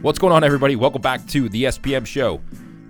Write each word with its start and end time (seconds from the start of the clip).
What's 0.00 0.20
going 0.20 0.32
on, 0.32 0.44
everybody? 0.44 0.76
Welcome 0.76 1.02
back 1.02 1.26
to 1.26 1.48
the 1.48 1.64
SPM 1.64 2.06
Show. 2.06 2.40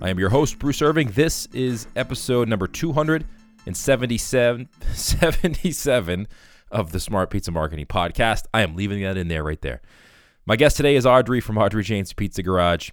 I 0.02 0.10
am 0.10 0.18
your 0.18 0.28
host, 0.28 0.58
Bruce 0.58 0.82
Irving. 0.82 1.08
This 1.08 1.46
is 1.54 1.86
episode 1.96 2.48
number 2.48 2.66
277 2.66 4.68
77 4.92 6.28
of 6.70 6.92
the 6.92 7.00
Smart 7.00 7.30
Pizza 7.30 7.50
Marketing 7.50 7.86
Podcast. 7.86 8.44
I 8.52 8.60
am 8.60 8.76
leaving 8.76 9.02
that 9.02 9.16
in 9.16 9.28
there 9.28 9.42
right 9.42 9.62
there. 9.62 9.80
My 10.44 10.56
guest 10.56 10.76
today 10.76 10.96
is 10.96 11.06
Audrey 11.06 11.40
from 11.40 11.56
Audrey 11.56 11.82
Jane's 11.82 12.12
Pizza 12.12 12.42
Garage. 12.42 12.90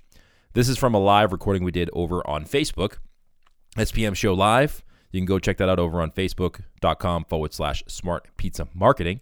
This 0.54 0.70
is 0.70 0.77
from 0.77 0.93
a 0.93 1.00
live 1.00 1.34
recording 1.34 1.66
we 1.66 1.71
did 1.71 1.89
over 1.91 2.25
on 2.25 2.45
Facebook, 2.45 3.00
SPM 3.75 4.16
Show 4.16 4.34
Live. 4.34 4.86
You 5.11 5.20
can 5.20 5.25
go 5.25 5.39
check 5.39 5.57
that 5.57 5.68
out 5.68 5.79
over 5.79 6.02
on 6.02 6.11
facebook.com 6.11 7.25
forward 7.25 7.54
slash 7.54 7.83
smart 7.88 8.29
pizza 8.38 8.69
marketing. 8.74 9.19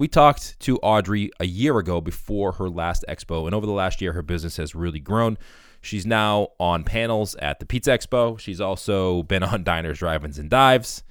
We 0.00 0.08
talked 0.08 0.58
to 0.60 0.78
Audrey 0.78 1.30
a 1.40 1.44
year 1.44 1.76
ago 1.76 2.00
before 2.00 2.52
her 2.52 2.70
last 2.70 3.04
expo, 3.06 3.44
and 3.44 3.54
over 3.54 3.66
the 3.66 3.72
last 3.72 4.00
year, 4.00 4.14
her 4.14 4.22
business 4.22 4.56
has 4.56 4.74
really 4.74 4.98
grown. 4.98 5.36
She's 5.82 6.06
now 6.06 6.48
on 6.58 6.84
panels 6.84 7.34
at 7.34 7.60
the 7.60 7.66
Pizza 7.66 7.90
Expo. 7.90 8.38
She's 8.38 8.62
also 8.62 9.24
been 9.24 9.42
on 9.42 9.62
diners, 9.62 9.98
drive-ins, 9.98 10.38
and 10.38 10.48
dives. 10.48 11.02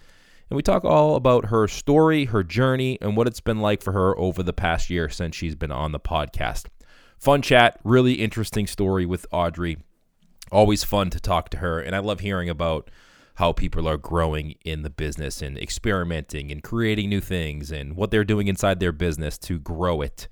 And 0.49 0.57
we 0.57 0.63
talk 0.63 0.83
all 0.85 1.15
about 1.15 1.45
her 1.49 1.67
story, 1.67 2.25
her 2.25 2.41
journey, 2.41 2.97
and 2.99 3.15
what 3.15 3.27
it's 3.27 3.41
been 3.41 3.59
like 3.59 3.83
for 3.83 3.91
her 3.91 4.17
over 4.17 4.41
the 4.41 4.53
past 4.53 4.89
year 4.89 5.07
since 5.07 5.35
she's 5.35 5.53
been 5.53 5.71
on 5.71 5.91
the 5.91 5.99
podcast. 5.99 6.65
Fun 7.19 7.43
chat, 7.43 7.79
really 7.83 8.13
interesting 8.13 8.65
story 8.65 9.05
with 9.05 9.27
Audrey. 9.31 9.77
Always 10.51 10.83
fun 10.83 11.11
to 11.11 11.19
talk 11.19 11.49
to 11.49 11.57
her, 11.57 11.79
and 11.79 11.95
I 11.95 11.99
love 11.99 12.21
hearing 12.21 12.49
about 12.49 12.89
how 13.39 13.53
people 13.53 13.87
are 13.87 13.95
growing 13.95 14.53
in 14.65 14.81
the 14.81 14.89
business 14.89 15.41
and 15.41 15.57
experimenting 15.57 16.51
and 16.51 16.61
creating 16.61 17.07
new 17.07 17.21
things 17.21 17.71
and 17.71 17.95
what 17.95 18.11
they're 18.11 18.25
doing 18.25 18.49
inside 18.49 18.81
their 18.81 18.91
business 18.91 19.37
to 19.37 19.57
grow 19.57 20.01
it. 20.01 20.27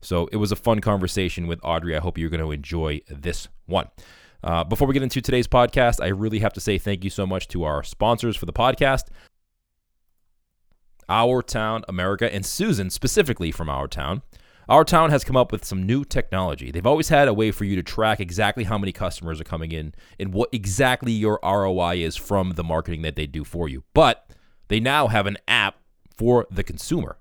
So 0.00 0.28
it 0.32 0.38
was 0.38 0.50
a 0.50 0.56
fun 0.56 0.80
conversation 0.80 1.46
with 1.46 1.60
Audrey. 1.62 1.96
I 1.96 2.00
hope 2.00 2.18
you're 2.18 2.28
going 2.28 2.42
to 2.42 2.50
enjoy 2.50 3.00
this 3.08 3.46
one. 3.66 3.86
Uh, 4.42 4.64
before 4.64 4.88
we 4.88 4.94
get 4.94 5.04
into 5.04 5.20
today's 5.20 5.46
podcast, 5.46 6.02
I 6.02 6.08
really 6.08 6.40
have 6.40 6.52
to 6.54 6.60
say 6.60 6.78
thank 6.78 7.04
you 7.04 7.10
so 7.10 7.28
much 7.28 7.46
to 7.48 7.62
our 7.62 7.84
sponsors 7.84 8.36
for 8.36 8.46
the 8.46 8.52
podcast. 8.52 9.04
Our 11.08 11.42
Town 11.42 11.84
America 11.88 12.32
and 12.34 12.44
Susan, 12.44 12.90
specifically 12.90 13.52
from 13.52 13.68
Our 13.68 13.86
Town. 13.86 14.22
Our 14.68 14.84
town 14.84 15.08
has 15.08 15.24
come 15.24 15.36
up 15.36 15.50
with 15.50 15.64
some 15.64 15.86
new 15.86 16.04
technology. 16.04 16.70
They've 16.70 16.86
always 16.86 17.08
had 17.08 17.26
a 17.26 17.32
way 17.32 17.50
for 17.52 17.64
you 17.64 17.74
to 17.76 17.82
track 17.82 18.20
exactly 18.20 18.64
how 18.64 18.76
many 18.76 18.92
customers 18.92 19.40
are 19.40 19.44
coming 19.44 19.72
in 19.72 19.94
and 20.20 20.34
what 20.34 20.50
exactly 20.52 21.10
your 21.10 21.40
ROI 21.42 21.96
is 21.96 22.16
from 22.16 22.50
the 22.50 22.62
marketing 22.62 23.00
that 23.00 23.16
they 23.16 23.26
do 23.26 23.44
for 23.44 23.66
you. 23.66 23.84
But 23.94 24.30
they 24.68 24.78
now 24.78 25.06
have 25.06 25.26
an 25.26 25.38
app 25.48 25.76
for 26.14 26.46
the 26.50 26.62
consumer. 26.62 27.16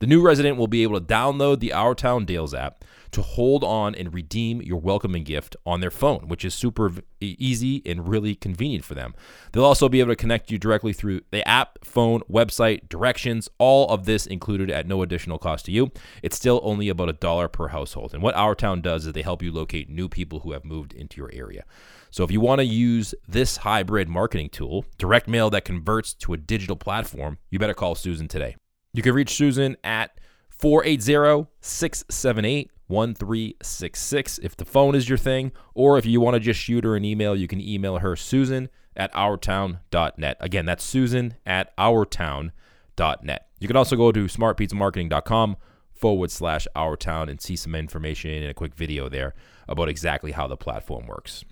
The 0.00 0.06
new 0.06 0.20
resident 0.20 0.58
will 0.58 0.66
be 0.66 0.82
able 0.82 1.00
to 1.00 1.06
download 1.06 1.60
the 1.60 1.72
Our 1.72 1.94
Town 1.94 2.26
Deals 2.26 2.52
app 2.52 2.84
to 3.12 3.22
hold 3.22 3.64
on 3.64 3.94
and 3.94 4.14
redeem 4.14 4.62
your 4.62 4.78
welcoming 4.78 5.24
gift 5.24 5.56
on 5.66 5.80
their 5.80 5.90
phone, 5.90 6.28
which 6.28 6.44
is 6.44 6.54
super 6.54 6.92
easy 7.20 7.82
and 7.84 8.08
really 8.08 8.34
convenient 8.34 8.84
for 8.84 8.94
them. 8.94 9.14
They'll 9.52 9.64
also 9.64 9.88
be 9.88 10.00
able 10.00 10.12
to 10.12 10.16
connect 10.16 10.50
you 10.50 10.58
directly 10.58 10.92
through 10.92 11.22
the 11.30 11.46
app, 11.46 11.84
phone, 11.84 12.20
website, 12.30 12.88
directions, 12.88 13.48
all 13.58 13.88
of 13.88 14.04
this 14.04 14.26
included 14.26 14.70
at 14.70 14.86
no 14.86 15.02
additional 15.02 15.38
cost 15.38 15.66
to 15.66 15.72
you. 15.72 15.90
It's 16.22 16.36
still 16.36 16.60
only 16.62 16.88
about 16.88 17.08
a 17.08 17.14
dollar 17.14 17.48
per 17.48 17.68
household. 17.68 18.14
And 18.14 18.22
what 18.22 18.34
Our 18.34 18.54
Town 18.54 18.80
does 18.80 19.06
is 19.06 19.12
they 19.12 19.22
help 19.22 19.42
you 19.42 19.52
locate 19.52 19.88
new 19.88 20.08
people 20.08 20.40
who 20.40 20.52
have 20.52 20.64
moved 20.64 20.92
into 20.92 21.20
your 21.20 21.30
area. 21.32 21.64
So 22.10 22.24
if 22.24 22.30
you 22.30 22.40
want 22.40 22.60
to 22.60 22.64
use 22.64 23.14
this 23.28 23.58
hybrid 23.58 24.08
marketing 24.08 24.50
tool, 24.50 24.84
direct 24.98 25.28
mail 25.28 25.50
that 25.50 25.64
converts 25.64 26.12
to 26.14 26.32
a 26.32 26.36
digital 26.36 26.76
platform, 26.76 27.38
you 27.50 27.58
better 27.58 27.74
call 27.74 27.94
Susan 27.94 28.26
today. 28.28 28.56
You 28.92 29.02
can 29.02 29.14
reach 29.14 29.34
Susan 29.34 29.76
at 29.84 30.19
480 30.60 31.48
678 31.60 32.70
1366 32.90 34.38
if 34.38 34.56
the 34.56 34.64
phone 34.64 34.94
is 34.94 35.08
your 35.08 35.18
thing, 35.18 35.52
or 35.74 35.96
if 35.96 36.04
you 36.04 36.20
want 36.20 36.34
to 36.34 36.40
just 36.40 36.60
shoot 36.60 36.84
her 36.84 36.96
an 36.96 37.04
email, 37.04 37.36
you 37.36 37.46
can 37.46 37.60
email 37.60 37.98
her 37.98 38.16
Susan 38.16 38.68
at 38.96 39.12
ourtown.net. 39.14 40.36
Again, 40.40 40.66
that's 40.66 40.84
Susan 40.84 41.34
at 41.46 41.76
ourtown.net. 41.76 43.46
You 43.60 43.68
can 43.68 43.76
also 43.76 43.96
go 43.96 44.10
to 44.10 44.24
smartpizzamarketing.com 44.24 45.56
forward 45.92 46.30
slash 46.30 46.66
ourtown 46.74 47.28
and 47.28 47.40
see 47.40 47.56
some 47.56 47.74
information 47.74 48.30
and 48.30 48.50
a 48.50 48.54
quick 48.54 48.74
video 48.74 49.08
there 49.08 49.34
about 49.68 49.88
exactly 49.88 50.32
how 50.32 50.46
the 50.46 50.56
platform 50.56 51.06
works. 51.06 51.44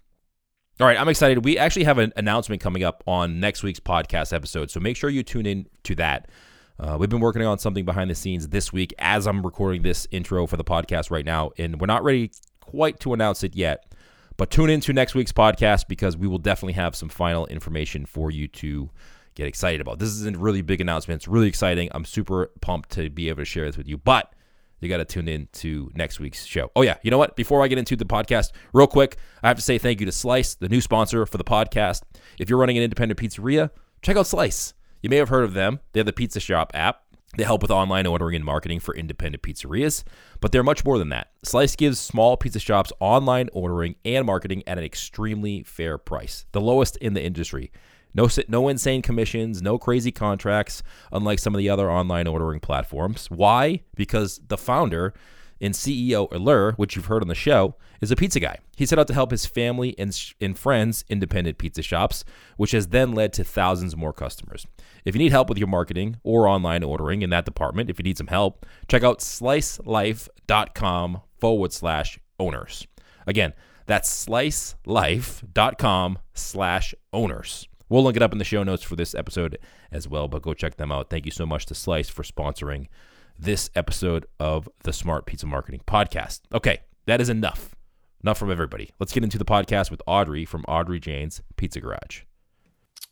All 0.80 0.86
right, 0.86 0.98
I'm 0.98 1.08
excited. 1.08 1.44
We 1.44 1.58
actually 1.58 1.84
have 1.84 1.98
an 1.98 2.12
announcement 2.16 2.62
coming 2.62 2.82
up 2.82 3.02
on 3.06 3.40
next 3.40 3.62
week's 3.62 3.80
podcast 3.80 4.32
episode, 4.32 4.70
so 4.70 4.80
make 4.80 4.96
sure 4.96 5.10
you 5.10 5.22
tune 5.22 5.44
in 5.44 5.66
to 5.84 5.94
that. 5.96 6.28
Uh, 6.80 6.96
we've 6.98 7.08
been 7.08 7.20
working 7.20 7.42
on 7.42 7.58
something 7.58 7.84
behind 7.84 8.08
the 8.08 8.14
scenes 8.14 8.48
this 8.48 8.72
week 8.72 8.94
as 8.98 9.26
I'm 9.26 9.44
recording 9.44 9.82
this 9.82 10.06
intro 10.10 10.46
for 10.46 10.56
the 10.56 10.64
podcast 10.64 11.10
right 11.10 11.24
now, 11.24 11.50
and 11.58 11.80
we're 11.80 11.86
not 11.86 12.04
ready 12.04 12.30
quite 12.60 13.00
to 13.00 13.14
announce 13.14 13.42
it 13.42 13.56
yet. 13.56 13.92
But 14.36 14.50
tune 14.52 14.70
into 14.70 14.92
next 14.92 15.16
week's 15.16 15.32
podcast 15.32 15.88
because 15.88 16.16
we 16.16 16.28
will 16.28 16.38
definitely 16.38 16.74
have 16.74 16.94
some 16.94 17.08
final 17.08 17.46
information 17.46 18.06
for 18.06 18.30
you 18.30 18.46
to 18.48 18.90
get 19.34 19.48
excited 19.48 19.80
about. 19.80 19.98
This 19.98 20.10
is 20.10 20.24
a 20.24 20.30
really 20.30 20.62
big 20.62 20.80
announcement. 20.80 21.20
It's 21.20 21.28
really 21.28 21.48
exciting. 21.48 21.88
I'm 21.90 22.04
super 22.04 22.52
pumped 22.60 22.90
to 22.90 23.10
be 23.10 23.28
able 23.28 23.42
to 23.42 23.44
share 23.44 23.66
this 23.66 23.76
with 23.76 23.88
you. 23.88 23.98
But 23.98 24.32
you 24.80 24.88
got 24.88 24.98
to 24.98 25.04
tune 25.04 25.26
in 25.26 25.48
to 25.54 25.90
next 25.96 26.20
week's 26.20 26.44
show. 26.44 26.70
Oh, 26.76 26.82
yeah. 26.82 26.98
You 27.02 27.10
know 27.10 27.18
what? 27.18 27.34
Before 27.34 27.64
I 27.64 27.68
get 27.68 27.78
into 27.78 27.96
the 27.96 28.04
podcast, 28.04 28.52
real 28.72 28.86
quick, 28.86 29.16
I 29.42 29.48
have 29.48 29.56
to 29.56 29.62
say 29.62 29.76
thank 29.78 29.98
you 29.98 30.06
to 30.06 30.12
Slice, 30.12 30.54
the 30.54 30.68
new 30.68 30.80
sponsor 30.80 31.26
for 31.26 31.38
the 31.38 31.42
podcast. 31.42 32.02
If 32.38 32.48
you're 32.48 32.60
running 32.60 32.76
an 32.76 32.84
independent 32.84 33.18
pizzeria, 33.18 33.70
check 34.02 34.16
out 34.16 34.28
Slice. 34.28 34.74
You 35.02 35.10
may 35.10 35.16
have 35.16 35.28
heard 35.28 35.44
of 35.44 35.54
them. 35.54 35.80
They 35.92 36.00
have 36.00 36.06
the 36.06 36.12
Pizza 36.12 36.40
Shop 36.40 36.70
app. 36.74 37.02
They 37.36 37.44
help 37.44 37.60
with 37.60 37.70
online 37.70 38.06
ordering 38.06 38.36
and 38.36 38.44
marketing 38.44 38.80
for 38.80 38.96
independent 38.96 39.42
pizzerias, 39.42 40.02
but 40.40 40.50
they're 40.50 40.62
much 40.62 40.84
more 40.84 40.98
than 40.98 41.10
that. 41.10 41.30
Slice 41.44 41.76
gives 41.76 42.00
small 42.00 42.38
pizza 42.38 42.58
shops 42.58 42.90
online 43.00 43.50
ordering 43.52 43.96
and 44.04 44.24
marketing 44.24 44.62
at 44.66 44.78
an 44.78 44.84
extremely 44.84 45.62
fair 45.62 45.98
price, 45.98 46.46
the 46.52 46.60
lowest 46.60 46.96
in 46.96 47.12
the 47.12 47.22
industry. 47.22 47.70
No, 48.14 48.28
no 48.48 48.68
insane 48.68 49.02
commissions, 49.02 49.60
no 49.60 49.78
crazy 49.78 50.10
contracts, 50.10 50.82
unlike 51.12 51.38
some 51.38 51.54
of 51.54 51.58
the 51.58 51.68
other 51.68 51.90
online 51.90 52.26
ordering 52.26 52.60
platforms. 52.60 53.30
Why? 53.30 53.82
Because 53.94 54.40
the 54.48 54.56
founder 54.56 55.12
and 55.60 55.74
CEO 55.74 56.30
Ilir, 56.30 56.74
which 56.76 56.96
you've 56.96 57.06
heard 57.06 57.22
on 57.22 57.28
the 57.28 57.34
show, 57.34 57.74
is 58.00 58.10
a 58.10 58.16
pizza 58.16 58.40
guy. 58.40 58.58
He 58.76 58.86
set 58.86 58.98
out 58.98 59.08
to 59.08 59.14
help 59.14 59.30
his 59.30 59.44
family 59.44 59.94
and, 59.98 60.18
and 60.40 60.58
friends 60.58 61.04
independent 61.08 61.58
pizza 61.58 61.82
shops, 61.82 62.24
which 62.56 62.70
has 62.70 62.88
then 62.88 63.12
led 63.12 63.32
to 63.34 63.44
thousands 63.44 63.96
more 63.96 64.12
customers. 64.12 64.66
If 65.04 65.14
you 65.14 65.18
need 65.18 65.32
help 65.32 65.48
with 65.48 65.58
your 65.58 65.68
marketing 65.68 66.16
or 66.22 66.48
online 66.48 66.82
ordering 66.82 67.22
in 67.22 67.30
that 67.30 67.44
department, 67.44 67.90
if 67.90 67.98
you 67.98 68.02
need 68.02 68.18
some 68.18 68.26
help, 68.28 68.66
check 68.88 69.02
out 69.02 69.20
slicelife.com 69.20 71.20
forward 71.38 71.72
slash 71.72 72.18
owners. 72.38 72.86
Again, 73.26 73.52
that's 73.86 74.26
slicelife.com 74.26 76.18
slash 76.34 76.94
owners. 77.12 77.68
We'll 77.88 78.02
link 78.02 78.16
it 78.16 78.22
up 78.22 78.32
in 78.32 78.38
the 78.38 78.44
show 78.44 78.62
notes 78.62 78.82
for 78.82 78.96
this 78.96 79.14
episode 79.14 79.58
as 79.90 80.06
well, 80.06 80.28
but 80.28 80.42
go 80.42 80.52
check 80.52 80.76
them 80.76 80.92
out. 80.92 81.08
Thank 81.08 81.24
you 81.24 81.32
so 81.32 81.46
much 81.46 81.64
to 81.66 81.74
Slice 81.74 82.10
for 82.10 82.22
sponsoring 82.22 82.88
this 83.38 83.70
episode 83.74 84.26
of 84.38 84.68
the 84.82 84.92
Smart 84.92 85.24
Pizza 85.24 85.46
Marketing 85.46 85.80
Podcast. 85.86 86.40
Okay, 86.52 86.80
that 87.06 87.20
is 87.20 87.30
enough. 87.30 87.74
Enough 88.22 88.38
from 88.38 88.50
everybody. 88.50 88.90
Let's 88.98 89.12
get 89.12 89.24
into 89.24 89.38
the 89.38 89.44
podcast 89.44 89.90
with 89.90 90.02
Audrey 90.06 90.44
from 90.44 90.64
Audrey 90.64 91.00
Jane's 91.00 91.40
Pizza 91.56 91.80
Garage. 91.80 92.22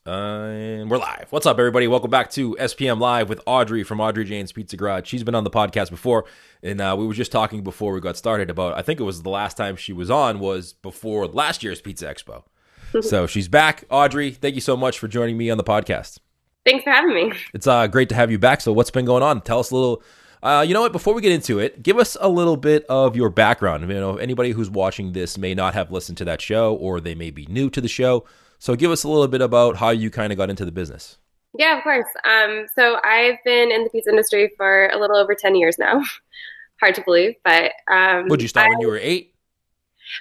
Uh, 0.07 0.51
and 0.53 0.89
we're 0.89 0.99
live. 0.99 1.27
What's 1.31 1.47
up, 1.47 1.59
everybody? 1.59 1.89
Welcome 1.89 2.13
back 2.13 2.31
to 2.31 2.55
SPM 2.61 3.01
Live 3.01 3.29
with 3.29 3.41
Audrey 3.45 3.83
from 3.83 4.01
Audrey 4.01 4.25
Jane's 4.25 4.53
Pizza 4.53 4.77
Garage. 4.77 5.09
She's 5.09 5.25
been 5.25 5.35
on 5.35 5.43
the 5.43 5.51
podcast 5.51 5.91
before, 5.91 6.27
and 6.63 6.81
uh, 6.81 6.95
we 6.97 7.09
were 7.09 7.13
just 7.13 7.33
talking 7.33 7.65
before 7.65 7.93
we 7.93 8.01
got 8.01 8.17
started 8.17 8.49
about. 8.49 8.79
I 8.79 8.83
think 8.83 9.01
it 9.01 9.03
was 9.03 9.25
the 9.25 9.31
last 9.31 9.57
time 9.57 9.75
she 9.75 9.93
was 9.93 10.09
on 10.09 10.39
was 10.39 10.75
before 10.75 11.27
last 11.27 11.65
year's 11.65 11.81
Pizza 11.81 12.07
Expo. 12.07 12.45
so 13.03 13.27
she's 13.27 13.49
back. 13.49 13.83
Audrey, 13.91 14.31
thank 14.31 14.55
you 14.55 14.61
so 14.61 14.77
much 14.77 15.01
for 15.01 15.09
joining 15.09 15.37
me 15.37 15.51
on 15.51 15.59
the 15.59 15.65
podcast. 15.65 16.21
Thanks 16.65 16.85
for 16.85 16.91
having 16.91 17.13
me. 17.13 17.33
It's 17.53 17.67
uh, 17.67 17.89
great 17.89 18.09
to 18.11 18.15
have 18.15 18.31
you 18.31 18.39
back. 18.39 18.61
So, 18.61 18.73
what's 18.73 18.93
been 18.93 19.07
going 19.07 19.25
on? 19.25 19.41
Tell 19.41 19.59
us 19.59 19.73
a 19.73 19.75
little. 19.75 20.05
Uh, 20.41 20.65
you 20.67 20.73
know 20.73 20.83
what? 20.83 20.93
Before 20.93 21.15
we 21.15 21.21
get 21.23 21.33
into 21.33 21.59
it, 21.59 21.83
give 21.83 21.99
us 21.99 22.17
a 22.21 22.29
little 22.29 22.57
bit 22.57 22.87
of 22.89 23.17
your 23.17 23.29
background. 23.29 23.91
You 23.91 23.99
know, 23.99 24.19
anybody 24.19 24.53
who's 24.53 24.71
watching 24.71 25.15
this 25.15 25.37
may 25.37 25.53
not 25.53 25.75
have 25.75 25.91
listened 25.91 26.19
to 26.19 26.25
that 26.27 26.41
show, 26.41 26.77
or 26.77 27.01
they 27.01 27.17
may 27.17 27.33
be 27.33 27.45
new 27.47 27.71
to 27.71 27.81
the 27.81 27.89
show. 27.89 28.25
So, 28.67 28.75
give 28.75 28.91
us 28.91 29.05
a 29.05 29.09
little 29.09 29.29
bit 29.29 29.43
about 29.43 29.77
how 29.77 29.91
you 29.91 30.11
kind 30.11 30.33
of 30.33 30.39
got 30.39 30.51
into 30.51 30.65
the 30.65 30.73
business. 30.73 31.19
Yeah, 31.57 31.79
of 31.79 31.85
course. 31.85 32.09
Um, 32.25 32.67
so, 32.75 32.99
I've 33.05 33.37
been 33.45 33.71
in 33.71 33.85
the 33.85 33.91
pizza 33.91 34.11
industry 34.11 34.51
for 34.57 34.89
a 34.89 34.99
little 34.99 35.17
over 35.17 35.37
ten 35.37 35.55
years 35.55 35.79
now. 35.79 36.03
Hard 36.81 36.97
to 36.97 37.03
believe, 37.03 37.37
but 37.45 37.71
um, 37.89 38.27
would 38.27 38.43
you 38.43 38.49
start 38.49 38.67
I, 38.67 38.71
when 38.71 38.81
you 38.81 38.89
were 38.89 38.99
eight? 38.99 39.37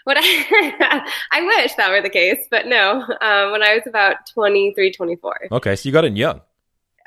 What 0.04 0.18
I, 0.20 1.10
I 1.32 1.42
wish 1.42 1.74
that 1.74 1.90
were 1.90 2.04
the 2.04 2.10
case, 2.12 2.38
but 2.52 2.68
no. 2.68 3.02
Um, 3.20 3.52
when 3.52 3.64
I 3.64 3.74
was 3.74 3.82
about 3.88 4.28
23, 4.32 4.92
24. 4.92 5.48
Okay, 5.52 5.76
so 5.76 5.90
you 5.90 5.92
got 5.92 6.06
in 6.06 6.16
young. 6.16 6.40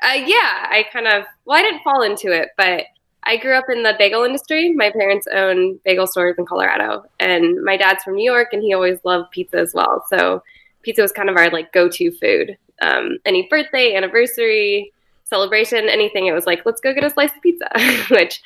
Uh, 0.03 0.15
yeah, 0.15 0.67
I 0.69 0.87
kind 0.91 1.07
of, 1.07 1.23
well, 1.45 1.57
I 1.57 1.61
didn't 1.61 1.83
fall 1.83 2.01
into 2.01 2.33
it, 2.33 2.49
but 2.57 2.83
I 3.23 3.37
grew 3.37 3.53
up 3.53 3.69
in 3.69 3.83
the 3.83 3.95
bagel 3.97 4.25
industry. 4.25 4.73
My 4.73 4.91
parents 4.91 5.25
own 5.31 5.79
bagel 5.85 6.05
stores 6.05 6.35
in 6.37 6.45
Colorado, 6.45 7.05
and 7.17 7.63
my 7.63 7.77
dad's 7.77 8.03
from 8.03 8.15
New 8.15 8.29
York, 8.29 8.49
and 8.51 8.61
he 8.61 8.73
always 8.73 8.99
loved 9.05 9.31
pizza 9.31 9.57
as 9.57 9.73
well. 9.73 10.05
So 10.09 10.43
pizza 10.83 11.01
was 11.01 11.11
kind 11.11 11.29
of 11.29 11.35
our 11.35 11.49
like 11.49 11.71
go-to 11.73 12.11
food. 12.11 12.57
Um, 12.81 13.17
any 13.25 13.47
birthday, 13.49 13.95
anniversary, 13.95 14.93
celebration, 15.25 15.89
anything, 15.89 16.27
it 16.27 16.31
was 16.33 16.45
like, 16.45 16.65
let's 16.65 16.81
go 16.81 16.93
get 16.93 17.03
a 17.03 17.09
slice 17.09 17.31
of 17.35 17.41
pizza, 17.41 17.69
which 18.09 18.41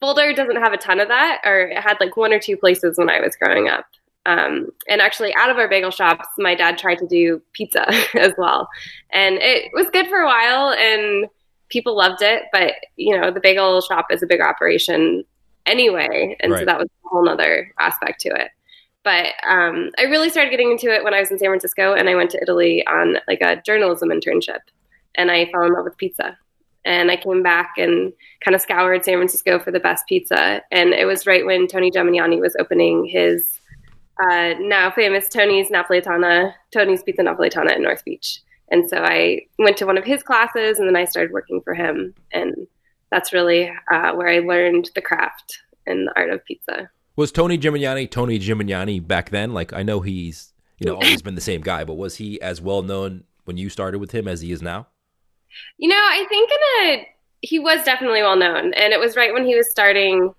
Boulder 0.00 0.32
doesn't 0.32 0.56
have 0.56 0.72
a 0.72 0.76
ton 0.78 1.00
of 1.00 1.08
that, 1.08 1.40
or 1.44 1.62
it 1.68 1.78
had 1.78 1.96
like 2.00 2.16
one 2.16 2.32
or 2.32 2.38
two 2.38 2.56
places 2.56 2.98
when 2.98 3.10
I 3.10 3.20
was 3.20 3.36
growing 3.36 3.68
up. 3.68 3.86
Um, 4.26 4.68
and 4.88 5.00
actually, 5.00 5.34
out 5.34 5.50
of 5.50 5.56
our 5.58 5.68
bagel 5.68 5.90
shops, 5.90 6.26
my 6.38 6.54
dad 6.54 6.76
tried 6.78 6.98
to 6.98 7.06
do 7.06 7.40
pizza 7.52 7.86
as 8.14 8.32
well, 8.38 8.68
and 9.10 9.36
it 9.36 9.70
was 9.72 9.88
good 9.90 10.06
for 10.08 10.18
a 10.18 10.26
while, 10.26 10.70
and 10.72 11.26
people 11.68 11.96
loved 11.96 12.22
it. 12.22 12.44
But 12.52 12.74
you 12.96 13.18
know, 13.18 13.30
the 13.30 13.40
bagel 13.40 13.80
shop 13.80 14.06
is 14.10 14.22
a 14.22 14.26
big 14.26 14.40
operation 14.40 15.24
anyway, 15.66 16.36
and 16.40 16.52
Right. 16.52 16.60
so 16.60 16.64
that 16.66 16.78
was 16.78 16.88
a 17.04 17.08
whole 17.08 17.28
other 17.28 17.72
aspect 17.78 18.20
to 18.20 18.28
it. 18.30 18.50
But 19.08 19.32
um, 19.48 19.90
I 19.98 20.02
really 20.02 20.28
started 20.28 20.50
getting 20.50 20.70
into 20.70 20.94
it 20.94 21.02
when 21.02 21.14
I 21.14 21.20
was 21.20 21.30
in 21.30 21.38
San 21.38 21.48
Francisco, 21.48 21.94
and 21.94 22.10
I 22.10 22.14
went 22.14 22.30
to 22.32 22.42
Italy 22.42 22.86
on 22.86 23.16
like 23.26 23.40
a 23.40 23.56
journalism 23.62 24.10
internship, 24.10 24.58
and 25.14 25.30
I 25.30 25.46
fell 25.46 25.62
in 25.62 25.72
love 25.72 25.84
with 25.84 25.96
pizza. 25.96 26.36
And 26.84 27.10
I 27.10 27.16
came 27.16 27.42
back 27.42 27.70
and 27.78 28.12
kind 28.44 28.54
of 28.54 28.60
scoured 28.60 29.06
San 29.06 29.14
Francisco 29.14 29.60
for 29.60 29.70
the 29.70 29.80
best 29.80 30.06
pizza, 30.06 30.60
and 30.70 30.90
it 30.90 31.06
was 31.06 31.26
right 31.26 31.46
when 31.46 31.66
Tony 31.66 31.90
Gemignani 31.90 32.38
was 32.38 32.54
opening 32.60 33.06
his 33.06 33.58
uh, 34.22 34.52
now 34.60 34.90
famous 34.90 35.30
Tony's 35.30 35.70
Napolitana, 35.70 36.52
Tony's 36.70 37.02
Pizza 37.02 37.22
Napolitana 37.22 37.76
in 37.76 37.82
North 37.82 38.04
Beach. 38.04 38.42
And 38.70 38.90
so 38.90 38.98
I 38.98 39.46
went 39.58 39.78
to 39.78 39.86
one 39.86 39.96
of 39.96 40.04
his 40.04 40.22
classes, 40.22 40.78
and 40.78 40.86
then 40.86 40.96
I 40.96 41.06
started 41.06 41.32
working 41.32 41.62
for 41.62 41.72
him, 41.72 42.12
and 42.32 42.66
that's 43.10 43.32
really 43.32 43.72
uh, 43.90 44.12
where 44.12 44.28
I 44.28 44.40
learned 44.40 44.90
the 44.94 45.00
craft 45.00 45.60
and 45.86 46.08
the 46.08 46.12
art 46.14 46.28
of 46.28 46.44
pizza. 46.44 46.90
Was 47.18 47.32
Tony 47.32 47.58
Gemignani 47.58 48.08
Tony 48.08 48.38
Gemignani 48.38 49.04
back 49.04 49.30
then? 49.30 49.52
Like 49.52 49.72
I 49.72 49.82
know 49.82 49.98
he's 49.98 50.52
you 50.78 50.86
know 50.86 50.94
always 51.02 51.20
been 51.20 51.34
the 51.34 51.40
same 51.40 51.62
guy, 51.62 51.82
but 51.82 51.94
was 51.94 52.14
he 52.14 52.40
as 52.40 52.60
well 52.60 52.80
known 52.80 53.24
when 53.44 53.56
you 53.56 53.68
started 53.68 53.98
with 53.98 54.12
him 54.12 54.28
as 54.28 54.40
he 54.40 54.52
is 54.52 54.62
now? 54.62 54.86
You 55.78 55.88
know, 55.88 55.96
I 55.96 56.24
think 56.28 56.48
in 56.48 56.58
a 56.84 57.08
he 57.40 57.58
was 57.58 57.82
definitely 57.82 58.22
well 58.22 58.36
known, 58.36 58.72
and 58.72 58.92
it 58.92 59.00
was 59.00 59.16
right 59.16 59.32
when 59.32 59.44
he 59.44 59.56
was 59.56 59.68
starting 59.68 60.32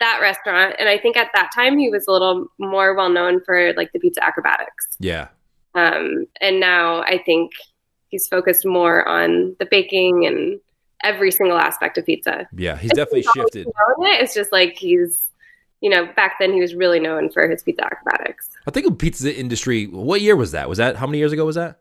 that 0.00 0.18
restaurant, 0.22 0.76
and 0.78 0.88
I 0.88 0.96
think 0.96 1.18
at 1.18 1.28
that 1.34 1.50
time 1.54 1.76
he 1.76 1.90
was 1.90 2.06
a 2.08 2.12
little 2.12 2.46
more 2.58 2.94
well 2.94 3.10
known 3.10 3.42
for 3.44 3.74
like 3.74 3.92
the 3.92 3.98
pizza 3.98 4.24
acrobatics. 4.24 4.96
Yeah. 4.98 5.28
Um, 5.74 6.24
and 6.40 6.58
now 6.58 7.02
I 7.02 7.22
think 7.22 7.52
he's 8.08 8.26
focused 8.28 8.64
more 8.64 9.06
on 9.06 9.56
the 9.58 9.66
baking 9.70 10.24
and 10.24 10.58
every 11.02 11.30
single 11.30 11.58
aspect 11.58 11.98
of 11.98 12.06
pizza. 12.06 12.48
Yeah, 12.56 12.78
he's 12.78 12.92
definitely 12.92 13.26
shifted. 13.34 13.66
It, 13.66 13.74
it's 14.22 14.32
just 14.32 14.52
like 14.52 14.78
he's, 14.78 15.26
you 15.80 15.90
know, 15.90 16.06
back 16.16 16.36
then 16.40 16.52
he 16.52 16.60
was 16.60 16.74
really 16.74 17.00
known 17.00 17.30
for 17.30 17.48
his 17.48 17.62
pizza 17.62 17.84
acrobatics. 17.84 18.48
I 18.66 18.70
think 18.70 18.86
of 18.86 18.96
pizza 18.98 19.34
industry. 19.34 19.86
What 19.86 20.20
year 20.20 20.36
was 20.36 20.52
that? 20.52 20.68
Was 20.68 20.78
that 20.78 20.96
how 20.96 21.06
many 21.06 21.18
years 21.18 21.32
ago 21.32 21.44
was 21.44 21.56
that? 21.56 21.80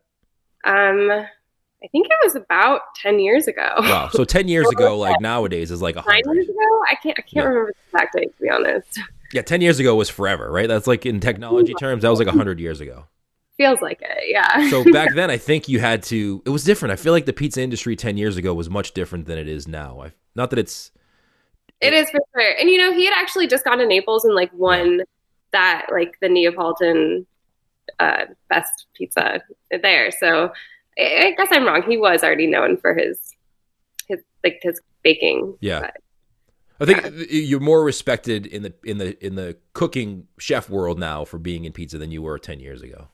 Um, 0.66 1.10
I 1.12 1.88
think 1.92 2.07
it 2.07 2.18
was 2.24 2.36
about 2.36 2.81
ten 3.01 3.19
years 3.19 3.48
ago. 3.48 3.69
Wow. 3.80 4.10
So 4.12 4.24
ten 4.24 4.48
years 4.48 4.68
ago, 4.69 4.98
like 4.98 5.19
nowadays, 5.22 5.72
is 5.72 5.81
like 5.81 5.95
a 5.95 6.04
Nine 6.07 6.22
hundred. 6.25 6.36
years 6.44 6.50
ago? 6.50 6.81
I 6.90 6.95
can't. 7.01 7.18
I 7.19 7.22
can't 7.22 7.28
Yeah. 7.34 7.44
remember 7.44 7.74
the 7.92 7.98
exact 7.98 8.16
date 8.16 8.36
to 8.38 8.44
be 8.44 8.50
honest. 8.50 9.00
Yeah, 9.34 9.42
ten 9.42 9.62
years 9.62 9.80
ago 9.80 9.95
was 9.95 10.10
forever, 10.10 10.51
right? 10.51 10.68
That's 10.68 10.88
like 10.88 11.06
in 11.06 11.19
technology 11.19 11.74
terms, 11.74 12.04
that 12.04 12.10
was 12.10 12.19
like 12.19 12.28
a 12.28 12.31
hundred 12.31 12.60
years 12.60 12.80
ago. 12.81 13.06
Feels 13.57 13.81
like 13.81 14.01
it. 14.01 14.24
Yeah. 14.30 14.69
So 14.69 14.84
back 14.92 15.13
then, 15.16 15.30
I 15.30 15.38
think 15.38 15.68
you 15.68 15.80
had 15.80 16.01
to. 16.04 16.42
It 16.45 16.50
was 16.50 16.63
different. 16.63 16.92
I 16.94 16.95
feel 16.95 17.13
like 17.13 17.25
the 17.25 17.34
pizza 17.34 17.62
industry 17.62 17.95
ten 17.95 18.16
years 18.18 18.38
ago 18.38 18.54
was 18.54 18.69
much 18.69 18.94
different 18.94 19.25
than 19.25 19.38
it 19.38 19.48
is 19.48 19.68
now. 19.68 20.01
I, 20.04 20.12
not 20.36 20.50
that 20.51 20.60
it's. 20.60 20.92
It 21.83 21.94
is 21.94 22.09
for 22.09 22.19
sure. 22.35 22.56
And 22.59 22.69
you 22.69 22.77
know, 22.77 22.94
he 22.94 23.06
had 23.06 23.13
actually 23.15 23.47
just 23.47 23.63
gone 23.65 23.77
to 23.80 23.85
Naples 23.85 24.25
and 24.25 24.33
like 24.35 24.51
won 24.53 25.01
that 25.51 25.88
like 25.91 26.18
the 26.21 26.30
Neapolitan 26.30 27.25
uh, 28.00 28.25
best 28.50 28.88
pizza 28.95 29.41
there. 29.71 30.12
So 30.12 30.51
I 30.97 31.27
I 31.27 31.31
guess 31.38 31.50
I'm 31.51 31.65
wrong. 31.65 31.83
He 31.83 31.97
was 31.97 32.24
already 32.24 32.47
known 32.47 32.77
for 32.77 32.94
his 32.95 33.19
his 34.07 34.19
like 34.44 34.59
his 34.62 34.80
baking. 35.03 35.57
Yeah. 35.62 35.81
But- 35.81 35.97
I 36.80 36.85
think 36.85 37.27
you're 37.30 37.59
more 37.62 37.83
respected 37.83 38.45
in 38.47 38.63
the 38.63 38.74
in 38.83 38.97
the 38.97 39.25
in 39.25 39.35
the 39.35 39.56
cooking 39.74 40.27
chef 40.39 40.69
world 40.69 41.00
now 41.00 41.24
for 41.24 41.38
being 41.38 41.65
in 41.65 41.71
pizza 41.71 41.97
than 41.97 42.12
you 42.12 42.21
were 42.21 42.38
ten 42.39 42.59
years 42.59 42.81
ago. 42.81 43.07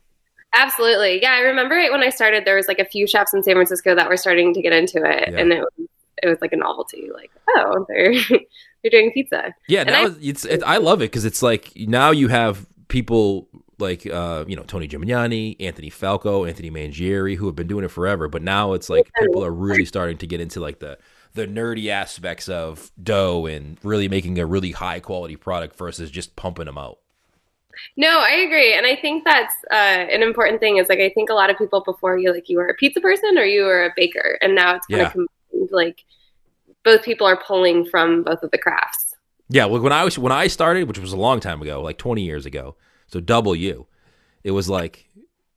Absolutely. 0.54 1.20
Yeah, 1.22 1.32
I 1.32 1.40
remember 1.40 1.76
it 1.76 1.92
when 1.92 2.02
I 2.02 2.08
started 2.08 2.44
there 2.44 2.56
was 2.56 2.66
like 2.66 2.80
a 2.80 2.84
few 2.84 3.06
chefs 3.06 3.32
in 3.34 3.42
San 3.44 3.54
Francisco 3.54 3.94
that 3.94 4.08
were 4.08 4.16
starting 4.16 4.54
to 4.54 4.62
get 4.62 4.72
into 4.72 4.98
it 5.04 5.28
Yeah. 5.30 5.38
and 5.38 5.52
it 5.52 5.60
was 5.60 5.88
it 6.22 6.28
was 6.28 6.38
like 6.40 6.52
a 6.52 6.56
novelty 6.56 7.10
like, 7.12 7.30
oh, 7.56 7.84
they're 7.88 8.12
they're 8.82 8.90
doing 8.90 9.10
pizza. 9.12 9.54
Yeah, 9.68 9.80
And 9.80 9.90
now 9.90 10.06
I- 10.06 10.14
it's 10.20 10.44
it, 10.44 10.62
I 10.64 10.78
love 10.78 11.00
it 11.02 11.10
because 11.10 11.24
it's 11.24 11.42
like 11.42 11.72
now 11.76 12.10
you 12.10 12.28
have 12.28 12.66
people 12.88 13.48
like 13.78 14.06
uh, 14.06 14.44
you 14.46 14.56
know 14.56 14.62
Tony 14.64 14.86
Gemignani, 14.88 15.56
Anthony 15.60 15.90
Falco, 15.90 16.44
Anthony 16.44 16.70
Mangieri 16.70 17.36
who 17.36 17.46
have 17.46 17.56
been 17.56 17.66
doing 17.68 17.84
it 17.84 17.90
forever, 17.90 18.28
but 18.28 18.42
now 18.42 18.72
it's 18.74 18.90
like 18.90 19.10
people 19.18 19.44
are 19.44 19.50
really 19.52 19.84
starting 19.86 20.18
to 20.18 20.26
get 20.26 20.40
into 20.40 20.60
like 20.60 20.78
the 20.80 20.98
the 21.34 21.46
nerdy 21.46 21.88
aspects 21.88 22.48
of 22.48 22.90
dough 23.02 23.46
and 23.46 23.78
really 23.84 24.08
making 24.08 24.38
a 24.38 24.44
really 24.46 24.72
high 24.72 24.98
quality 25.00 25.36
product 25.36 25.76
versus 25.76 26.10
just 26.10 26.34
pumping 26.36 26.66
them 26.66 26.76
out. 26.76 26.98
No, 27.96 28.18
I 28.18 28.32
agree, 28.46 28.74
and 28.74 28.84
I 28.84 28.96
think 28.96 29.24
that's 29.24 29.54
uh, 29.70 29.74
an 29.74 30.22
important 30.22 30.60
thing. 30.60 30.76
Is 30.76 30.88
like 30.90 30.98
I 30.98 31.08
think 31.08 31.30
a 31.30 31.34
lot 31.34 31.48
of 31.48 31.56
people 31.56 31.82
before 31.82 32.18
you 32.18 32.32
like 32.32 32.48
you 32.48 32.58
were 32.58 32.66
a 32.68 32.74
pizza 32.74 33.00
person 33.00 33.38
or 33.38 33.44
you 33.44 33.62
were 33.62 33.84
a 33.84 33.92
baker, 33.96 34.36
and 34.42 34.54
now 34.54 34.76
it's 34.76 34.86
kind 34.88 35.00
Yeah. 35.02 35.06
of. 35.22 35.28
Like 35.70 36.04
both 36.84 37.02
people 37.02 37.26
are 37.26 37.36
pulling 37.36 37.84
from 37.84 38.22
both 38.22 38.42
of 38.42 38.50
the 38.50 38.58
crafts. 38.58 39.14
Yeah, 39.48 39.64
well, 39.64 39.80
when 39.82 39.92
I 39.92 40.04
was 40.04 40.18
when 40.18 40.32
I 40.32 40.46
started, 40.46 40.86
which 40.86 40.98
was 40.98 41.12
a 41.12 41.16
long 41.16 41.40
time 41.40 41.60
ago, 41.60 41.82
like 41.82 41.98
20 41.98 42.22
years 42.22 42.46
ago, 42.46 42.76
so 43.08 43.20
double 43.20 43.56
you, 43.56 43.86
it 44.44 44.52
was 44.52 44.68
like, 44.68 45.08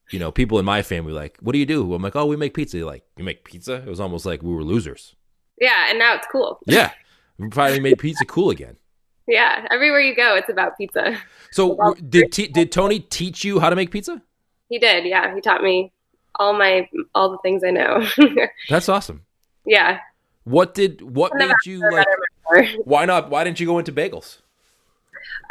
you 0.09 0.17
know, 0.19 0.31
people 0.31 0.57
in 0.57 0.65
my 0.65 0.81
family 0.81 1.13
were 1.13 1.19
like, 1.19 1.37
"What 1.41 1.53
do 1.53 1.59
you 1.59 1.65
do?" 1.65 1.93
I'm 1.93 2.01
like, 2.01 2.15
"Oh, 2.15 2.25
we 2.25 2.35
make 2.35 2.53
pizza." 2.53 2.77
They're 2.77 2.85
like, 2.85 3.03
"You 3.17 3.23
make 3.23 3.43
pizza?" 3.43 3.75
It 3.75 3.85
was 3.85 3.99
almost 3.99 4.25
like 4.25 4.41
we 4.41 4.53
were 4.53 4.63
losers. 4.63 5.15
Yeah, 5.59 5.89
and 5.89 5.99
now 5.99 6.15
it's 6.15 6.27
cool. 6.31 6.59
Yeah, 6.67 6.91
we 7.37 7.49
finally 7.51 7.79
made 7.79 7.99
pizza 7.99 8.25
cool 8.25 8.49
again. 8.49 8.77
Yeah, 9.27 9.65
everywhere 9.71 10.01
you 10.01 10.15
go, 10.15 10.35
it's 10.35 10.49
about 10.49 10.77
pizza. 10.77 11.17
So 11.51 11.93
did 12.09 12.31
T- 12.31 12.47
did 12.47 12.71
Tony 12.71 12.99
teach 12.99 13.43
you 13.43 13.59
how 13.59 13.69
to 13.69 13.75
make 13.75 13.91
pizza? 13.91 14.21
He 14.69 14.79
did. 14.79 15.05
Yeah, 15.05 15.33
he 15.33 15.39
taught 15.39 15.61
me 15.63 15.93
all 16.35 16.53
my 16.53 16.89
all 17.13 17.31
the 17.31 17.37
things 17.43 17.63
I 17.63 17.69
know. 17.71 18.05
That's 18.69 18.89
awesome. 18.89 19.21
Yeah. 19.65 19.99
What 20.43 20.73
did 20.73 21.01
what 21.01 21.33
made 21.35 21.51
you 21.65 21.81
like? 21.91 22.07
Why 22.85 23.05
not? 23.05 23.29
Why 23.29 23.43
didn't 23.43 23.59
you 23.59 23.65
go 23.65 23.79
into 23.79 23.91
bagels? 23.91 24.39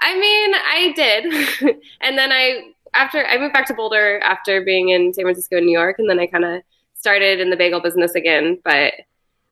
I 0.01 0.19
mean, 0.19 0.55
I 0.55 0.93
did. 0.95 1.77
and 2.01 2.19
then 2.19 2.31
I 2.33 2.73
after 2.95 3.25
I 3.25 3.39
moved 3.39 3.55
back 3.55 3.67
to 3.67 3.75
Boulder 3.75 4.21
after 4.21 4.63
being 4.63 4.91
in 4.91 5.15
San 5.15 5.25
Francisco 5.25 5.57
and 5.57 5.67
New 5.67 5.79
York 5.79 5.97
and 5.99 6.11
then 6.11 6.19
I 6.19 6.27
kind 6.27 6.45
of 6.45 6.63
started 6.95 7.41
in 7.41 7.51
the 7.51 7.57
bagel 7.57 7.81
business 7.81 8.15
again, 8.15 8.59
but 8.65 8.95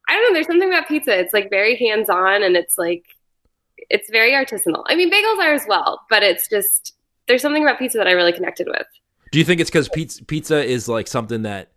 I 0.09 0.15
don't 0.15 0.23
know, 0.25 0.35
there's 0.35 0.47
something 0.47 0.69
about 0.69 0.89
pizza. 0.89 1.19
It's 1.19 1.33
like 1.33 1.51
very 1.51 1.77
hands-on 1.77 2.43
and 2.43 2.57
it's 2.57 2.77
like 2.77 3.05
it's 3.89 4.11
very 4.11 4.33
artisanal. 4.33 4.85
I 4.89 4.95
mean, 4.95 5.11
bagels 5.11 5.39
are 5.39 5.55
as 5.55 5.65
well, 5.67 6.01
but 6.11 6.23
it's 6.23 6.49
just 6.49 6.95
there's 7.29 7.43
something 7.43 7.63
about 7.63 7.79
pizza 7.79 7.97
that 7.99 8.07
I 8.07 8.13
really 8.13 8.33
connected 8.33 8.67
with. 8.67 8.87
Do 9.33 9.39
you 9.39 9.45
think 9.45 9.61
it's 9.61 9.71
because 9.71 9.89
pizza 9.89 10.25
pizza 10.25 10.65
is 10.65 10.89
like 10.89 11.07
something 11.07 11.43
that 11.43 11.71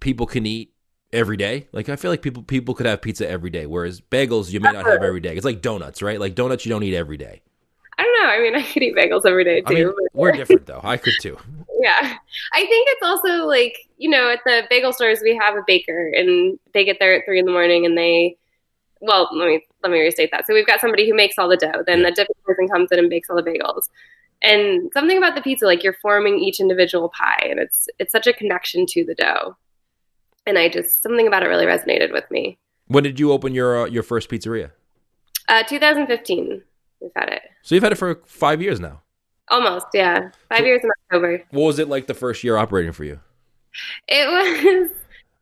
people 0.00 0.26
can 0.26 0.46
eat 0.46 0.71
every 1.12 1.36
day? 1.36 1.68
Like 1.72 1.88
I 1.88 1.96
feel 1.96 2.10
like 2.10 2.22
people 2.22 2.42
people 2.42 2.74
could 2.74 2.86
have 2.86 3.02
pizza 3.02 3.28
every 3.28 3.50
day, 3.50 3.66
whereas 3.66 4.00
bagels 4.00 4.50
you 4.50 4.60
may 4.60 4.72
not 4.72 4.86
have 4.86 5.02
every 5.02 5.20
day. 5.20 5.36
It's 5.36 5.44
like 5.44 5.60
donuts, 5.62 6.02
right? 6.02 6.18
Like 6.20 6.34
donuts 6.34 6.64
you 6.64 6.70
don't 6.70 6.82
eat 6.82 6.94
every 6.96 7.16
day. 7.16 7.42
I 7.98 8.02
don't 8.04 8.18
know. 8.22 8.30
I 8.30 8.40
mean, 8.40 8.54
I 8.56 8.62
could 8.62 8.82
eat 8.82 8.96
bagels 8.96 9.26
every 9.26 9.44
day 9.44 9.60
too. 9.60 9.66
I 9.66 9.74
mean, 9.74 9.92
we're 10.14 10.32
different 10.32 10.66
though. 10.66 10.80
I 10.82 10.96
could 10.96 11.14
too. 11.20 11.36
yeah 11.82 12.16
i 12.52 12.60
think 12.60 12.88
it's 12.90 13.02
also 13.02 13.44
like 13.44 13.76
you 13.98 14.08
know 14.08 14.30
at 14.30 14.38
the 14.46 14.62
bagel 14.70 14.92
stores 14.92 15.18
we 15.20 15.34
have 15.36 15.56
a 15.56 15.64
baker 15.66 16.12
and 16.14 16.56
they 16.74 16.84
get 16.84 16.98
there 17.00 17.12
at 17.12 17.24
three 17.24 17.40
in 17.40 17.44
the 17.44 17.50
morning 17.50 17.84
and 17.84 17.98
they 17.98 18.36
well 19.00 19.28
let 19.32 19.48
me 19.48 19.60
let 19.82 19.90
me 19.90 19.98
restate 19.98 20.30
that 20.30 20.46
so 20.46 20.54
we've 20.54 20.66
got 20.66 20.80
somebody 20.80 21.08
who 21.08 21.12
makes 21.16 21.36
all 21.38 21.48
the 21.48 21.56
dough 21.56 21.82
then 21.88 21.98
Yeah. 21.98 22.10
the 22.10 22.10
different 22.12 22.44
person 22.44 22.68
comes 22.68 22.92
in 22.92 23.00
and 23.00 23.10
bakes 23.10 23.28
all 23.28 23.34
the 23.34 23.42
bagels 23.42 23.88
and 24.42 24.92
something 24.94 25.18
about 25.18 25.34
the 25.34 25.40
pizza 25.42 25.66
like 25.66 25.82
you're 25.82 25.96
forming 26.00 26.38
each 26.38 26.60
individual 26.60 27.08
pie 27.08 27.48
and 27.50 27.58
it's 27.58 27.88
it's 27.98 28.12
such 28.12 28.28
a 28.28 28.32
connection 28.32 28.86
to 28.86 29.04
the 29.04 29.16
dough 29.16 29.56
and 30.46 30.58
i 30.58 30.68
just 30.68 31.02
something 31.02 31.26
about 31.26 31.42
it 31.42 31.46
really 31.46 31.66
resonated 31.66 32.12
with 32.12 32.24
me 32.30 32.58
When 32.88 33.04
did 33.04 33.18
you 33.20 33.32
open 33.32 33.54
your 33.54 33.82
uh, 33.82 33.86
your 33.86 34.02
first 34.02 34.28
pizzeria? 34.28 34.70
uh 35.48 35.62
2015 35.64 36.62
we've 37.00 37.10
had 37.16 37.28
it 37.30 37.42
So 37.62 37.74
you've 37.74 37.84
had 37.84 37.92
it 37.92 37.98
for 37.98 38.20
five 38.26 38.60
years 38.62 38.80
now. 38.80 39.00
almost 39.50 39.86
yeah 39.94 40.30
five 40.48 40.58
So- 40.60 40.64
years 40.64 40.80
in 40.84 40.90
october 41.06 41.42
What 41.50 41.66
was 41.66 41.78
it 41.78 41.88
like 41.88 42.06
the 42.06 42.14
first 42.14 42.44
year 42.44 42.56
operating 42.56 42.92
for 42.92 43.04
you? 43.04 43.20
It 44.08 44.26
was 44.26 44.90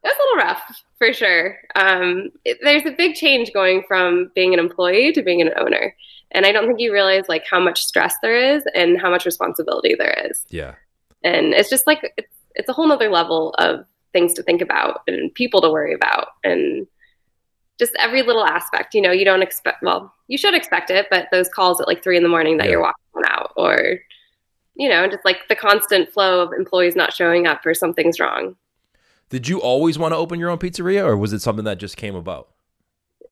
it 0.03 0.09
was 0.09 0.15
a 0.17 0.37
little 0.37 0.47
rough 0.49 0.83
for 0.99 1.13
sure. 1.13 1.57
Um, 1.75 2.31
it, 2.45 2.59
there's 2.63 2.87
a 2.87 2.91
big 2.93 3.15
change 3.17 3.53
going 3.53 3.83
from 3.89 4.31
being 4.35 4.53
an 4.55 4.61
employee 4.61 5.13
to 5.13 5.23
being 5.23 5.41
an 5.43 5.51
owner, 5.59 5.95
and 6.31 6.47
I 6.47 6.53
don't 6.53 6.67
think 6.67 6.79
you 6.81 6.93
realize 6.93 7.25
like 7.29 7.45
how 7.51 7.59
much 7.61 7.85
stress 7.85 8.15
there 8.23 8.55
is 8.55 8.63
and 8.75 9.01
how 9.01 9.11
much 9.11 9.27
responsibility 9.27 9.95
there 9.99 10.15
is. 10.31 10.45
Yeah. 10.49 10.75
And 11.25 11.53
it's 11.53 11.69
just 11.71 11.87
like 11.87 12.01
it's 12.17 12.35
it's 12.55 12.69
a 12.69 12.73
whole 12.73 12.87
nother 12.87 13.11
level 13.11 13.53
of 13.59 13.85
things 14.13 14.35
to 14.35 14.43
think 14.43 14.61
about 14.61 15.03
and 15.07 15.33
people 15.35 15.61
to 15.61 15.71
worry 15.71 15.95
about 15.95 16.29
and 16.45 16.87
just 17.79 17.93
every 17.99 18.23
little 18.23 18.45
aspect. 18.45 18.95
You 18.95 19.01
know, 19.01 19.13
you 19.13 19.25
don't 19.25 19.43
expect 19.43 19.83
well, 19.83 20.13
you 20.29 20.37
should 20.39 20.55
expect 20.55 20.91
it, 20.91 21.07
but 21.11 21.29
those 21.33 21.49
calls 21.49 21.81
at 21.81 21.87
like 21.89 22.03
three 22.03 22.17
in 22.17 22.23
the 22.23 22.29
morning 22.29 22.59
that 22.59 22.67
Yeah. 22.67 22.73
you're 22.73 22.83
walking 22.83 23.23
out 23.25 23.53
or 23.57 23.99
you 24.77 24.89
know, 24.89 25.07
just 25.09 25.25
like 25.27 25.37
the 25.49 25.57
constant 25.57 26.11
flow 26.11 26.41
of 26.41 26.53
employees 26.53 26.97
not 26.97 27.13
showing 27.13 27.47
up 27.47 27.67
or 27.67 27.75
something's 27.75 28.19
wrong. 28.19 28.57
Did 29.29 29.47
you 29.47 29.61
always 29.61 29.99
want 29.99 30.13
to 30.13 30.17
open 30.17 30.41
your 30.41 30.49
own 30.49 30.59
pizzeria, 30.59 31.05
or 31.05 31.17
was 31.17 31.33
it 31.35 31.41
something 31.41 31.65
that 31.67 31.79
just 31.79 31.97
came 31.97 32.15
about? 32.15 32.49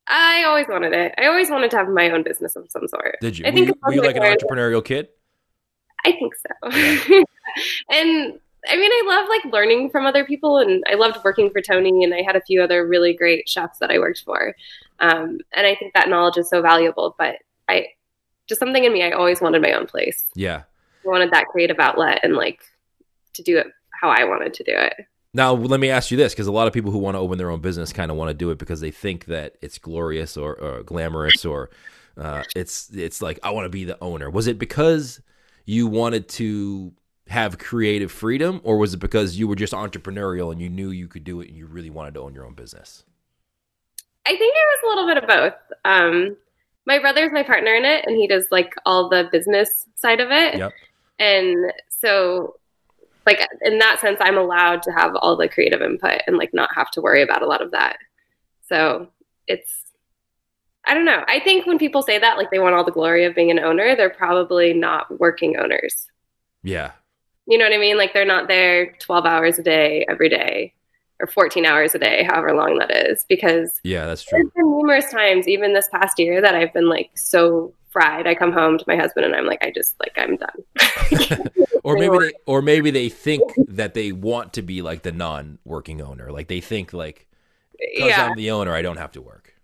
I 0.07 0.45
always 0.45 0.67
wanted 0.69 0.93
it. 0.93 1.15
I 1.19 1.27
always 1.27 1.49
wanted 1.51 1.71
to 1.71 1.77
have 1.79 1.89
my 1.89 2.11
own 2.11 2.23
business 2.23 2.55
of 2.55 2.71
some 2.71 2.87
sort. 2.89 3.17
Did 3.21 3.39
you? 3.39 3.47
I 3.47 3.51
were 3.51 3.55
think 3.55 3.69
you, 3.69 3.75
were 3.83 3.93
you 3.95 4.03
like 4.03 4.17
an 4.17 4.23
entrepreneurial 4.23 4.85
kid? 4.85 5.09
I 6.05 6.13
think 6.13 6.35
so. 6.35 7.25
and 7.91 8.39
I 8.69 8.77
mean, 8.77 8.91
I 8.93 9.03
love 9.07 9.29
like 9.29 9.53
learning 9.53 9.91
from 9.91 10.07
other 10.07 10.25
people, 10.25 10.59
and 10.59 10.85
I 10.91 10.95
loved 10.95 11.19
working 11.25 11.51
for 11.51 11.61
Tony, 11.61 12.05
and 12.05 12.15
I 12.15 12.23
had 12.23 12.37
a 12.37 12.43
few 12.43 12.63
other 12.63 12.87
really 12.87 13.15
great 13.15 13.49
chefs 13.49 13.79
that 13.79 13.91
I 13.91 13.99
worked 13.99 14.23
for, 14.25 14.55
um, 15.01 15.39
and 15.53 15.67
I 15.67 15.75
think 15.75 15.95
that 15.95 16.09
knowledge 16.09 16.37
is 16.37 16.49
so 16.51 16.63
valuable. 16.63 17.15
But 17.19 17.37
I 17.69 17.87
just 18.47 18.59
something 18.59 18.85
in 18.85 18.93
me, 18.93 19.03
I 19.03 19.11
always 19.11 19.41
wanted 19.41 19.63
my 19.63 19.73
own 19.73 19.87
place. 19.87 20.27
Yeah. 20.35 20.63
I 21.05 21.09
wanted 21.09 21.31
that 21.33 21.47
creative 21.47 21.79
outlet 21.79 22.21
and 22.23 22.35
like 22.35 22.61
to 23.35 23.43
do 23.43 23.59
it 23.59 23.69
how 24.01 24.11
I 24.11 24.25
wanted 24.25 24.55
to 24.55 24.65
do 24.65 24.73
it. 24.75 24.95
Now, 25.35 25.53
let 25.53 25.79
me 25.79 25.91
ask 25.91 26.11
you 26.11 26.17
this, 26.17 26.33
because 26.33 26.47
a 26.47 26.53
lot 26.53 26.67
of 26.67 26.73
people 26.73 26.91
who 26.91 26.99
want 26.99 27.15
to 27.15 27.19
open 27.19 27.37
their 27.37 27.51
own 27.51 27.61
business 27.61 27.93
kind 27.93 28.11
of 28.11 28.17
want 28.17 28.31
to 28.31 28.35
do 28.35 28.51
it 28.51 28.59
because 28.59 28.81
they 28.81 28.91
think 28.91 29.27
that 29.27 29.57
it's 29.61 29.79
glorious 29.79 30.37
or, 30.37 30.55
or 30.55 30.83
glamorous 30.83 31.45
or 31.45 31.71
uh, 32.17 32.43
it's 32.57 32.91
it's 32.95 33.23
like 33.23 33.39
I 33.43 33.51
want 33.51 33.67
to 33.67 33.69
be 33.69 33.85
the 33.85 33.99
owner. 34.03 34.31
Was 34.31 34.47
it 34.47 34.59
because 34.59 35.21
you 35.67 35.87
wanted 35.87 36.29
to 36.31 36.93
have 37.29 37.59
creative 37.59 38.11
freedom, 38.11 38.61
or 38.65 38.79
was 38.79 38.95
it 38.95 38.99
because 38.99 39.39
you 39.39 39.47
were 39.47 39.55
just 39.55 39.73
entrepreneurial 39.73 40.51
and 40.51 40.61
you 40.61 40.69
knew 40.69 40.91
you 40.91 41.09
could 41.09 41.25
do 41.25 41.41
it 41.41 41.49
and 41.49 41.57
you 41.57 41.67
really 41.67 41.91
wanted 41.91 42.15
to 42.15 42.21
own 42.21 42.35
your 42.35 42.47
own 42.47 42.55
business? 42.55 43.05
I 44.27 44.31
think 44.31 44.55
it 44.55 44.67
was 44.73 44.81
a 44.85 44.89
little 44.89 45.07
bit 45.07 45.23
of 45.23 45.29
both. 45.29 45.77
Um, 45.85 46.37
my 46.87 46.99
brother's 46.99 47.33
my 47.33 47.43
partner 47.43 47.75
in 47.75 47.85
it, 47.85 48.05
and 48.07 48.17
he 48.17 48.27
does 48.27 48.47
like 48.51 48.75
all 48.87 49.09
the 49.09 49.29
business 49.31 49.87
side 49.95 50.21
of 50.21 50.31
it. 50.31 50.57
Yep. 50.57 50.73
And 51.19 51.73
so, 51.89 52.57
like 53.27 53.47
in 53.63 53.79
that 53.79 54.01
sense, 54.01 54.19
I'm 54.21 54.39
allowed 54.39 54.83
to 54.85 54.93
have 54.93 55.15
all 55.17 55.37
the 55.37 55.49
creative 55.49 55.83
input 55.83 56.23
and 56.27 56.39
like 56.39 56.55
not 56.55 56.71
have 56.75 56.91
to 56.93 57.03
worry 57.03 57.23
about 57.23 57.43
a 57.43 57.47
lot 57.47 57.61
of 57.61 57.73
that. 57.73 57.99
So 58.67 59.09
it's, 59.47 59.93
I 60.87 60.95
don't 60.95 61.05
know. 61.05 61.25
I 61.27 61.41
think 61.41 61.67
when 61.67 61.79
people 61.79 62.03
say 62.03 62.19
that, 62.19 62.39
like 62.39 62.51
they 62.51 62.59
want 62.59 62.75
all 62.75 62.85
the 62.85 62.91
glory 62.91 63.25
of 63.25 63.35
being 63.35 63.51
an 63.51 63.59
owner, 63.59 63.95
they're 63.95 64.09
probably 64.09 64.73
not 64.73 65.19
working 65.19 65.59
owners. 65.59 66.07
Yeah. 66.63 66.93
You 67.49 67.59
know 67.59 67.67
what 67.67 67.75
I 67.75 67.79
mean? 67.79 67.99
Like 67.99 68.15
they're 68.15 68.27
not 68.27 68.49
there 68.49 68.95
12 69.01 69.27
hours 69.27 69.59
a 69.61 69.65
day 69.65 70.07
every 70.09 70.31
day 70.31 70.75
or 71.21 71.29
14 71.29 71.67
hours 71.67 71.95
a 71.97 72.01
day, 72.01 72.25
however 72.25 72.55
long 72.55 72.79
that 72.81 72.93
is, 73.11 73.27
because 73.29 73.83
Yeah, 73.83 74.07
that's 74.07 74.25
there's 74.31 74.45
true. 74.45 74.53
been 74.57 74.71
numerous 74.71 75.11
times, 75.13 75.49
even 75.49 75.75
this 75.75 75.89
past 75.93 76.19
year, 76.19 76.41
that 76.43 76.57
I've 76.57 76.75
been 76.75 76.89
like 76.89 77.11
so 77.17 77.75
fried. 77.91 78.27
I 78.29 78.35
come 78.37 78.53
home 78.53 78.79
to 78.79 78.85
my 78.89 78.97
husband 78.97 79.27
and 79.27 79.37
I'm 79.37 79.47
like, 79.47 79.63
I 79.65 79.73
just 79.73 79.97
like 80.01 80.15
I'm 80.19 80.37
done. 80.37 80.65
or 81.83 81.97
maybe 81.97 82.19
they 82.19 82.33
or 82.47 82.63
maybe 82.63 82.91
they 82.91 83.09
think 83.09 83.61
that 83.67 83.95
they 83.95 84.13
want 84.13 84.53
to 84.55 84.63
be 84.63 84.83
like 84.83 85.03
the 85.03 85.13
non-working 85.13 86.01
owner. 86.01 86.31
Like 86.31 86.49
they 86.49 86.61
think 86.61 86.93
like 86.93 87.27
because 87.95 88.19
yeah, 88.19 88.19
I'm 88.19 88.37
the 88.37 88.51
owner, 88.53 88.75
I 88.75 88.83
don't 88.83 88.99
have 88.99 89.13
to 89.13 89.23
work. 89.23 89.55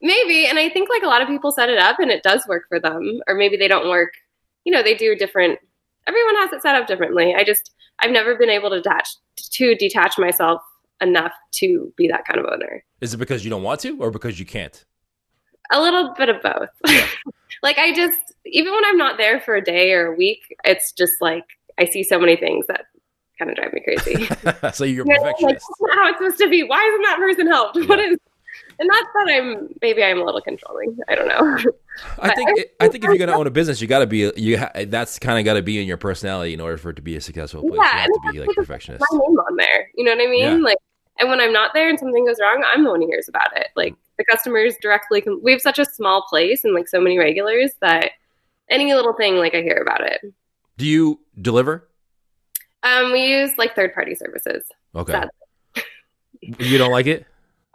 maybe. 0.00 0.46
And 0.46 0.58
I 0.58 0.68
think 0.68 0.88
like 0.88 1.02
a 1.02 1.06
lot 1.06 1.22
of 1.22 1.28
people 1.28 1.50
set 1.50 1.68
it 1.68 1.78
up 1.78 1.98
and 1.98 2.10
it 2.10 2.22
does 2.22 2.46
work 2.46 2.64
for 2.68 2.80
them, 2.80 3.20
or 3.26 3.34
maybe 3.34 3.56
they 3.56 3.68
don't 3.68 3.88
work. 3.88 4.12
You 4.64 4.72
know, 4.72 4.82
they 4.82 4.94
do 4.94 5.14
different. 5.16 5.58
Everyone 6.06 6.36
has 6.36 6.52
it 6.52 6.62
set 6.62 6.74
up 6.74 6.86
differently. 6.86 7.34
I 7.36 7.44
just 7.44 7.72
I've 8.00 8.10
never 8.10 8.36
been 8.36 8.50
able 8.50 8.70
to 8.70 8.76
detach 8.80 9.08
to 9.36 9.74
detach 9.74 10.18
myself 10.18 10.62
enough 11.00 11.32
to 11.52 11.92
be 11.96 12.08
that 12.08 12.24
kind 12.26 12.40
of 12.40 12.46
owner. 12.46 12.84
Is 13.00 13.14
it 13.14 13.18
because 13.18 13.44
you 13.44 13.50
don't 13.50 13.62
want 13.62 13.80
to 13.80 14.00
or 14.00 14.10
because 14.10 14.38
you 14.38 14.46
can't? 14.46 14.84
A 15.70 15.80
little 15.80 16.14
bit 16.16 16.28
of 16.28 16.36
both. 16.42 16.68
like 17.62 17.78
I 17.78 17.92
just 17.92 18.18
even 18.44 18.72
when 18.72 18.84
I'm 18.84 18.96
not 18.96 19.18
there 19.18 19.40
for 19.40 19.56
a 19.56 19.62
day 19.62 19.92
or 19.92 20.12
a 20.12 20.16
week, 20.16 20.54
it's 20.64 20.92
just 20.92 21.14
like 21.20 21.44
I 21.78 21.84
see 21.86 22.02
so 22.02 22.18
many 22.18 22.36
things 22.36 22.66
that 22.68 22.86
kind 23.38 23.50
of 23.50 23.56
drive 23.56 23.72
me 23.72 23.80
crazy. 23.82 24.28
so 24.72 24.84
you're 24.84 25.04
know, 25.04 25.14
like, 25.22 25.36
perfectionist. 25.36 25.66
that's 25.66 25.80
not 25.80 25.94
how 25.94 26.08
it's 26.08 26.18
supposed 26.18 26.38
to 26.38 26.48
be. 26.48 26.62
Why 26.62 26.82
isn't 26.88 27.02
that 27.02 27.16
person 27.18 27.46
helped? 27.46 27.88
What 27.88 27.98
is? 27.98 28.18
And 28.78 28.88
not 28.88 29.06
that 29.14 29.28
I'm 29.32 29.68
maybe 29.80 30.02
I'm 30.04 30.20
a 30.20 30.24
little 30.24 30.40
controlling. 30.42 30.98
I 31.08 31.14
don't 31.14 31.28
know. 31.28 31.58
I 32.18 32.34
think 32.34 32.50
I 32.80 32.88
think 32.88 33.04
if 33.04 33.08
you're 33.08 33.16
gonna 33.18 33.32
own 33.38 33.46
a 33.46 33.50
business, 33.50 33.80
you 33.80 33.86
got 33.86 34.00
to 34.00 34.06
be 34.06 34.30
you. 34.36 34.58
Ha, 34.58 34.70
that's 34.86 35.18
kind 35.18 35.38
of 35.38 35.44
got 35.44 35.54
to 35.54 35.62
be 35.62 35.80
in 35.80 35.86
your 35.86 35.96
personality 35.96 36.52
in 36.52 36.60
order 36.60 36.76
for 36.76 36.90
it 36.90 36.96
to 36.96 37.02
be 37.02 37.16
a 37.16 37.20
successful 37.20 37.62
place. 37.62 37.72
you 37.72 37.78
Yeah, 37.82 37.88
have 37.88 38.10
and 38.10 38.14
to 38.26 38.32
be 38.32 38.40
like 38.40 38.50
a 38.50 38.54
perfectionist. 38.54 39.04
My 39.10 39.18
name 39.18 39.38
on 39.38 39.56
there. 39.56 39.88
You 39.94 40.04
know 40.04 40.14
what 40.14 40.22
I 40.22 40.30
mean? 40.30 40.58
Yeah. 40.58 40.64
Like, 40.64 40.78
and 41.18 41.30
when 41.30 41.40
I'm 41.40 41.52
not 41.52 41.72
there 41.72 41.88
and 41.88 41.98
something 41.98 42.26
goes 42.26 42.36
wrong, 42.40 42.62
I'm 42.66 42.84
the 42.84 42.90
one 42.90 43.00
who 43.00 43.06
hears 43.06 43.28
about 43.28 43.56
it. 43.56 43.68
Like 43.76 43.94
the 44.18 44.24
customers 44.24 44.74
directly. 44.82 45.22
Com- 45.22 45.40
we 45.42 45.52
have 45.52 45.62
such 45.62 45.78
a 45.78 45.84
small 45.86 46.26
place 46.28 46.64
and 46.64 46.74
like 46.74 46.88
so 46.88 47.00
many 47.00 47.18
regulars 47.18 47.72
that 47.80 48.10
any 48.68 48.92
little 48.92 49.14
thing, 49.14 49.36
like 49.36 49.54
I 49.54 49.62
hear 49.62 49.78
about 49.80 50.02
it. 50.02 50.20
Do 50.76 50.86
you 50.86 51.20
deliver? 51.40 51.88
Um, 52.82 53.12
we 53.12 53.26
use 53.26 53.56
like 53.56 53.74
third 53.74 53.94
party 53.94 54.14
services. 54.14 54.66
Okay. 54.94 55.22
You 56.42 56.78
don't 56.78 56.92
like 56.92 57.06
it? 57.06 57.26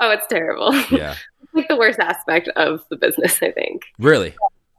Oh, 0.02 0.10
it's 0.12 0.28
terrible. 0.28 0.74
Yeah. 0.92 1.16
It's 1.44 1.54
like 1.54 1.68
the 1.68 1.78
worst 1.78 2.00
aspect 2.00 2.50
of 2.56 2.84
the 2.90 2.96
business, 2.96 3.42
I 3.42 3.52
think. 3.52 3.84
Really? 4.00 4.34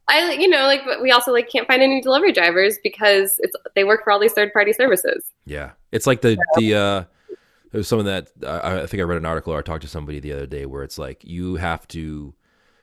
I, 0.09 0.33
you 0.33 0.49
know, 0.49 0.65
like, 0.67 0.85
but 0.85 1.01
we 1.01 1.11
also 1.11 1.33
like 1.33 1.49
can't 1.49 1.67
find 1.67 1.83
any 1.83 2.01
delivery 2.03 2.33
drivers 2.33 2.77
because 2.83 3.37
it's 3.39 3.55
they 3.75 3.85
work 3.85 4.05
for 4.05 4.11
all 4.11 4.19
these 4.19 4.33
third 4.33 4.53
party 4.53 4.73
services. 4.73 5.25
Yeah. 5.47 5.71
It's 5.93 6.07
like 6.07 6.21
the 6.21 6.37
the 6.57 6.75
uh 6.75 7.05
there 7.71 7.79
was 7.79 7.89
something 7.89 8.07
that 8.07 8.29
I, 8.47 8.83
I 8.83 8.87
think 8.87 9.01
I 9.01 9.05
read 9.05 9.19
an 9.19 9.25
article 9.25 9.55
or 9.55 9.59
I 9.59 9.63
talked 9.63 9.83
to 9.83 9.89
somebody 9.89 10.21
the 10.21 10.33
other 10.33 10.47
day 10.47 10.67
where 10.67 10.83
it's 10.83 10.99
like 10.99 11.25
you 11.25 11.57
have 11.57 11.89
to 11.89 12.35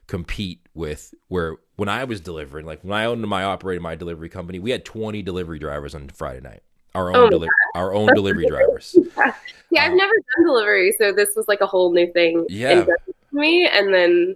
compete 0.08 0.67
with 0.74 1.13
where 1.27 1.58
when 1.75 1.89
I 1.89 2.03
was 2.05 2.19
delivering, 2.19 2.65
like 2.65 2.81
when 2.81 2.98
I 2.98 3.05
owned 3.05 3.22
my 3.27 3.43
operated 3.43 3.84
my 3.84 3.96
delivery 3.96 4.29
company, 4.29 4.58
we 4.60 4.72
had 4.72 4.84
20 4.84 5.22
delivery 5.22 5.60
drivers 5.60 5.93
on 5.93 6.10
Friday 6.10 6.41
night. 6.41 6.63
Our 6.96 7.12
Oh 7.12 7.15
own 7.17 7.24
my 7.25 7.29
deli- 7.29 7.48
our 7.75 7.93
own 7.93 8.13
delivery 8.15 8.46
drivers. 8.48 8.96
Yeah, 9.72 9.84
I've 9.84 9.91
Um, 9.91 9.98
never 9.98 10.13
done 10.13 10.46
delivery, 10.48 10.96
so 10.98 11.12
this 11.13 11.29
was 11.36 11.48
like 11.48 11.62
a 11.62 11.67
whole 11.67 11.93
new 11.93 12.12
thing. 12.12 12.43
Yeah. 12.50 12.72
in 12.72 12.79
business 12.79 12.98
to 13.29 13.36
me, 13.38 13.67
and 13.72 13.93
then 13.93 14.36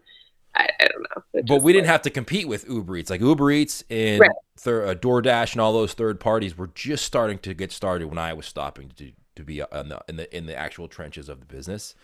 I, 0.54 0.70
I 0.80 0.86
don't 0.86 1.02
know. 1.02 1.24
It 1.34 1.48
But 1.48 1.64
we 1.64 1.74
didn't 1.74 1.88
have 1.88 2.04
to 2.04 2.12
compete 2.12 2.48
with 2.48 2.70
Uber 2.70 2.98
Eats. 2.98 3.10
Like 3.10 3.20
Uber 3.22 3.50
Eats 3.50 3.84
and 3.90 4.20
Right. 4.20 4.30
thir- 4.58 4.86
uh, 4.86 4.94
DoorDash 4.94 5.54
and 5.54 5.62
all 5.62 5.74
those 5.74 5.94
third 5.94 6.20
parties 6.20 6.56
were 6.56 6.68
just 6.76 7.04
starting 7.06 7.40
to 7.40 7.56
get 7.56 7.72
started 7.72 8.10
when 8.10 8.20
I 8.20 8.34
was 8.34 8.46
stopping 8.46 8.92
to 8.98 9.12
to 9.36 9.44
be 9.44 9.58
the, 9.72 10.00
in 10.08 10.18
the 10.18 10.38
in 10.38 10.46
the 10.46 10.56
actual 10.56 10.88
trenches 10.88 11.28
of 11.30 11.40
the 11.40 11.48
business. 11.48 11.96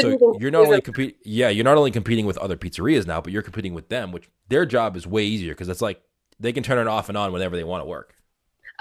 So 0.00 0.36
you're 0.40 0.50
not 0.50 0.64
only 0.64 0.80
compete, 0.80 1.18
yeah, 1.22 1.50
you're 1.50 1.62
not 1.64 1.76
only 1.76 1.92
competing 1.92 2.26
with 2.26 2.38
other 2.38 2.56
pizzerias 2.56 3.06
now, 3.06 3.20
but 3.20 3.32
you're 3.32 3.42
competing 3.42 3.74
with 3.74 3.90
them, 3.90 4.10
which 4.10 4.28
their 4.48 4.66
job 4.66 4.96
is 4.96 5.06
way 5.06 5.22
easier 5.22 5.52
because 5.52 5.68
it's 5.68 5.82
like 5.82 6.02
they 6.40 6.52
can 6.52 6.64
turn 6.64 6.78
it 6.78 6.88
off 6.88 7.08
and 7.08 7.16
on 7.16 7.30
whenever 7.30 7.54
they 7.54 7.62
want 7.62 7.82
to 7.82 7.86
work. 7.86 8.16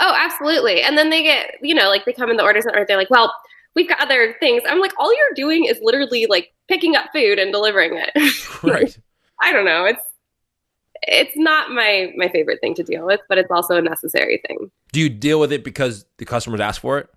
Oh, 0.02 0.14
absolutely. 0.18 0.82
And 0.82 0.98
then 0.98 1.10
they 1.12 1.24
get, 1.24 1.56
you 1.62 1.74
know, 1.76 1.88
like 1.90 2.04
they 2.06 2.12
come 2.14 2.30
in 2.30 2.36
the 2.38 2.44
order 2.44 2.60
center. 2.62 2.84
They're 2.86 2.98
like, 2.98 3.10
well, 3.12 3.34
we've 3.76 3.88
got 3.88 4.02
other 4.02 4.36
things. 4.40 4.64
I'm 4.68 4.80
like, 4.82 4.94
all 5.00 5.16
you're 5.16 5.34
doing 5.36 5.66
is 5.66 5.80
literally 5.82 6.26
like 6.28 6.52
picking 6.68 6.96
up 6.96 7.06
food 7.14 7.38
and 7.40 7.52
delivering 7.54 7.98
it. 7.98 8.10
Right. 8.64 8.98
I 9.42 9.52
don't 9.54 9.66
know. 9.66 9.86
It's 9.86 10.04
it's 11.04 11.36
not 11.36 11.72
my 11.72 12.14
my 12.16 12.28
favorite 12.30 12.60
thing 12.62 12.76
to 12.76 12.84
deal 12.84 13.06
with, 13.06 13.22
but 13.30 13.38
it's 13.40 13.50
also 13.50 13.76
a 13.78 13.82
necessary 13.82 14.42
thing. 14.48 14.70
Do 14.92 15.00
you 15.00 15.10
deal 15.10 15.40
with 15.40 15.52
it 15.52 15.64
because 15.64 16.06
the 16.18 16.26
customers 16.26 16.60
ask 16.60 16.80
for 16.82 17.00
it? 17.00 17.08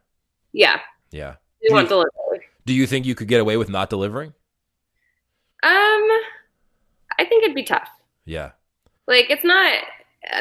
Yeah, 0.53 0.81
Yeah. 1.11 1.35
we 1.63 1.69
Do 1.69 1.75
want 1.75 1.85
you- 1.85 1.89
delivery. 1.89 2.47
Do 2.67 2.73
you 2.73 2.87
think 2.87 3.05
you 3.05 3.15
could 3.15 3.29
get 3.29 3.41
away 3.43 3.57
with 3.59 3.69
not 3.69 3.91
delivering? 3.91 4.33
Um, 5.63 6.09
I 7.19 7.25
think 7.29 7.45
it'd 7.45 7.55
be 7.55 7.63
tough. 7.63 7.89
Yeah. 8.25 8.53
Like 9.07 9.29
it's 9.31 9.45
not 9.45 9.73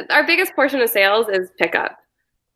our 0.10 0.26
biggest 0.26 0.56
portion 0.56 0.80
of 0.82 0.90
sales 0.90 1.28
is 1.28 1.50
pickup, 1.60 1.98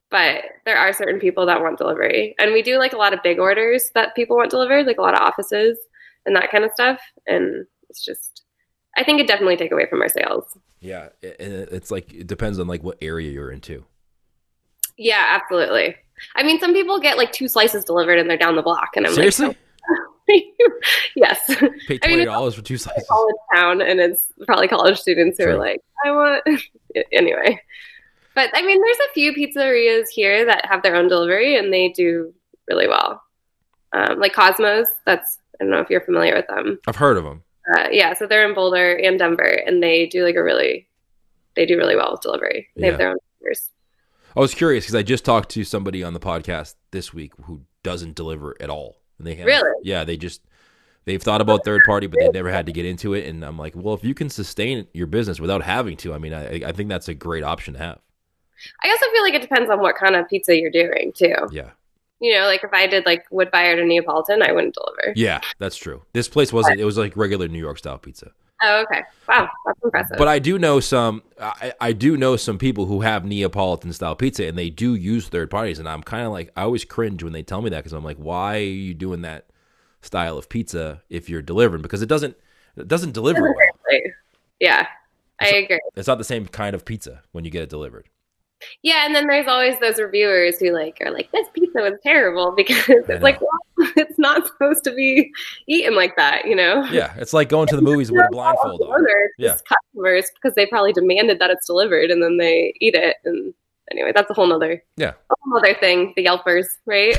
but 0.10 0.44
there 0.66 0.78
are 0.78 0.94
certain 0.94 1.20
people 1.20 1.46
that 1.46 1.62
want 1.62 1.78
delivery, 1.78 2.36
and 2.40 2.54
we 2.54 2.62
do 2.62 2.78
like 2.78 2.94
a 2.94 2.98
lot 2.98 3.14
of 3.14 3.24
big 3.24 3.40
orders 3.40 3.92
that 3.94 4.16
people 4.16 4.38
want 4.38 4.52
delivered, 4.52 4.86
like 4.86 4.98
a 4.98 5.02
lot 5.02 5.14
of 5.14 5.22
offices 5.22 5.78
and 6.26 6.36
that 6.36 6.52
kind 6.52 6.64
of 6.64 6.72
stuff. 6.72 7.00
And 7.26 7.66
it's 7.90 8.04
just, 8.04 8.44
I 8.98 9.04
think 9.04 9.20
it 9.20 9.28
definitely 9.28 9.58
take 9.58 9.72
away 9.72 9.88
from 9.90 10.02
our 10.02 10.10
sales. 10.10 10.58
Yeah. 10.80 11.10
And 11.24 11.34
it's 11.72 11.90
like 11.90 12.14
it 12.14 12.28
depends 12.28 12.60
on 12.60 12.68
like 12.68 12.84
what 12.84 12.98
area 13.02 13.32
you're 13.32 13.52
into. 13.52 13.86
Yeah, 14.98 15.26
absolutely. 15.30 15.96
I 16.36 16.44
mean, 16.44 16.60
some 16.60 16.74
people 16.74 17.00
get 17.00 17.18
like 17.18 17.32
two 17.32 17.48
slices 17.48 17.84
delivered 17.86 18.20
and 18.20 18.30
they're 18.30 18.38
down 18.38 18.56
the 18.56 18.62
block, 18.62 18.90
and 18.96 19.06
I'm 19.06 19.14
Seriously? 19.14 19.48
like, 19.48 19.58
yes, 21.16 21.40
Pay 21.48 21.56
I 21.56 21.60
mean, 21.62 22.00
twenty 22.00 22.16
it's 22.24 22.26
dollars 22.26 22.56
for 22.56 22.62
two 22.62 22.78
slices. 22.78 23.08
college 23.08 23.36
town, 23.54 23.82
and 23.82 24.00
it's 24.00 24.28
probably 24.46 24.68
college 24.68 25.00
students 25.00 25.38
who 25.38 25.46
True. 25.46 25.54
are 25.54 25.58
like, 25.58 25.82
I 26.06 26.12
want 26.12 26.44
anyway. 27.14 27.62
But 28.38 28.52
I 28.54 28.62
mean, 28.62 28.80
there's 28.80 29.00
a 29.10 29.14
few 29.16 29.34
pizzerias 29.34 30.10
here 30.14 30.46
that 30.46 30.64
have 30.68 30.84
their 30.84 30.96
own 30.96 31.08
delivery, 31.08 31.58
and 31.58 31.74
they 31.74 31.90
do 31.90 32.32
really 32.68 32.88
well. 32.88 33.20
Um, 33.94 34.20
like 34.20 34.34
Cosmos, 34.34 34.88
that's 35.08 35.40
I 35.60 35.64
don't 35.64 35.72
know 35.72 35.80
if 35.80 35.90
you're 35.90 36.02
familiar 36.02 36.36
with 36.36 36.46
them. 36.46 36.78
I've 36.88 36.98
heard 36.98 37.18
of 37.18 37.24
them. 37.24 37.42
Uh, 37.76 37.88
yeah, 37.92 38.14
so 38.14 38.28
they're 38.28 38.48
in 38.48 38.54
Boulder 38.54 38.94
and 38.94 39.18
Denver, 39.18 39.42
and 39.66 39.82
they 39.82 40.06
do 40.06 40.24
like 40.24 40.36
a 40.36 40.44
really, 40.44 40.88
they 41.56 41.66
do 41.66 41.78
really 41.78 41.96
well 41.96 42.12
with 42.12 42.22
delivery. 42.22 42.68
They 42.76 42.84
Yeah. 42.84 42.90
have 42.92 42.98
their 43.00 43.10
own 43.10 43.18
deliverers. 43.40 43.72
I 44.36 44.40
was 44.40 44.54
curious 44.54 44.86
because 44.86 44.94
I 44.94 45.02
just 45.02 45.26
talked 45.26 45.50
to 45.50 45.64
somebody 45.64 46.04
on 46.04 46.14
the 46.14 46.20
podcast 46.20 46.76
this 46.92 47.12
week 47.12 47.34
who 47.46 47.62
doesn't 47.82 48.16
deliver 48.16 48.56
at 48.62 48.70
all. 48.70 49.02
And 49.18 49.26
they 49.26 49.34
have, 49.34 49.48
Really? 49.48 49.72
yeah, 49.82 50.04
they 50.04 50.16
just 50.16 50.42
they've 51.06 51.24
thought 51.24 51.42
about 51.42 51.66
third 51.66 51.82
party, 51.88 52.06
but 52.06 52.20
they 52.20 52.30
never 52.30 52.52
had 52.52 52.68
to 52.68 52.72
get 52.72 52.86
into 52.86 53.16
it. 53.16 53.26
And 53.26 53.44
I'm 53.44 53.58
like, 53.58 53.74
well, 53.76 53.96
if 53.96 54.04
you 54.04 54.14
can 54.14 54.30
sustain 54.30 54.86
your 54.94 55.08
business 55.08 55.40
without 55.40 55.64
having 55.64 55.98
to, 55.98 56.14
I 56.14 56.20
mean, 56.20 56.34
I, 56.36 56.62
I 56.68 56.72
think 56.72 56.88
that's 56.90 57.08
a 57.08 57.16
great 57.16 57.44
option 57.44 57.74
to 57.74 57.80
have. 57.80 58.00
I 58.84 58.90
also 58.90 59.06
feel 59.12 59.22
like 59.24 59.34
it 59.34 59.42
depends 59.42 59.70
on 59.70 59.80
what 59.80 59.96
kind 59.96 60.16
of 60.16 60.28
pizza 60.28 60.58
you're 60.60 60.72
doing 60.72 61.12
too. 61.16 61.36
Yeah, 61.52 61.72
You 62.20 62.34
know, 62.36 62.46
like 62.46 62.64
if 62.64 62.74
I 62.74 62.88
did 62.88 63.06
like 63.06 63.26
wood 63.32 63.50
fired 63.52 63.80
or 63.80 63.86
Neapolitan, 63.86 64.42
I 64.42 64.52
wouldn't 64.52 64.74
deliver. 64.76 65.14
yeah, 65.16 65.40
that's 65.60 65.78
true. 65.78 66.04
This 66.14 66.28
place 66.28 66.52
wasn't; 66.52 66.80
it 66.80 66.86
was 66.86 66.98
like 66.98 67.16
regular 67.16 67.48
New 67.48 67.60
York 67.60 67.78
style 67.78 67.98
pizza. 67.98 68.32
Oh, 68.64 68.84
okay. 68.90 69.04
Wow, 69.30 69.48
that's 69.68 69.80
impressive. 69.84 70.18
But 70.18 70.28
I 70.28 70.40
do 70.40 70.58
know 70.58 70.80
some. 70.80 71.22
I, 71.40 71.74
I 71.80 71.94
do 71.94 72.18
know 72.18 72.36
some 72.38 72.58
people 72.58 72.88
who 72.88 73.02
have 73.02 73.24
Neapolitan 73.24 73.94
style 73.94 74.16
pizza, 74.16 74.48
and 74.48 74.58
they 74.58 74.72
do 74.72 74.96
use 74.96 75.28
third 75.28 75.52
parties. 75.52 75.78
And 75.78 75.88
I'm 75.88 76.02
kind 76.02 76.26
of 76.26 76.32
like, 76.32 76.52
I 76.56 76.64
always 76.64 76.84
cringe 76.84 77.22
when 77.22 77.34
they 77.34 77.44
tell 77.44 77.62
me 77.62 77.70
that 77.70 77.78
because 77.78 77.94
I'm 77.94 78.04
like, 78.04 78.18
why 78.18 78.56
are 78.58 78.62
you 78.62 78.96
doing 78.96 79.22
that 79.22 79.46
style 80.02 80.40
of 80.40 80.50
pizza 80.50 81.04
if 81.08 81.30
you're 81.30 81.44
delivering? 81.44 81.84
Because 81.84 82.02
it 82.02 82.10
doesn't 82.10 82.36
it 82.76 82.88
doesn't 82.88 83.12
deliver 83.12 83.44
well. 83.44 84.00
Yeah, 84.60 84.88
I 85.40 85.50
agree. 85.50 85.80
It's 85.96 86.08
not 86.08 86.18
the 86.18 86.24
same 86.24 86.48
kind 86.48 86.74
of 86.74 86.84
pizza 86.84 87.22
when 87.32 87.46
you 87.46 87.52
get 87.52 87.62
it 87.62 87.70
delivered. 87.70 88.10
Yeah, 88.82 89.06
and 89.06 89.14
then 89.14 89.28
there's 89.28 89.48
always 89.48 89.80
those 89.80 90.00
reviewers 90.00 90.60
who 90.60 90.72
like 90.72 90.98
are 91.02 91.12
like, 91.12 91.32
"This 91.32 91.48
pizza 91.54 91.80
was 91.80 91.94
terrible" 92.04 92.54
because 92.58 92.90
it's 92.90 93.24
like, 93.24 93.40
well, 93.78 93.92
it's 93.96 94.18
not 94.18 94.48
supposed 94.48 94.84
to 94.86 94.94
be 94.94 95.32
eaten 95.68 95.96
like 95.96 96.16
that, 96.16 96.46
you 96.46 96.56
know? 96.56 96.86
Yeah, 96.86 97.14
it's 97.18 97.34
like 97.34 97.50
going 97.50 97.68
to 97.68 97.76
the 97.76 97.82
movies 97.82 98.12
with 98.12 98.26
a 98.30 98.32
blindfold 98.32 98.82
on. 98.82 99.06
Yeah, 99.38 99.58
customers 99.68 100.30
because 100.36 100.56
they 100.56 100.66
probably 100.66 100.94
demanded 100.94 101.40
that 101.40 101.50
it's 101.50 101.68
delivered, 101.68 102.10
and 102.10 102.22
then 102.22 102.38
they 102.38 102.74
eat 102.80 102.96
it, 102.96 103.18
and 103.26 103.54
anyway, 103.92 104.12
that's 104.14 104.30
a 104.30 104.34
whole 104.34 104.48
nother 104.48 104.84
yeah, 104.96 105.14
whole 105.30 105.58
other 105.58 105.74
thing. 105.76 106.14
The 106.16 106.26
Yelpers, 106.26 106.68
right? 106.86 107.16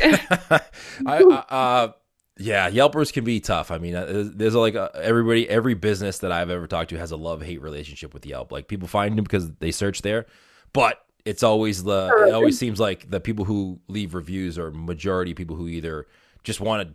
I, 1.07 1.23
uh, 1.23 1.93
yeah, 2.39 2.71
Yelpers 2.71 3.13
can 3.13 3.25
be 3.25 3.41
tough. 3.41 3.71
I 3.71 3.79
mean, 3.79 3.95
uh, 3.95 4.31
there's 4.35 4.55
like 4.55 4.75
a, 4.75 4.91
everybody, 4.95 5.49
every 5.49 5.75
business 5.75 6.19
that 6.19 6.31
I've 6.31 6.51
ever 6.51 6.67
talked 6.67 6.91
to 6.91 6.97
has 6.97 7.11
a 7.11 7.17
love 7.17 7.43
hate 7.43 7.61
relationship 7.61 8.15
with 8.15 8.25
Yelp. 8.25 8.53
Like 8.53 8.69
people 8.69 8.89
find 8.89 9.17
them 9.19 9.25
because 9.25 9.51
they 9.55 9.73
search 9.73 10.03
there, 10.03 10.27
but 10.73 11.05
it's 11.29 11.43
always 11.43 11.85
the 11.85 12.11
it 12.27 12.33
always 12.33 12.59
seems 12.59 12.81
like 12.81 13.11
the 13.11 13.21
people 13.21 13.45
who 13.45 13.79
leave 13.87 14.15
reviews 14.15 14.59
are 14.59 14.71
majority 14.71 15.35
people 15.35 15.57
who 15.57 15.69
either 15.69 16.07
just 16.43 16.59
want 16.59 16.89
to 16.89 16.95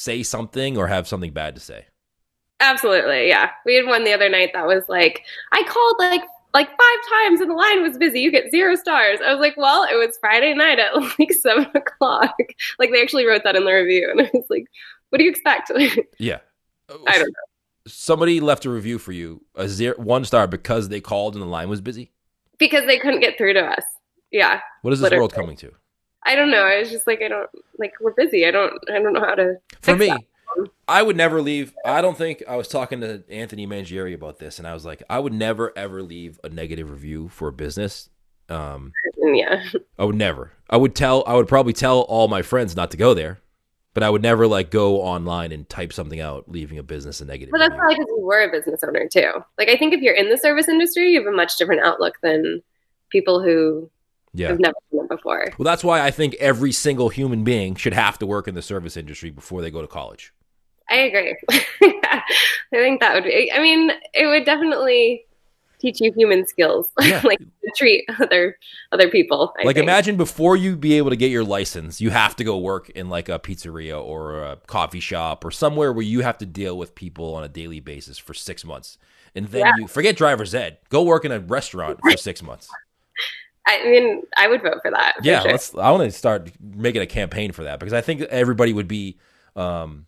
say 0.00 0.22
something 0.22 0.78
or 0.78 0.86
have 0.86 1.08
something 1.08 1.32
bad 1.32 1.56
to 1.56 1.60
say. 1.60 1.86
Absolutely, 2.60 3.26
yeah. 3.26 3.50
We 3.66 3.74
had 3.74 3.86
one 3.86 4.04
the 4.04 4.12
other 4.12 4.28
night 4.28 4.50
that 4.54 4.68
was 4.68 4.84
like, 4.88 5.24
I 5.50 5.64
called 5.64 5.96
like 5.98 6.22
like 6.54 6.68
five 6.68 6.98
times 7.10 7.40
and 7.40 7.50
the 7.50 7.54
line 7.54 7.82
was 7.82 7.98
busy. 7.98 8.20
You 8.20 8.30
get 8.30 8.52
zero 8.52 8.76
stars. 8.76 9.18
I 9.24 9.32
was 9.32 9.40
like, 9.40 9.56
well, 9.56 9.82
it 9.82 9.96
was 9.96 10.16
Friday 10.20 10.54
night 10.54 10.78
at 10.78 10.94
like 11.18 11.32
seven 11.32 11.66
o'clock. 11.74 12.36
Like 12.78 12.92
they 12.92 13.02
actually 13.02 13.26
wrote 13.26 13.42
that 13.42 13.56
in 13.56 13.64
the 13.64 13.72
review, 13.72 14.08
and 14.12 14.20
I 14.20 14.30
was 14.32 14.46
like, 14.48 14.66
what 15.08 15.18
do 15.18 15.24
you 15.24 15.30
expect? 15.30 15.72
yeah, 16.18 16.38
I 16.88 17.18
don't 17.18 17.26
know. 17.26 17.88
Somebody 17.88 18.38
left 18.38 18.64
a 18.64 18.70
review 18.70 19.00
for 19.00 19.10
you, 19.10 19.44
a 19.56 19.68
zero 19.68 19.96
one 19.96 20.24
star 20.24 20.46
because 20.46 20.88
they 20.88 21.00
called 21.00 21.34
and 21.34 21.42
the 21.42 21.48
line 21.48 21.68
was 21.68 21.80
busy 21.80 22.12
because 22.62 22.86
they 22.86 22.98
couldn't 22.98 23.20
get 23.20 23.36
through 23.36 23.54
to 23.54 23.60
us. 23.60 23.82
Yeah. 24.30 24.60
What 24.82 24.92
is 24.92 25.00
this 25.00 25.04
literally. 25.04 25.22
world 25.22 25.34
coming 25.34 25.56
to? 25.56 25.72
I 26.24 26.36
don't 26.36 26.52
know. 26.52 26.62
I 26.62 26.78
was 26.78 26.90
just 26.90 27.08
like, 27.08 27.20
I 27.20 27.26
don't 27.26 27.50
like. 27.78 27.92
We're 28.00 28.12
busy. 28.12 28.46
I 28.46 28.52
don't. 28.52 28.72
I 28.88 29.00
don't 29.00 29.12
know 29.12 29.20
how 29.20 29.34
to. 29.34 29.56
For 29.80 29.96
me, 29.96 30.06
that. 30.06 30.20
I 30.86 31.02
would 31.02 31.16
never 31.16 31.42
leave. 31.42 31.74
I 31.84 32.00
don't 32.00 32.16
think 32.16 32.44
I 32.48 32.54
was 32.54 32.68
talking 32.68 33.00
to 33.00 33.24
Anthony 33.28 33.66
Mangieri 33.66 34.14
about 34.14 34.38
this, 34.38 34.58
and 34.60 34.68
I 34.68 34.74
was 34.74 34.84
like, 34.84 35.02
I 35.10 35.18
would 35.18 35.32
never 35.32 35.76
ever 35.76 36.00
leave 36.02 36.38
a 36.44 36.48
negative 36.48 36.90
review 36.90 37.28
for 37.28 37.48
a 37.48 37.52
business. 37.52 38.08
Um, 38.48 38.92
yeah. 39.16 39.64
I 39.98 40.04
would 40.04 40.14
never. 40.14 40.52
I 40.70 40.76
would 40.76 40.94
tell. 40.94 41.24
I 41.26 41.34
would 41.34 41.48
probably 41.48 41.72
tell 41.72 42.02
all 42.02 42.28
my 42.28 42.42
friends 42.42 42.76
not 42.76 42.92
to 42.92 42.96
go 42.96 43.14
there, 43.14 43.40
but 43.94 44.02
I 44.02 44.10
would 44.10 44.22
never 44.22 44.46
like 44.46 44.70
go 44.70 45.02
online 45.02 45.52
and 45.52 45.68
type 45.68 45.92
something 45.92 46.20
out, 46.20 46.48
leaving 46.48 46.78
a 46.78 46.82
business 46.82 47.20
a 47.20 47.24
negative. 47.24 47.52
But 47.52 47.58
that's 47.58 47.74
probably 47.74 47.96
because 47.96 48.08
you 48.08 48.20
were 48.20 48.42
a 48.42 48.50
business 48.50 48.82
owner 48.82 49.08
too. 49.08 49.32
Like 49.58 49.68
I 49.68 49.76
think 49.76 49.92
if 49.92 50.00
you're 50.00 50.14
in 50.14 50.30
the 50.30 50.38
service 50.38 50.68
industry, 50.68 51.12
you 51.12 51.22
have 51.22 51.32
a 51.32 51.36
much 51.36 51.56
different 51.56 51.82
outlook 51.82 52.18
than 52.22 52.62
people 53.10 53.42
who 53.42 53.90
yeah. 54.32 54.48
have 54.48 54.60
never 54.60 54.74
done 54.92 55.04
it 55.04 55.08
before. 55.08 55.52
Well, 55.58 55.64
that's 55.64 55.84
why 55.84 56.00
I 56.00 56.10
think 56.10 56.34
every 56.34 56.72
single 56.72 57.10
human 57.10 57.44
being 57.44 57.74
should 57.74 57.92
have 57.92 58.18
to 58.20 58.26
work 58.26 58.48
in 58.48 58.54
the 58.54 58.62
service 58.62 58.96
industry 58.96 59.30
before 59.30 59.60
they 59.60 59.70
go 59.70 59.82
to 59.82 59.88
college. 59.88 60.32
I 60.90 60.96
agree. 60.96 61.36
I 61.50 62.22
think 62.70 63.00
that 63.00 63.14
would 63.14 63.24
be. 63.24 63.50
I 63.52 63.60
mean, 63.60 63.90
it 64.14 64.26
would 64.26 64.44
definitely 64.44 65.24
teach 65.82 66.00
you 66.00 66.12
human 66.12 66.46
skills, 66.46 66.88
yeah. 67.00 67.20
like 67.24 67.40
treat 67.76 68.04
other 68.20 68.56
other 68.92 69.10
people. 69.10 69.52
I 69.58 69.64
like 69.64 69.76
think. 69.76 69.84
imagine 69.84 70.16
before 70.16 70.56
you 70.56 70.76
be 70.76 70.94
able 70.94 71.10
to 71.10 71.16
get 71.16 71.30
your 71.30 71.44
license, 71.44 72.00
you 72.00 72.10
have 72.10 72.36
to 72.36 72.44
go 72.44 72.56
work 72.56 72.88
in 72.90 73.08
like 73.08 73.28
a 73.28 73.38
pizzeria 73.38 74.02
or 74.02 74.42
a 74.42 74.56
coffee 74.66 75.00
shop 75.00 75.44
or 75.44 75.50
somewhere 75.50 75.92
where 75.92 76.04
you 76.04 76.20
have 76.20 76.38
to 76.38 76.46
deal 76.46 76.78
with 76.78 76.94
people 76.94 77.34
on 77.34 77.44
a 77.44 77.48
daily 77.48 77.80
basis 77.80 78.16
for 78.16 78.32
six 78.32 78.64
months, 78.64 78.96
and 79.34 79.48
then 79.48 79.66
yeah. 79.66 79.72
you 79.78 79.88
forget 79.88 80.16
driver's 80.16 80.54
ed, 80.54 80.78
go 80.88 81.02
work 81.02 81.24
in 81.24 81.32
a 81.32 81.40
restaurant 81.40 81.98
for 82.00 82.16
six 82.16 82.42
months. 82.42 82.68
I 83.66 83.84
mean, 83.84 84.22
I 84.36 84.48
would 84.48 84.62
vote 84.62 84.78
for 84.82 84.90
that. 84.90 85.14
For 85.18 85.24
yeah, 85.24 85.42
sure. 85.42 85.52
let's. 85.52 85.74
I 85.74 85.90
want 85.90 86.04
to 86.04 86.10
start 86.10 86.50
making 86.60 87.02
a 87.02 87.06
campaign 87.06 87.52
for 87.52 87.64
that 87.64 87.78
because 87.78 87.92
I 87.92 88.00
think 88.00 88.22
everybody 88.22 88.72
would 88.72 88.88
be 88.88 89.18
um, 89.54 90.06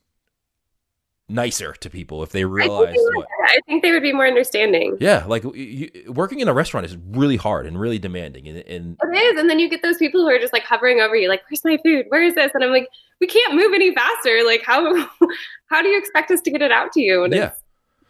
nicer 1.29 1.73
to 1.73 1.91
people 1.91 2.23
if 2.23 2.31
they 2.31 2.45
realize. 2.45 2.91
I 2.91 2.93
think, 2.93 3.17
what, 3.17 3.27
I 3.49 3.61
think 3.67 3.83
they 3.83 3.93
would 3.93 4.03
be 4.03 4.13
more 4.13 4.27
understanding. 4.27 4.97
Yeah, 5.01 5.25
like 5.27 5.45
you, 5.55 5.91
working 6.09 6.41
in 6.41 6.49
a 6.49 6.55
restaurant 6.55 6.87
is 6.87 6.97
really 7.11 7.37
hard 7.37 7.67
and 7.67 7.79
really 7.79 7.99
demanding, 7.99 8.49
and, 8.49 8.59
and 8.59 8.99
it 9.03 9.17
is. 9.17 9.41
And 9.41 9.49
then 9.49 9.59
you 9.59 9.69
get 9.69 9.83
those 9.83 9.97
people 9.97 10.21
who 10.21 10.29
are 10.29 10.39
just 10.39 10.53
like 10.53 10.65
hovering 10.65 11.01
over 11.01 11.17
you, 11.17 11.29
like, 11.29 11.43
"Where's 11.49 11.65
my 11.65 11.79
food? 11.83 12.07
Where 12.09 12.23
is 12.23 12.35
this?" 12.35 12.53
And 12.55 12.63
I'm 12.63 12.71
like, 12.71 12.89
"We 13.21 13.27
can't 13.27 13.55
move 13.55 13.73
any 13.75 13.95
faster. 13.95 14.43
Like, 14.45 14.63
how 14.65 15.09
how 15.67 15.83
do 15.83 15.89
you 15.89 15.99
expect 15.99 16.31
us 16.31 16.41
to 16.43 16.51
get 16.51 16.63
it 16.63 16.73
out 16.73 16.93
to 16.93 17.01
you?" 17.01 17.25
And 17.25 17.35
yeah. 17.35 17.53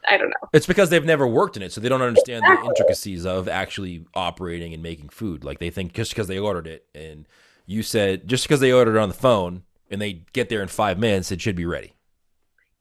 I 0.07 0.18
don't 0.18 0.29
know. 0.29 0.48
It's 0.53 0.66
because 0.66 0.90
they've 0.90 1.05
never 1.05 1.27
worked 1.27 1.57
in 1.57 1.62
it, 1.62 1.72
so 1.72 1.81
they 1.81 1.88
don't 1.88 2.03
understand 2.03 2.44
exactly. 2.44 2.62
the 2.62 2.68
intricacies 2.68 3.24
of 3.24 3.48
actually 3.48 4.05
operating 4.14 4.74
and 4.74 4.83
making 4.83 5.09
food. 5.09 5.44
Like 5.44 5.61
they 5.61 5.70
think 5.70 5.94
just 5.94 6.11
because 6.11 6.29
they 6.29 6.38
ordered 6.38 6.66
it, 6.66 6.85
and 6.94 7.27
you 7.64 7.83
said 7.83 8.29
just 8.29 8.44
because 8.44 8.61
they 8.61 8.72
ordered 8.72 8.96
it 8.96 9.00
on 9.00 9.09
the 9.09 9.14
phone 9.14 9.62
and 9.90 10.03
they 10.03 10.24
get 10.33 10.50
there 10.50 10.61
in 10.61 10.68
five 10.68 10.98
minutes, 10.98 11.33
it 11.33 11.40
should 11.40 11.57
be 11.57 11.64
ready. 11.64 11.94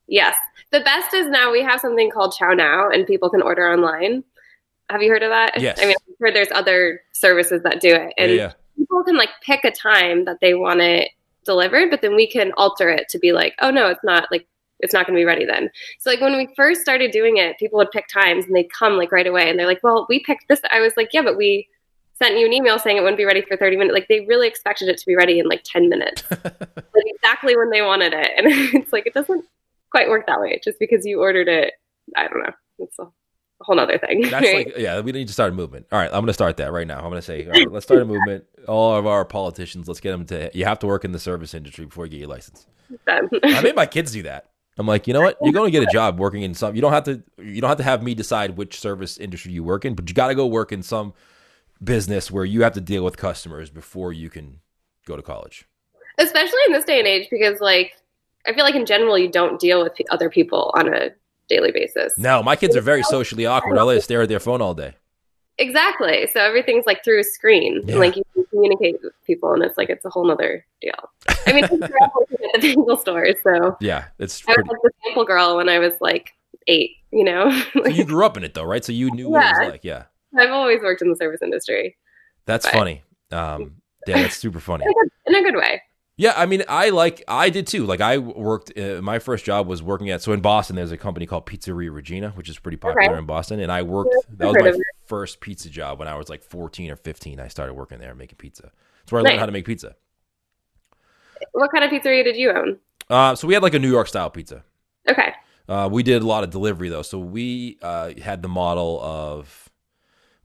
Yes. 0.07 0.35
The 0.71 0.81
best 0.81 1.13
is 1.13 1.27
now 1.27 1.51
we 1.51 1.61
have 1.61 1.79
something 1.79 2.11
called 2.11 2.33
ChowNow 2.39 2.93
and 2.93 3.07
people 3.07 3.29
can 3.29 3.41
order 3.41 3.71
online. 3.71 4.23
Have 4.89 5.01
you 5.01 5.09
heard 5.09 5.23
of 5.23 5.29
that? 5.29 5.59
Yes. 5.59 5.79
I 5.81 5.85
mean, 5.85 5.95
I've 5.95 6.15
heard 6.19 6.35
there's 6.35 6.51
other 6.51 7.01
services 7.13 7.61
that 7.63 7.79
do 7.79 7.93
it. 7.93 8.13
And 8.17 8.31
yeah, 8.31 8.37
yeah. 8.37 8.53
people 8.77 9.03
can 9.03 9.17
like 9.17 9.29
pick 9.41 9.63
a 9.63 9.71
time 9.71 10.25
that 10.25 10.39
they 10.41 10.53
want 10.53 10.81
it 10.81 11.09
delivered, 11.45 11.89
but 11.89 12.01
then 12.01 12.15
we 12.15 12.29
can 12.29 12.51
alter 12.57 12.89
it 12.89 13.07
to 13.09 13.19
be 13.19 13.31
like, 13.31 13.55
oh 13.61 13.71
no, 13.71 13.87
it's 13.87 14.03
not 14.03 14.27
like 14.31 14.47
it's 14.79 14.93
not 14.93 15.07
going 15.07 15.15
to 15.15 15.21
be 15.21 15.25
ready 15.25 15.45
then. 15.45 15.69
So 15.99 16.09
like 16.09 16.19
when 16.19 16.35
we 16.35 16.49
first 16.55 16.81
started 16.81 17.11
doing 17.11 17.37
it, 17.37 17.57
people 17.57 17.77
would 17.77 17.91
pick 17.91 18.07
times 18.07 18.45
and 18.45 18.55
they'd 18.55 18.71
come 18.71 18.97
like 18.97 19.11
right 19.11 19.25
away 19.25 19.49
and 19.49 19.57
they're 19.57 19.67
like, 19.67 19.81
well, 19.81 20.05
we 20.09 20.19
picked 20.19 20.49
this. 20.49 20.59
I 20.71 20.81
was 20.81 20.93
like, 20.97 21.09
yeah, 21.13 21.21
but 21.21 21.37
we 21.37 21.69
sent 22.15 22.37
you 22.37 22.45
an 22.45 22.53
email 22.53 22.77
saying 22.77 22.97
it 22.97 23.01
wouldn't 23.01 23.17
be 23.17 23.25
ready 23.25 23.41
for 23.41 23.55
30 23.55 23.77
minutes. 23.77 23.93
Like 23.93 24.07
they 24.09 24.25
really 24.25 24.47
expected 24.47 24.89
it 24.89 24.97
to 24.97 25.05
be 25.05 25.15
ready 25.15 25.39
in 25.39 25.47
like 25.47 25.63
10 25.63 25.87
minutes, 25.87 26.23
like 26.31 27.05
exactly 27.05 27.55
when 27.55 27.69
they 27.69 27.81
wanted 27.81 28.13
it. 28.13 28.29
And 28.37 28.47
it's 28.81 28.91
like, 28.91 29.07
it 29.07 29.13
doesn't 29.13 29.45
quite 29.93 30.09
work 30.09 30.25
that 30.27 30.41
way. 30.41 30.59
Just 30.63 30.79
because 30.79 31.05
you 31.05 31.21
ordered 31.21 31.47
it, 31.47 31.73
I 32.17 32.27
don't 32.27 32.39
know. 32.39 32.53
It's 32.79 32.97
a 32.99 33.05
whole 33.61 33.79
other 33.79 33.97
thing. 33.97 34.21
That's 34.21 34.45
right? 34.45 34.65
like, 34.65 34.77
yeah, 34.77 34.99
we 34.99 35.11
need 35.11 35.27
to 35.27 35.33
start 35.33 35.51
a 35.51 35.55
movement. 35.55 35.85
All 35.91 35.99
right, 35.99 36.07
I'm 36.07 36.21
going 36.21 36.27
to 36.27 36.33
start 36.33 36.57
that 36.57 36.71
right 36.71 36.87
now. 36.87 36.97
I'm 36.97 37.09
going 37.09 37.15
to 37.15 37.21
say, 37.21 37.47
right, 37.47 37.71
let's 37.71 37.85
start 37.85 38.01
a 38.01 38.05
movement. 38.05 38.45
All 38.67 38.95
of 38.95 39.05
our 39.05 39.23
politicians, 39.23 39.87
let's 39.87 39.99
get 39.99 40.11
them 40.11 40.25
to. 40.25 40.49
You 40.53 40.65
have 40.65 40.79
to 40.79 40.87
work 40.87 41.05
in 41.05 41.11
the 41.11 41.19
service 41.19 41.53
industry 41.53 41.85
before 41.85 42.05
you 42.05 42.11
get 42.11 42.19
your 42.21 42.29
license. 42.29 42.65
I 43.07 43.61
made 43.61 43.75
my 43.75 43.85
kids 43.85 44.11
do 44.11 44.23
that. 44.23 44.49
I'm 44.77 44.87
like, 44.87 45.07
you 45.07 45.13
know 45.13 45.21
what? 45.21 45.37
You're 45.41 45.53
going 45.53 45.71
to 45.71 45.79
get 45.79 45.87
a 45.87 45.91
job 45.93 46.19
working 46.19 46.41
in 46.41 46.55
some. 46.55 46.75
You 46.75 46.81
don't 46.81 46.93
have 46.93 47.03
to. 47.03 47.23
You 47.37 47.61
don't 47.61 47.69
have 47.69 47.77
to 47.77 47.83
have 47.83 48.01
me 48.01 48.15
decide 48.15 48.57
which 48.57 48.79
service 48.79 49.17
industry 49.17 49.51
you 49.51 49.63
work 49.63 49.85
in, 49.85 49.93
but 49.93 50.09
you 50.09 50.15
got 50.15 50.29
to 50.29 50.35
go 50.35 50.47
work 50.47 50.71
in 50.71 50.81
some 50.81 51.13
business 51.83 52.31
where 52.31 52.45
you 52.45 52.63
have 52.63 52.73
to 52.73 52.81
deal 52.81 53.03
with 53.03 53.17
customers 53.17 53.69
before 53.69 54.11
you 54.11 54.29
can 54.29 54.59
go 55.05 55.15
to 55.15 55.21
college. 55.21 55.67
Especially 56.17 56.59
in 56.67 56.73
this 56.73 56.85
day 56.85 56.99
and 56.99 57.07
age, 57.07 57.27
because 57.29 57.59
like 57.59 57.93
I 58.45 58.53
feel 58.53 58.63
like 58.63 58.75
in 58.75 58.85
general 58.85 59.17
you 59.17 59.29
don't 59.29 59.59
deal 59.59 59.83
with 59.83 59.93
other 60.09 60.29
people 60.29 60.71
on 60.75 60.93
a 60.93 61.11
daily 61.49 61.71
basis. 61.71 62.13
No, 62.17 62.43
my 62.43 62.55
kids 62.55 62.75
are 62.75 62.81
very 62.81 63.03
socially 63.03 63.45
awkward. 63.45 63.77
All 63.77 63.87
they 63.87 63.99
stare 63.99 64.23
at 64.23 64.29
their 64.29 64.39
phone 64.39 64.61
all 64.61 64.73
day. 64.73 64.95
Exactly. 65.57 66.27
So 66.33 66.39
everything's 66.39 66.85
like 66.85 67.03
through 67.03 67.19
a 67.19 67.23
screen. 67.23 67.81
Yeah. 67.83 67.91
And, 67.91 67.99
like 67.99 68.15
you 68.15 68.23
can 68.33 68.45
communicate 68.45 68.99
with 69.03 69.13
people 69.25 69.53
and 69.53 69.63
it's 69.63 69.77
like 69.77 69.89
it's 69.89 70.03
a 70.03 70.09
whole 70.09 70.25
nother 70.25 70.65
deal. 70.81 70.93
I 71.45 71.53
mean, 71.53 71.63
at 71.65 71.69
the 71.69 72.59
bagel 72.61 72.97
store, 72.97 73.27
so 73.43 73.77
yeah, 73.79 74.05
it's. 74.19 74.41
Pretty... 74.41 74.61
I 74.61 74.63
was 74.63 74.79
the 74.83 74.91
sample 75.03 75.25
girl 75.25 75.57
when 75.57 75.69
I 75.69 75.79
was 75.79 75.93
like 76.01 76.33
eight. 76.67 76.91
You 77.11 77.23
know. 77.23 77.51
so 77.73 77.87
you 77.87 78.03
grew 78.05 78.25
up 78.25 78.37
in 78.37 78.43
it 78.43 78.55
though, 78.55 78.63
right? 78.63 78.83
So 78.83 78.91
you 78.91 79.11
knew 79.11 79.29
what 79.29 79.45
it 79.45 79.59
was 79.59 79.71
like. 79.71 79.83
Yeah. 79.83 80.05
I've 80.37 80.49
always 80.49 80.81
worked 80.81 81.03
in 81.03 81.09
the 81.09 81.15
service 81.15 81.43
industry. 81.43 81.95
That's 82.45 82.65
but... 82.65 82.73
funny. 82.73 83.03
Um, 83.31 83.75
yeah, 84.07 84.23
that's 84.23 84.37
super 84.37 84.59
funny. 84.59 84.83
in, 84.85 84.89
a 84.89 84.93
good, 84.93 85.11
in 85.27 85.35
a 85.35 85.51
good 85.51 85.57
way. 85.57 85.81
Yeah, 86.23 86.35
I 86.37 86.45
mean, 86.45 86.63
I 86.69 86.89
like 86.91 87.21
I 87.27 87.49
did 87.49 87.67
too. 87.67 87.85
Like 87.85 87.99
I 87.99 88.17
worked. 88.17 88.77
Uh, 88.79 89.01
my 89.01 89.19
first 89.19 89.43
job 89.43 89.67
was 89.67 89.83
working 89.83 90.09
at 90.09 90.21
so 90.21 90.31
in 90.31 90.39
Boston. 90.39 90.77
There's 90.77 90.93
a 90.93 90.97
company 90.97 91.25
called 91.25 91.45
Pizzeria 91.45 91.93
Regina, 91.93 92.29
which 92.29 92.47
is 92.47 92.57
pretty 92.57 92.77
popular 92.77 93.09
okay. 93.09 93.19
in 93.19 93.25
Boston. 93.25 93.59
And 93.59 93.69
I 93.69 93.81
worked. 93.81 94.15
That 94.37 94.47
was 94.47 94.55
my 94.57 94.71
first 95.05 95.41
pizza 95.41 95.69
job 95.69 95.99
when 95.99 96.07
I 96.07 96.15
was 96.15 96.29
like 96.29 96.41
14 96.41 96.91
or 96.91 96.95
15. 96.95 97.41
I 97.41 97.49
started 97.49 97.73
working 97.73 97.99
there 97.99 98.15
making 98.15 98.37
pizza. 98.37 98.71
That's 99.01 99.11
where 99.11 99.19
I 99.19 99.23
nice. 99.23 99.31
learned 99.31 99.39
how 99.41 99.45
to 99.47 99.51
make 99.51 99.65
pizza. 99.65 99.97
What 101.51 101.69
kind 101.73 101.83
of 101.83 101.91
pizzeria 101.91 102.23
did 102.23 102.37
you 102.37 102.51
own? 102.51 102.79
Uh, 103.09 103.35
so 103.35 103.45
we 103.45 103.53
had 103.53 103.61
like 103.61 103.73
a 103.73 103.79
New 103.79 103.91
York 103.91 104.07
style 104.07 104.29
pizza. 104.29 104.63
Okay. 105.09 105.33
Uh, 105.67 105.89
we 105.91 106.03
did 106.03 106.21
a 106.21 106.25
lot 106.25 106.45
of 106.45 106.51
delivery 106.51 106.87
though, 106.87 107.01
so 107.01 107.19
we 107.19 107.77
uh, 107.81 108.13
had 108.21 108.41
the 108.41 108.47
model 108.47 109.01
of 109.01 109.69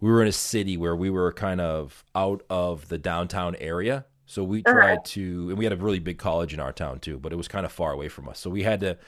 we 0.01 0.11
were 0.11 0.23
in 0.23 0.29
a 0.29 0.33
city 0.33 0.77
where 0.77 0.97
we 0.97 1.09
were 1.09 1.33
kind 1.33 1.61
of 1.61 2.05
out 2.17 2.43
of 2.51 2.89
the 2.89 2.99
downtown 2.99 3.55
area 3.61 4.07
so 4.29 4.45
we 4.45 4.63
tried 4.63 4.93
uh-huh. 4.93 5.03
to, 5.05 5.49
and 5.49 5.59
we 5.59 5.65
had 5.65 5.73
a 5.73 5.77
really 5.77 6.01
big 6.01 6.19
college 6.19 6.53
in 6.53 6.61
our 6.61 6.71
town 6.71 7.01
too, 7.01 7.19
but 7.19 7.33
it 7.33 7.37
was 7.37 7.49
kind 7.49 7.65
of 7.65 7.73
far 7.73 7.93
away 7.93 8.09
from 8.09 8.29
us. 8.29 8.39
So 8.39 8.51
we 8.51 8.63
had 8.63 8.81
to 8.81 8.99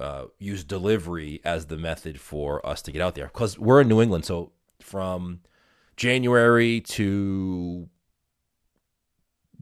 uh, 0.00 0.24
use 0.40 0.64
delivery 0.64 1.40
as 1.44 1.66
the 1.66 1.76
method 1.76 2.20
for 2.20 2.64
us 2.66 2.82
to 2.82 2.90
get 2.92 3.00
out 3.00 3.14
there 3.14 3.26
because 3.26 3.56
we're 3.56 3.80
in 3.82 3.88
New 3.88 4.02
England. 4.02 4.24
So 4.24 4.50
from 4.80 5.42
January 5.96 6.80
to 6.80 7.88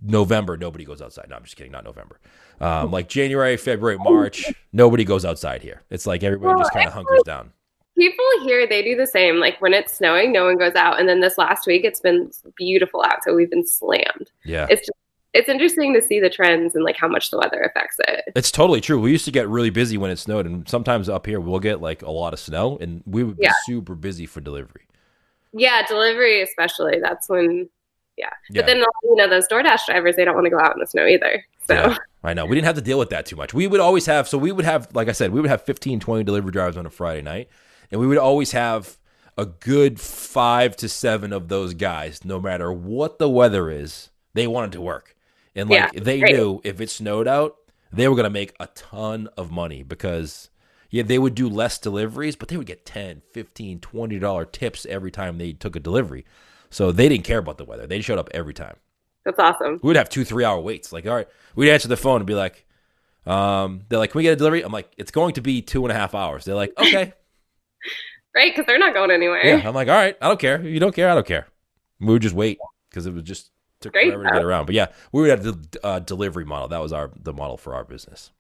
November, 0.03 0.57
nobody 0.57 0.87
goes 0.87 1.03
outside. 1.03 1.27
No, 1.29 1.37
I'm 1.37 1.44
just 1.44 1.57
kidding. 1.57 1.72
Not 1.72 1.85
November. 1.85 2.18
Um, 2.59 2.90
like 2.90 3.11
January, 3.11 3.59
February, 3.59 3.98
March, 3.98 4.51
nobody 4.72 5.05
goes 5.05 5.27
outside 5.27 5.62
here. 5.62 5.83
It's 5.90 6.07
like 6.07 6.22
everybody 6.22 6.59
just 6.59 6.72
kind 6.72 6.87
of 6.87 6.94
hunkers 6.94 7.22
down. 7.27 7.53
People 7.98 8.25
here, 8.44 8.66
they 8.66 8.83
do 8.83 8.96
the 8.96 9.07
same. 9.07 9.37
Like 9.37 9.61
when 9.61 9.75
it's 9.75 9.92
snowing, 9.92 10.33
no 10.33 10.46
one 10.46 10.57
goes 10.57 10.75
out. 10.75 10.98
And 10.98 11.07
then 11.07 11.20
this 11.20 11.37
last 11.37 11.66
week, 11.66 11.85
it's 11.85 12.01
been 12.01 12.31
beautiful 12.57 13.03
out. 13.03 13.22
So 13.25 13.35
we've 13.35 13.51
been 13.51 13.66
slammed. 13.66 14.31
Yeah. 14.46 14.66
It's 14.70 14.81
just, 14.81 14.92
it's 15.35 15.49
interesting 15.49 15.95
to 15.95 16.03
see 16.03 16.21
the 16.21 16.29
trends 16.31 16.75
and 16.75 16.85
like 16.85 16.97
how 16.97 17.09
much 17.09 17.31
the 17.31 17.38
weather 17.38 17.61
affects 17.62 17.97
it. 18.09 18.25
It's 18.37 18.51
totally 18.51 18.81
true. 18.81 19.01
We 19.01 19.11
used 19.12 19.25
to 19.25 19.31
get 19.31 19.49
really 19.49 19.71
busy 19.71 19.97
when 19.97 20.11
it 20.11 20.16
snowed, 20.18 20.47
and 20.47 20.68
sometimes 20.68 21.09
up 21.09 21.27
here 21.27 21.40
we'll 21.40 21.61
get 21.61 21.81
like 21.81 22.03
a 22.03 22.11
lot 22.11 22.33
of 22.33 22.38
snow, 22.40 22.77
and 22.81 23.03
we 23.07 23.25
would 23.25 23.37
be 23.38 23.45
Yeah. 23.45 23.53
super 23.66 23.95
busy 23.95 24.27
for 24.27 24.40
delivery. 24.40 24.83
Yeah, 25.53 25.87
delivery 25.87 26.42
especially. 26.42 26.99
That's 27.01 27.29
when, 27.29 27.68
yeah. 28.16 28.31
Yeah. 28.51 28.62
But 28.62 28.66
then, 28.66 28.79
you 29.05 29.16
know, 29.16 29.29
those 29.29 29.47
DoorDash 29.49 29.87
drivers, 29.87 30.16
they 30.16 30.25
don't 30.25 30.35
want 30.35 30.47
to 30.47 30.51
go 30.51 30.59
out 30.59 30.75
in 30.75 30.81
the 30.81 30.87
snow 30.87 31.07
either. 31.07 31.45
So, 31.66 31.75
Yeah, 31.75 31.97
I 32.25 32.35
know. 32.35 32.45
We 32.47 32.57
didn't 32.57 32.66
have 32.66 32.77
to 32.77 32.81
deal 32.83 32.99
with 32.99 33.11
that 33.11 33.27
too 33.27 33.37
much. 33.37 33.53
We 33.55 33.66
would 33.66 33.81
always 33.81 34.07
have, 34.07 34.27
so 34.29 34.37
we 34.38 34.51
would 34.53 34.64
have, 34.64 34.88
like 34.95 35.09
I 35.09 35.12
said, 35.12 35.31
we 35.33 35.40
would 35.40 35.51
have 35.51 35.62
15, 35.62 36.01
20 36.01 36.25
delivery 36.25 36.51
drivers 36.53 36.77
on 36.77 36.87
a 36.87 36.90
Friday 36.90 37.23
night, 37.23 37.49
and 37.90 38.01
we 38.01 38.07
would 38.07 38.18
always 38.18 38.53
have 38.53 38.99
a 39.38 39.47
good 39.47 40.01
five 40.01 40.77
to 40.77 40.88
seven 40.88 41.33
of 41.33 41.49
those 41.49 41.73
guys, 41.75 42.25
no 42.25 42.40
matter 42.40 42.73
what 42.73 43.18
the 43.18 43.29
weather 43.29 43.71
is, 43.71 44.11
they 44.35 44.47
wanted 44.47 44.73
to 44.73 44.81
work. 44.81 45.16
And 45.55 45.69
like 45.69 45.93
Yeah, 45.95 46.01
they 46.01 46.21
knew 46.21 46.61
if 46.65 46.81
it 46.81 46.91
snowed 46.91 47.29
out, 47.29 47.57
they 47.93 48.09
were 48.09 48.15
going 48.15 48.25
to 48.25 48.31
make 48.31 48.55
a 48.59 48.67
ton 48.69 49.29
of 49.37 49.51
money 49.51 49.83
because 49.83 50.49
yeah, 50.91 51.03
they 51.03 51.19
would 51.19 51.35
do 51.35 51.49
less 51.49 51.79
deliveries, 51.79 52.37
but 52.37 52.49
they 52.49 52.57
would 52.57 52.67
get 52.67 52.85
10, 52.87 53.23
15, 53.33 53.81
20 53.81 54.19
dollar 54.19 54.45
tips 54.45 54.87
every 54.87 55.11
time 55.11 55.38
they 55.38 55.53
took 55.53 55.77
a 55.77 55.81
delivery. 55.81 56.25
So 56.71 56.91
they 56.93 57.09
didn't 57.09 57.25
care 57.25 57.38
about 57.38 57.59
the 57.59 57.65
weather. 57.65 57.87
They 57.87 58.01
showed 58.01 58.19
up 58.19 58.31
every 58.33 58.55
time 58.55 58.77
that's 59.25 59.38
awesome. 59.38 59.79
we 59.83 59.88
would 59.88 59.97
have 59.97 60.09
two, 60.09 60.25
three 60.25 60.45
hour 60.45 60.59
waits. 60.61 60.93
Like, 60.93 61.07
all 61.07 61.15
right, 61.15 61.29
we'd 61.55 61.71
answer 61.71 61.88
the 61.88 61.97
phone 61.97 62.17
and 62.17 62.27
be 62.27 62.35
like, 62.35 62.67
um, 63.27 63.83
they're 63.88 63.99
like, 63.99 64.11
can 64.11 64.19
we 64.19 64.23
get 64.25 64.33
a 64.33 64.37
delivery? 64.37 64.62
I'm 64.62 64.73
like, 64.73 64.93
it's 64.97 65.11
going 65.11 65.35
to 65.35 65.41
be 65.41 65.62
two 65.62 65.85
and 65.85 65.93
a 65.93 65.95
half 65.95 66.15
hours. 66.15 66.45
They're 66.45 66.55
like, 66.55 66.73
okay. 66.79 67.12
Right? 68.35 68.51
Because 68.51 68.65
they're 68.67 68.79
not 68.79 68.95
going 68.95 69.11
anywhere. 69.11 69.45
yeah. 69.45 69.69
I'm 69.69 69.75
like, 69.75 69.88
all 69.88 69.95
right, 69.95 70.17
I 70.23 70.29
don't 70.29 70.41
care. 70.41 70.59
If 70.59 70.65
you 70.65 70.81
don't 70.81 70.95
care, 70.95 71.11
I 71.11 71.15
don't 71.15 71.27
care. 71.27 71.49
We 72.01 72.07
would 72.07 72.23
just 72.23 72.35
wait 72.35 72.59
because 72.88 73.05
it 73.05 73.12
was 73.12 73.25
just 73.25 73.51
took 73.83 73.92
Great, 73.92 74.07
forever 74.12 74.25
to 74.25 74.31
get 74.31 74.42
around. 74.45 74.66
But 74.66 74.75
yeah, 74.75 74.87
we 75.12 75.21
would 75.23 75.31
have 75.31 75.42
the 75.42 75.81
uh, 75.85 75.99
delivery 75.99 76.45
model. 76.45 76.68
That 76.68 76.81
was 76.81 76.92
our 76.92 77.11
the 77.21 77.33
model 77.33 77.57
for 77.57 77.75
our 77.75 77.85
business. 77.85 78.31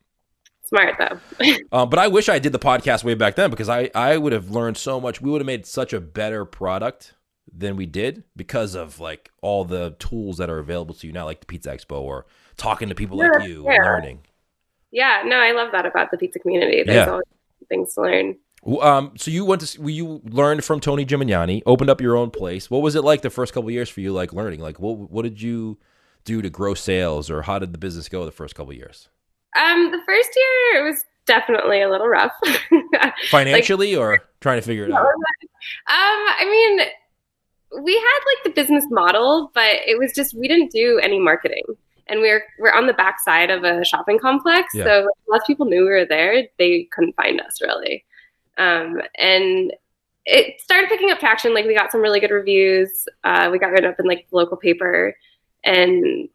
Smart, 0.64 0.94
though. 0.98 1.18
Um, 1.72 1.90
but 1.90 1.98
I 1.98 2.08
wish 2.08 2.28
I 2.30 2.38
did 2.38 2.52
the 2.52 2.58
podcast 2.58 3.04
way 3.04 3.14
back 3.14 3.34
then 3.36 3.50
because 3.50 3.68
I, 3.68 3.90
I 3.94 4.16
would 4.16 4.32
have 4.32 4.50
learned 4.50 4.76
so 4.78 5.00
much. 5.00 5.20
We 5.20 5.30
would 5.30 5.40
have 5.40 5.46
made 5.46 5.66
such 5.66 5.92
a 5.92 6.00
better 6.00 6.44
product 6.46 7.14
than 7.52 7.76
we 7.76 7.84
did 7.84 8.24
because 8.36 8.74
of 8.74 8.98
like 9.00 9.30
all 9.42 9.64
the 9.64 9.96
tools 9.98 10.38
that 10.38 10.48
are 10.48 10.58
available 10.58 10.94
to 10.94 11.06
you 11.06 11.12
now, 11.12 11.24
like 11.26 11.40
the 11.40 11.46
Pizza 11.46 11.74
Expo 11.76 12.00
or 12.00 12.24
talking 12.56 12.88
to 12.88 12.94
people 12.94 13.18
like 13.18 13.46
you, 13.46 13.64
learning. 13.64 14.20
yeah, 14.90 15.22
no, 15.26 15.36
I 15.36 15.52
love 15.52 15.72
that 15.72 15.84
about 15.84 16.10
the 16.10 16.16
pizza 16.16 16.38
community. 16.38 16.82
There's 16.84 17.06
Yeah. 17.06 17.10
always 17.10 17.24
things 17.68 17.94
to 17.94 18.02
learn. 18.02 18.36
Um, 18.80 19.12
so 19.16 19.30
you 19.30 19.44
went 19.44 19.62
to 19.62 19.80
well, 19.80 19.90
you 19.90 20.20
learned 20.24 20.64
from 20.64 20.78
Tony 20.80 21.04
Gemignani, 21.04 21.62
opened 21.66 21.90
up 21.90 22.00
your 22.00 22.16
own 22.16 22.30
place. 22.30 22.70
What 22.70 22.82
was 22.82 22.94
it 22.94 23.02
like 23.02 23.22
the 23.22 23.30
first 23.30 23.52
couple 23.52 23.68
of 23.68 23.74
years 23.74 23.88
for 23.88 24.00
you, 24.00 24.12
like 24.12 24.32
learning? 24.32 24.60
Like 24.60 24.78
what 24.78 25.10
what 25.10 25.22
did 25.22 25.42
you 25.42 25.78
do 26.24 26.40
to 26.42 26.48
grow 26.50 26.74
sales, 26.74 27.28
or 27.30 27.42
how 27.42 27.58
did 27.58 27.72
the 27.72 27.78
business 27.78 28.08
go 28.08 28.24
the 28.24 28.30
first 28.30 28.54
couple 28.54 28.70
of 28.70 28.76
years? 28.76 29.08
Um, 29.60 29.90
the 29.90 29.98
first 30.06 30.30
year, 30.36 30.80
it 30.80 30.88
was 30.88 31.04
definitely 31.26 31.82
a 31.82 31.90
little 31.90 32.06
rough. 32.08 32.32
Financially, 33.30 33.96
or 33.96 34.20
trying 34.40 34.58
to 34.60 34.66
figure 34.66 34.84
it 34.84 34.92
out? 34.92 35.00
Um, 35.00 35.06
I 35.88 36.44
mean, 36.48 37.82
we 37.84 37.94
had 37.94 38.18
like 38.26 38.44
the 38.44 38.50
business 38.50 38.84
model, 38.90 39.50
but 39.54 39.76
it 39.86 39.98
was 39.98 40.12
just 40.14 40.34
we 40.34 40.46
didn't 40.46 40.70
do 40.70 41.00
any 41.02 41.18
marketing, 41.18 41.64
and 42.06 42.20
we're 42.20 42.44
we're 42.60 42.72
on 42.72 42.86
the 42.86 42.92
back 42.92 43.18
side 43.20 43.50
of 43.50 43.64
a 43.64 43.84
shopping 43.84 44.18
complex, 44.20 44.72
Yeah. 44.74 44.84
so 44.84 45.08
unless 45.26 45.42
people 45.46 45.66
knew 45.66 45.82
we 45.82 45.90
were 45.90 46.06
there, 46.06 46.44
they 46.58 46.84
couldn't 46.92 47.16
find 47.16 47.40
us 47.40 47.60
really. 47.60 48.04
Um, 48.58 49.00
and 49.18 49.72
it 50.24 50.60
started 50.60 50.88
picking 50.88 51.10
up 51.10 51.18
traction. 51.18 51.54
Like 51.54 51.66
we 51.66 51.74
got 51.74 51.90
some 51.90 52.00
really 52.00 52.20
good 52.20 52.30
reviews. 52.30 53.08
Uh, 53.24 53.48
we 53.50 53.58
got 53.58 53.70
written 53.70 53.90
up 53.90 53.98
in 53.98 54.06
like 54.06 54.28
the 54.30 54.36
local 54.36 54.56
paper, 54.56 55.16
and 55.64 56.28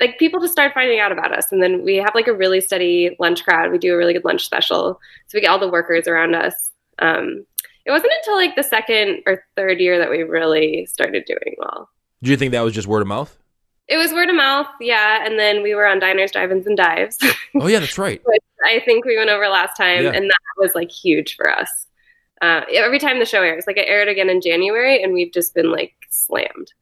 like 0.00 0.18
people 0.18 0.40
just 0.40 0.52
started 0.52 0.74
finding 0.74 1.00
out 1.00 1.12
about 1.12 1.36
us. 1.36 1.52
And 1.52 1.62
then 1.62 1.82
we 1.84 1.96
have 1.96 2.14
like 2.14 2.26
a 2.26 2.34
really 2.34 2.60
steady 2.60 3.16
lunch 3.18 3.44
crowd. 3.44 3.70
We 3.70 3.78
do 3.78 3.94
a 3.94 3.96
really 3.96 4.12
good 4.12 4.24
lunch 4.24 4.44
special, 4.44 5.00
so 5.26 5.36
we 5.36 5.40
get 5.40 5.48
all 5.48 5.58
the 5.58 5.68
workers 5.68 6.06
around 6.06 6.34
us. 6.34 6.70
Um, 6.98 7.46
it 7.84 7.90
wasn't 7.90 8.12
until 8.18 8.36
like 8.36 8.54
the 8.54 8.62
second 8.62 9.22
or 9.26 9.44
third 9.56 9.80
year 9.80 9.98
that 9.98 10.10
we 10.10 10.22
really 10.22 10.86
started 10.86 11.24
doing 11.24 11.56
well. 11.58 11.88
Do 12.22 12.30
you 12.30 12.36
think 12.36 12.52
that 12.52 12.60
was 12.60 12.74
just 12.74 12.86
word 12.86 13.02
of 13.02 13.08
mouth? 13.08 13.36
It 13.88 13.96
was 13.96 14.12
word 14.12 14.30
of 14.30 14.36
mouth, 14.36 14.68
yeah, 14.80 15.26
and 15.26 15.38
then 15.38 15.62
we 15.62 15.74
were 15.74 15.86
on 15.86 15.98
diners, 15.98 16.30
drive-ins, 16.30 16.66
and 16.66 16.76
dives. 16.76 17.18
Oh 17.60 17.66
yeah, 17.66 17.80
that's 17.80 17.98
right. 17.98 18.22
I 18.64 18.80
think 18.84 19.04
we 19.04 19.16
went 19.16 19.30
over 19.30 19.48
last 19.48 19.76
time, 19.76 20.04
Yeah. 20.04 20.12
and 20.12 20.24
that 20.28 20.36
was 20.58 20.74
like 20.74 20.90
huge 20.90 21.36
for 21.36 21.50
us. 21.50 21.86
Uh, 22.40 22.62
every 22.74 22.98
time 22.98 23.18
the 23.18 23.24
show 23.26 23.42
airs, 23.42 23.64
like 23.66 23.76
it 23.76 23.86
aired 23.88 24.08
again 24.08 24.28
in 24.28 24.40
January, 24.40 25.02
and 25.02 25.12
we've 25.12 25.32
just 25.32 25.54
been 25.54 25.70
like 25.70 25.94
slammed 26.10 26.72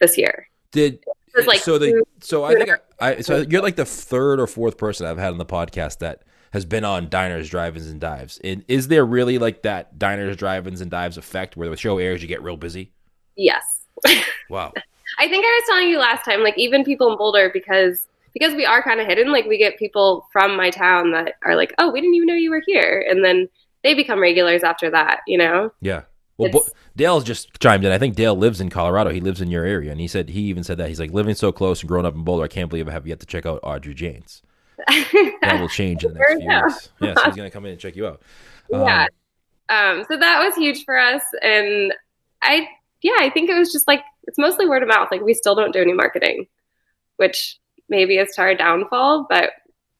this 0.00 0.16
year. 0.16 0.48
Did 0.72 1.04
was 1.34 1.46
like 1.46 1.60
so 1.60 1.76
the 1.78 2.02
so 2.20 2.44
I 2.44 2.54
think 2.54 2.70
I, 2.70 2.76
I 3.16 3.20
so 3.20 3.38
you're 3.42 3.60
like 3.62 3.76
the 3.76 3.84
third 3.84 4.40
or 4.40 4.46
fourth 4.46 4.78
person 4.78 5.06
I've 5.06 5.18
had 5.18 5.32
on 5.32 5.38
the 5.38 5.44
podcast 5.44 5.98
that 5.98 6.22
has 6.52 6.64
been 6.64 6.84
on 6.84 7.10
diners, 7.10 7.50
drive-ins, 7.50 7.90
and 7.90 8.00
dives. 8.00 8.40
And 8.42 8.64
is 8.68 8.88
there 8.88 9.04
really 9.04 9.36
like 9.36 9.62
that 9.62 9.98
diners, 9.98 10.36
drive-ins, 10.36 10.80
and 10.80 10.90
dives 10.90 11.18
effect 11.18 11.56
where 11.56 11.68
the 11.68 11.76
show 11.76 11.98
airs, 11.98 12.22
you 12.22 12.28
get 12.28 12.42
real 12.42 12.56
busy? 12.56 12.92
yes. 13.36 13.62
Wow. 14.48 14.72
I 15.18 15.28
think 15.28 15.44
I 15.44 15.48
was 15.48 15.62
telling 15.68 15.88
you 15.88 15.98
last 15.98 16.24
time, 16.24 16.42
like 16.42 16.56
even 16.56 16.84
people 16.84 17.10
in 17.10 17.18
Boulder, 17.18 17.50
because 17.52 18.06
because 18.38 18.54
we 18.54 18.66
are 18.66 18.82
kind 18.82 19.00
of 19.00 19.06
hidden. 19.06 19.32
Like 19.32 19.46
we 19.46 19.56
get 19.56 19.78
people 19.78 20.28
from 20.30 20.56
my 20.56 20.68
town 20.68 21.12
that 21.12 21.36
are 21.42 21.56
like, 21.56 21.74
"Oh, 21.78 21.90
we 21.90 22.00
didn't 22.02 22.16
even 22.16 22.26
know 22.26 22.34
you 22.34 22.50
were 22.50 22.62
here," 22.66 23.04
and 23.08 23.24
then 23.24 23.48
they 23.82 23.94
become 23.94 24.20
regulars 24.20 24.62
after 24.62 24.90
that. 24.90 25.20
You 25.26 25.38
know? 25.38 25.72
Yeah. 25.80 26.02
Well, 26.36 26.50
Bo- 26.50 26.66
Dale's 26.94 27.24
just 27.24 27.58
chimed 27.60 27.86
in. 27.86 27.92
I 27.92 27.98
think 27.98 28.14
Dale 28.14 28.36
lives 28.36 28.60
in 28.60 28.68
Colorado. 28.68 29.10
He 29.10 29.20
lives 29.20 29.40
in 29.40 29.50
your 29.50 29.64
area, 29.64 29.90
and 29.90 29.98
he 29.98 30.06
said 30.06 30.28
he 30.28 30.42
even 30.42 30.64
said 30.64 30.76
that 30.76 30.88
he's 30.88 31.00
like 31.00 31.12
living 31.12 31.34
so 31.34 31.50
close 31.50 31.80
and 31.80 31.88
growing 31.88 32.04
up 32.04 32.14
in 32.14 32.24
Boulder. 32.24 32.44
I 32.44 32.48
can't 32.48 32.68
believe 32.68 32.88
I 32.88 32.92
have 32.92 33.06
yet 33.06 33.20
to 33.20 33.26
check 33.26 33.46
out 33.46 33.60
Audrey 33.62 33.94
Janes. 33.94 34.42
That 35.40 35.60
will 35.60 35.68
change 35.68 36.04
in 36.04 36.12
the 36.12 36.18
next 36.18 36.32
few 36.32 36.50
years. 36.50 36.90
Yeah, 37.00 37.14
so 37.14 37.24
he's 37.24 37.36
gonna 37.36 37.50
come 37.50 37.64
in 37.64 37.72
and 37.72 37.80
check 37.80 37.96
you 37.96 38.06
out. 38.06 38.22
Um, 38.74 38.82
yeah. 38.82 39.06
Um, 39.68 40.04
so 40.08 40.16
that 40.16 40.44
was 40.44 40.54
huge 40.56 40.84
for 40.84 40.98
us, 40.98 41.22
and 41.40 41.94
I 42.42 42.68
yeah, 43.00 43.16
I 43.18 43.30
think 43.30 43.48
it 43.48 43.56
was 43.56 43.72
just 43.72 43.88
like 43.88 44.02
it's 44.24 44.38
mostly 44.38 44.68
word 44.68 44.82
of 44.82 44.88
mouth. 44.88 45.08
Like 45.10 45.22
we 45.22 45.32
still 45.32 45.54
don't 45.54 45.72
do 45.72 45.80
any 45.80 45.94
marketing, 45.94 46.46
which 47.16 47.58
maybe 47.88 48.18
is 48.18 48.34
to 48.36 48.42
our 48.42 48.54
downfall, 48.54 49.26
but 49.28 49.50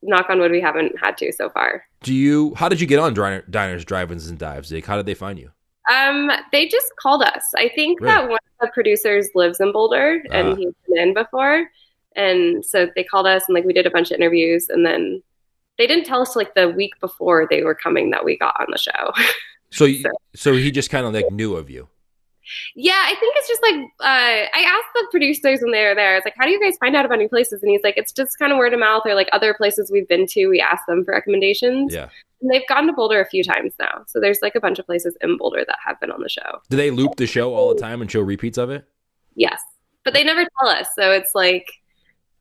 knock 0.03 0.29
on 0.31 0.39
wood, 0.41 0.51
we 0.53 0.61
haven't 0.61 0.99
had 1.01 1.17
to 1.19 1.33
so 1.33 1.51
far. 1.51 1.85
Do 2.03 2.13
you? 2.15 2.55
How 2.55 2.69
did 2.69 2.81
you 2.81 2.87
get 2.87 2.99
on 2.99 3.15
diner, 3.15 3.43
diners, 3.51 3.85
drive-ins, 3.85 4.29
and 4.29 4.39
dives? 4.39 4.71
Like, 4.73 4.85
how 4.87 4.97
did 4.97 5.07
they 5.07 5.15
find 5.15 5.39
you? 5.39 5.51
Um, 5.93 6.31
they 6.53 6.67
just 6.69 6.91
called 7.01 7.23
us. 7.23 7.45
I 7.57 7.71
think 7.75 8.01
Really? 8.01 8.13
that 8.13 8.23
one 8.29 8.39
of 8.61 8.69
the 8.69 8.71
producers 8.75 9.29
lives 9.35 9.61
in 9.61 9.73
Boulder 9.73 10.23
and 10.33 10.49
Ah. 10.49 10.55
he's 10.57 10.73
been 10.89 10.99
in 11.09 11.15
before. 11.15 11.69
And 12.17 12.65
so 12.65 12.89
they 12.97 13.05
called 13.05 13.27
us 13.27 13.45
and 13.47 13.55
like 13.55 13.65
we 13.65 13.73
did 13.73 13.87
a 13.87 13.91
bunch 13.91 14.11
of 14.11 14.17
interviews 14.19 14.69
and 14.69 14.85
then 14.85 15.23
they 15.79 15.87
didn't 15.87 16.05
tell 16.07 16.23
us 16.23 16.35
like 16.35 16.55
the 16.55 16.69
week 16.71 16.93
before 17.01 17.47
they 17.51 17.63
were 17.63 17.75
coming 17.75 18.11
that 18.11 18.25
we 18.25 18.37
got 18.39 18.57
on 18.61 18.67
the 18.71 18.79
show. 18.79 19.13
So, 19.71 19.87
So- 19.89 20.11
so 20.35 20.53
he 20.55 20.71
just 20.71 20.91
kind 20.91 21.05
of 21.07 21.13
like 21.13 21.31
knew 21.33 21.55
of 21.57 21.69
you. 21.69 21.89
Yeah, 22.75 23.03
I 23.05 23.15
think 23.15 23.35
it's 23.37 23.49
just 23.49 23.63
like 23.63 23.75
uh, 24.01 24.47
I 24.55 24.65
asked 24.67 24.93
the 24.95 25.07
producers 25.11 25.61
when 25.63 25.73
they 25.73 25.85
were 25.85 25.95
there, 25.95 26.13
I 26.13 26.15
was 26.17 26.25
like, 26.25 26.35
How 26.37 26.45
do 26.45 26.51
you 26.51 26.61
guys 26.61 26.77
find 26.79 26.95
out 26.97 27.05
about 27.05 27.19
new 27.19 27.29
places? 27.29 27.63
And 27.63 27.71
he's 27.71 27.83
like, 27.83 27.97
It's 27.97 28.13
just 28.13 28.39
kind 28.39 28.53
of 28.53 28.59
word 28.59 28.73
of 28.73 28.81
mouth 28.81 29.03
or 29.05 29.15
like 29.15 29.29
other 29.33 29.55
places 29.55 29.91
we've 29.91 30.09
been 30.09 30.27
to, 30.29 30.47
we 30.49 30.61
ask 30.61 30.85
them 30.87 31.05
for 31.05 31.13
recommendations. 31.13 31.93
Yeah. 31.93 32.09
And 32.43 32.51
they've 32.51 32.67
gone 32.69 32.87
to 32.87 32.93
Boulder 32.93 33.21
a 33.21 33.27
few 33.27 33.43
times 33.43 33.73
now. 33.79 34.05
So 34.07 34.21
there's 34.21 34.39
like 34.43 34.55
a 34.55 34.61
bunch 34.61 34.79
of 34.79 34.87
places 34.87 35.17
in 35.23 35.37
Boulder 35.39 35.65
that 35.67 35.79
have 35.85 35.99
been 36.01 36.11
on 36.11 36.21
the 36.21 36.29
show. 36.29 36.61
Do 36.69 36.77
they 36.77 36.91
loop 36.91 37.17
the 37.17 37.27
show 37.27 37.55
all 37.55 37.75
the 37.75 37.81
time 37.81 38.03
and 38.03 38.11
show 38.11 38.21
repeats 38.21 38.59
of 38.59 38.71
it? 38.71 38.85
Yes. 39.35 39.61
But 40.05 40.15
they 40.15 40.23
never 40.23 40.47
tell 40.61 40.69
us. 40.69 40.89
So 40.95 41.11
it's 41.13 41.35
like, 41.35 41.73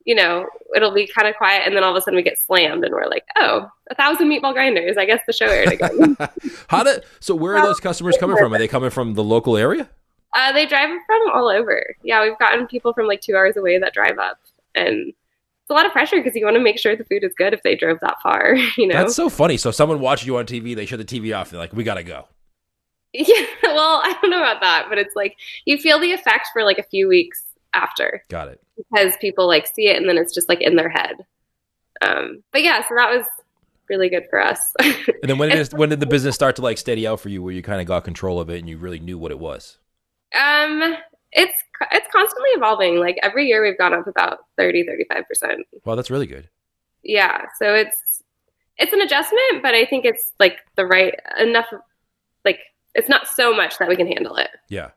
you 0.05 0.15
know, 0.15 0.47
it'll 0.75 0.93
be 0.93 1.07
kind 1.07 1.27
of 1.27 1.35
quiet 1.35 1.63
and 1.65 1.75
then 1.75 1.83
all 1.83 1.91
of 1.91 1.97
a 1.97 2.01
sudden 2.01 2.15
we 2.15 2.23
get 2.23 2.37
slammed 2.37 2.83
and 2.83 2.93
we're 2.93 3.07
like, 3.07 3.25
oh, 3.37 3.67
a 3.89 3.95
thousand 3.95 4.29
meatball 4.29 4.53
grinders. 4.53 4.97
I 4.97 5.05
guess 5.05 5.21
the 5.27 5.33
show 5.33 5.47
aired 5.47 5.73
again. 5.73 6.17
How 6.67 6.83
did? 6.83 7.03
So 7.19 7.35
where 7.35 7.57
are 7.57 7.65
those 7.65 7.79
customers 7.79 8.15
coming 8.19 8.37
from? 8.37 8.53
Are 8.53 8.57
they 8.57 8.67
coming 8.67 8.91
from 8.91 9.15
the 9.15 9.23
local 9.23 9.57
area? 9.57 9.89
uh, 10.35 10.51
they 10.51 10.65
drive 10.65 10.89
from 11.05 11.21
all 11.33 11.47
over. 11.47 11.95
Yeah, 12.03 12.23
we've 12.23 12.37
gotten 12.37 12.67
people 12.67 12.93
from 12.93 13.07
like 13.07 13.21
two 13.21 13.35
hours 13.35 13.55
away 13.55 13.79
that 13.79 13.93
drive 13.93 14.19
up. 14.19 14.37
And 14.75 15.07
it's 15.07 15.69
a 15.69 15.73
lot 15.73 15.85
of 15.85 15.93
pressure 15.93 16.17
because 16.17 16.35
you 16.35 16.43
want 16.43 16.57
to 16.57 16.63
make 16.63 16.77
sure 16.77 16.95
the 16.95 17.05
food 17.05 17.23
is 17.23 17.33
good 17.35 17.53
if 17.53 17.63
they 17.63 17.75
drove 17.75 17.99
that 18.01 18.21
far, 18.21 18.55
you 18.77 18.87
know? 18.87 18.95
That's 18.95 19.15
so 19.15 19.29
funny. 19.29 19.57
So 19.57 19.71
someone 19.71 20.01
watches 20.01 20.27
you 20.27 20.37
on 20.37 20.45
TV, 20.45 20.75
they 20.75 20.85
shut 20.85 20.99
the 20.99 21.05
TV 21.05 21.35
off. 21.35 21.49
They're 21.49 21.59
like, 21.59 21.73
"We 21.73 21.83
gotta 21.83 22.03
go." 22.03 22.27
yeah, 23.13 23.45
well, 23.63 24.01
I 24.03 24.17
don't 24.21 24.29
know 24.29 24.41
about 24.41 24.59
that, 24.59 24.87
but 24.89 24.97
it's 24.97 25.15
like 25.15 25.37
you 25.63 25.77
feel 25.77 25.99
the 25.99 26.11
effect 26.11 26.49
for 26.51 26.63
like 26.63 26.77
a 26.77 26.83
few 26.83 27.07
weeks 27.07 27.41
after. 27.73 28.23
Got 28.29 28.49
it. 28.49 28.61
Because 28.77 29.13
people 29.21 29.47
like 29.47 29.67
see 29.67 29.88
it 29.88 29.97
and 29.97 30.07
then 30.07 30.17
it's 30.17 30.33
just 30.33 30.49
like 30.49 30.61
in 30.61 30.75
their 30.75 30.89
head. 30.89 31.15
Um, 32.01 32.43
but 32.51 32.63
yeah, 32.63 32.81
so 32.88 32.95
that 32.95 33.15
was 33.15 33.25
really 33.89 34.09
good 34.09 34.27
for 34.29 34.41
us. 34.41 34.73
And 34.81 35.31
then 35.31 35.38
when 35.38 35.49
did 35.49 35.59
it, 35.59 35.73
when 35.73 35.89
did 35.89 35.99
the 35.99 36.05
business 36.05 36.35
start 36.35 36.55
to 36.57 36.61
like 36.61 36.77
steady 36.77 37.07
out 37.07 37.19
for 37.19 37.29
you, 37.29 37.41
where 37.41 37.53
you 37.53 37.63
kind 37.63 37.81
of 37.81 37.88
got 37.88 38.03
control 38.03 38.39
of 38.39 38.49
it 38.49 38.59
and 38.59 38.69
you 38.69 38.77
really 38.77 38.99
knew 38.99 39.17
what 39.17 39.31
it 39.31 39.39
was? 39.39 39.79
um, 40.35 40.95
it's 41.31 41.63
it's 41.91 42.07
constantly 42.11 42.49
evolving. 42.51 42.99
Like 42.99 43.17
every 43.21 43.47
year, 43.47 43.63
we've 43.63 43.77
gone 43.77 43.93
up 43.93 44.07
about 44.07 44.39
30, 44.57 44.85
35 44.85 45.27
percent. 45.27 45.67
Well, 45.83 45.95
that's 45.95 46.11
really 46.11 46.27
good. 46.27 46.49
Yeah, 47.03 47.45
so 47.59 47.73
it's 47.73 48.23
it's 48.77 48.93
an 48.93 49.01
adjustment, 49.01 49.61
but 49.61 49.73
I 49.73 49.85
think 49.85 50.05
it's 50.05 50.33
like 50.39 50.59
the 50.75 50.85
right 50.85 51.15
enough. 51.39 51.67
Like 52.43 52.59
it's 52.93 53.09
not 53.09 53.27
so 53.27 53.55
much 53.55 53.77
that 53.77 53.89
we 53.89 53.95
can 53.95 54.07
handle 54.07 54.35
it. 54.38 54.49
Yeah. 54.69 54.91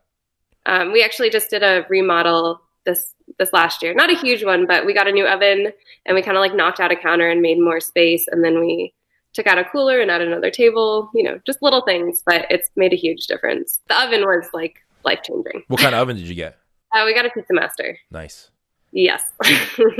Um, 0.65 0.91
we 0.91 1.03
actually 1.03 1.29
just 1.29 1.49
did 1.49 1.63
a 1.63 1.85
remodel 1.89 2.61
this 2.85 3.13
this 3.39 3.53
last 3.53 3.81
year. 3.81 3.93
Not 3.93 4.11
a 4.11 4.15
huge 4.15 4.43
one, 4.43 4.67
but 4.67 4.85
we 4.85 4.93
got 4.93 5.07
a 5.07 5.11
new 5.11 5.25
oven 5.25 5.71
and 6.05 6.15
we 6.15 6.21
kind 6.21 6.37
of 6.37 6.41
like 6.41 6.53
knocked 6.53 6.79
out 6.79 6.91
a 6.91 6.95
counter 6.95 7.29
and 7.29 7.41
made 7.41 7.59
more 7.59 7.79
space, 7.79 8.27
and 8.29 8.43
then 8.43 8.59
we 8.59 8.93
took 9.33 9.47
out 9.47 9.57
a 9.57 9.63
cooler 9.63 9.99
and 9.99 10.11
added 10.11 10.27
another 10.27 10.51
table. 10.51 11.09
You 11.15 11.23
know, 11.23 11.39
just 11.45 11.61
little 11.61 11.81
things, 11.81 12.21
but 12.25 12.45
it's 12.49 12.69
made 12.75 12.93
a 12.93 12.97
huge 12.97 13.25
difference. 13.27 13.79
The 13.87 13.99
oven 13.99 14.21
was 14.21 14.47
like 14.53 14.85
life 15.03 15.19
changing. 15.23 15.63
What 15.67 15.79
kind 15.79 15.95
of 15.95 16.01
oven 16.01 16.17
did 16.17 16.27
you 16.27 16.35
get? 16.35 16.57
Uh, 16.91 17.03
we 17.05 17.13
got 17.13 17.23
a 17.23 17.29
Pizza 17.29 17.53
Master. 17.53 17.99
Nice. 18.09 18.49
Yes. 18.91 19.21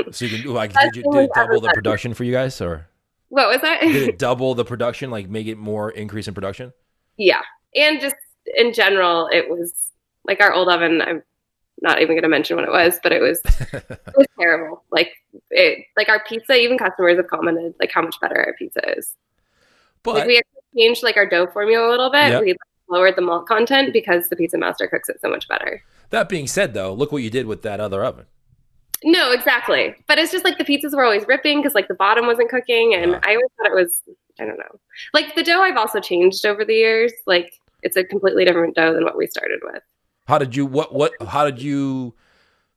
So 0.09 0.25
you 0.25 0.41
can 0.41 0.53
like 0.55 0.73
did, 0.73 0.95
you, 0.95 1.03
did 1.03 1.25
it 1.25 1.31
double 1.35 1.61
the 1.61 1.69
production 1.71 2.15
for 2.15 2.23
you 2.23 2.31
guys, 2.31 2.59
or 2.61 2.87
what 3.27 3.47
was 3.47 3.61
that? 3.61 3.81
did 3.81 4.09
it 4.09 4.17
double 4.17 4.55
the 4.55 4.65
production, 4.65 5.11
like 5.11 5.29
make 5.29 5.45
it 5.45 5.59
more 5.59 5.91
increase 5.91 6.27
in 6.27 6.33
production? 6.33 6.73
yeah, 7.15 7.41
and 7.75 8.01
just 8.01 8.15
in 8.57 8.73
general, 8.73 9.29
it 9.31 9.47
was 9.51 9.91
like 10.25 10.41
our 10.41 10.51
old 10.51 10.67
oven. 10.67 11.01
I'm 11.03 11.21
not 11.81 12.01
even 12.01 12.15
going 12.15 12.23
to 12.23 12.29
mention 12.29 12.55
what 12.57 12.65
it 12.65 12.71
was, 12.71 12.99
but 13.01 13.11
it 13.11 13.21
was 13.21 13.39
it 13.73 14.13
was 14.15 14.27
terrible. 14.39 14.83
Like 14.91 15.11
it, 15.49 15.85
like 15.97 16.09
our 16.09 16.23
pizza. 16.23 16.53
Even 16.55 16.77
customers 16.77 17.17
have 17.17 17.27
commented 17.27 17.73
like 17.79 17.91
how 17.91 18.01
much 18.01 18.19
better 18.19 18.37
our 18.37 18.53
pizza 18.57 18.97
is. 18.97 19.15
But 20.03 20.15
like 20.15 20.27
we 20.27 20.37
actually 20.37 20.61
changed 20.77 21.03
like 21.03 21.17
our 21.17 21.25
dough 21.27 21.47
formula 21.47 21.89
a 21.89 21.91
little 21.91 22.09
bit. 22.11 22.29
Yep. 22.29 22.41
We 22.43 22.55
lowered 22.89 23.15
the 23.15 23.21
malt 23.21 23.47
content 23.47 23.93
because 23.93 24.29
the 24.29 24.35
Pizza 24.35 24.57
Master 24.57 24.87
cooks 24.87 25.09
it 25.09 25.21
so 25.21 25.29
much 25.29 25.47
better. 25.47 25.83
that 26.09 26.27
being 26.27 26.47
said, 26.47 26.73
though, 26.73 26.91
look 26.93 27.11
what 27.11 27.21
you 27.21 27.29
did 27.29 27.45
with 27.45 27.61
that 27.61 27.79
other 27.79 28.03
oven. 28.03 28.25
No, 29.03 29.31
exactly. 29.31 29.95
But 30.07 30.17
it's 30.17 30.31
just 30.31 30.43
like 30.43 30.57
the 30.57 30.65
pizzas 30.65 30.93
were 30.95 31.03
always 31.03 31.25
ripping 31.27 31.59
because 31.59 31.75
like 31.75 31.87
the 31.87 31.93
bottom 31.93 32.25
wasn't 32.25 32.49
cooking, 32.49 32.95
and 32.95 33.11
Yeah. 33.11 33.19
I 33.23 33.29
always 33.35 33.49
thought 33.57 33.67
it 33.67 33.75
was. 33.75 34.01
I 34.39 34.45
don't 34.45 34.57
know. 34.57 34.79
Like 35.13 35.35
the 35.35 35.43
dough, 35.43 35.61
I've 35.61 35.77
also 35.77 35.99
changed 35.99 36.45
over 36.45 36.65
the 36.65 36.73
years. 36.73 37.11
Like 37.27 37.53
it's 37.83 37.95
a 37.95 38.03
completely 38.03 38.43
different 38.45 38.75
dough 38.75 38.93
than 38.93 39.03
what 39.03 39.17
we 39.17 39.27
started 39.27 39.59
with. 39.63 39.83
How 40.29 40.37
did 40.37 40.55
you 40.55 40.67
what 40.67 40.93
what 40.93 41.13
how 41.27 41.43
did 41.43 41.59
you 41.59 42.13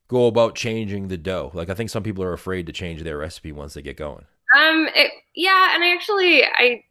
go 0.07 0.25
about 0.25 0.55
changing 0.55 1.07
the 1.07 1.17
dough? 1.17 1.51
Like 1.53 1.69
I 1.69 1.75
think 1.75 1.91
some 1.91 2.01
people 2.01 2.23
are 2.23 2.33
afraid 2.33 2.65
to 2.65 2.73
change 2.73 3.03
their 3.03 3.19
recipe 3.19 3.51
once 3.51 3.75
they 3.75 3.83
get 3.83 3.95
going. 3.95 4.25
Um, 4.57 4.89
it, 4.95 5.11
yeah, 5.35 5.75
and 5.75 5.83
I 5.83 5.93
actually, 5.93 6.43
I, 6.43 6.83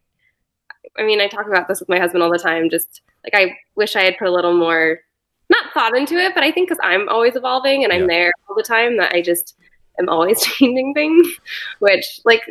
I 0.97 1.03
mean, 1.03 1.19
I 1.19 1.27
talk 1.27 1.47
about 1.47 1.67
this 1.67 1.81
with 1.81 1.89
my 1.89 1.99
husband 1.99 2.23
all 2.23 2.31
the 2.31 2.39
time. 2.39 2.69
Just 2.69 3.01
like 3.25 3.33
I 3.33 3.57
wish 3.75 3.97
I 3.97 4.05
had 4.05 4.17
put 4.17 4.29
a 4.29 4.31
little 4.31 4.55
more, 4.55 4.99
not 5.49 5.73
thought 5.73 5.97
into 5.97 6.15
it, 6.15 6.33
but 6.33 6.45
I 6.45 6.51
think 6.51 6.69
because 6.69 6.79
I'm 6.81 7.09
always 7.09 7.35
evolving 7.35 7.83
and 7.83 7.91
I'm 7.91 8.07
there 8.07 8.31
all 8.47 8.55
the 8.55 8.63
time, 8.63 8.95
that 8.97 9.13
I 9.13 9.21
just 9.21 9.57
am 9.99 10.07
always 10.07 10.41
changing 10.45 10.93
things. 10.93 11.27
Which, 11.79 12.21
like, 12.23 12.41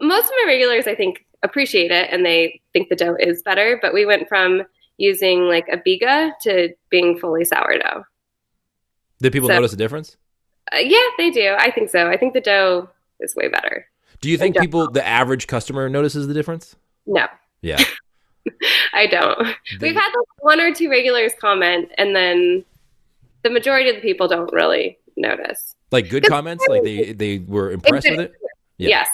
most 0.00 0.26
of 0.26 0.32
my 0.42 0.44
regulars, 0.46 0.86
I 0.86 0.94
think 0.94 1.24
appreciate 1.42 1.90
it 1.90 2.08
and 2.12 2.24
they 2.24 2.60
think 2.72 2.88
the 2.88 2.96
dough 2.96 3.16
is 3.18 3.42
better. 3.42 3.80
But 3.82 3.94
we 3.94 4.06
went 4.06 4.28
from 4.28 4.62
using 4.98 5.42
like 5.48 5.66
a 5.72 5.78
biga 5.78 6.32
to 6.42 6.74
being 6.90 7.18
fully 7.18 7.44
sourdough. 7.44 8.04
Did 9.20 9.32
people 9.32 9.48
So- 9.48 9.54
notice 9.54 9.72
a 9.72 9.76
difference? 9.76 10.16
Uh, 10.72 10.78
yeah, 10.78 11.02
they 11.16 11.30
do. 11.30 11.54
I 11.58 11.70
think 11.70 11.88
so. 11.88 12.08
I 12.10 12.16
think 12.18 12.34
the 12.34 12.42
dough 12.42 12.90
is 13.20 13.34
way 13.34 13.48
better. 13.48 13.86
Do 14.20 14.28
you 14.28 14.36
think 14.36 14.58
people 14.58 14.90
the 14.90 15.06
average 15.06 15.46
customer 15.46 15.88
notices 15.88 16.26
the 16.26 16.34
difference? 16.34 16.76
No, 17.06 17.26
Yeah. 17.62 17.78
I 18.92 19.06
don't. 19.06 19.38
They- 19.78 19.88
We've 19.88 19.94
had 19.94 20.08
like 20.08 20.42
one 20.42 20.60
or 20.60 20.74
two 20.74 20.90
regulars 20.90 21.32
comment, 21.40 21.90
and 21.98 22.14
then 22.14 22.64
the 23.42 23.50
majority 23.50 23.88
of 23.90 23.96
the 23.96 24.02
people 24.02 24.26
don't 24.28 24.52
really 24.52 24.98
notice. 25.16 25.74
like 25.90 26.08
good 26.10 26.26
comments? 26.26 26.64
Like 26.68 26.82
they 26.82 27.12
they 27.12 27.38
were 27.38 27.70
impressed 27.70 28.08
with 28.10 28.20
it? 28.20 28.32
Yeah. 28.78 28.88
Yes, 28.88 29.08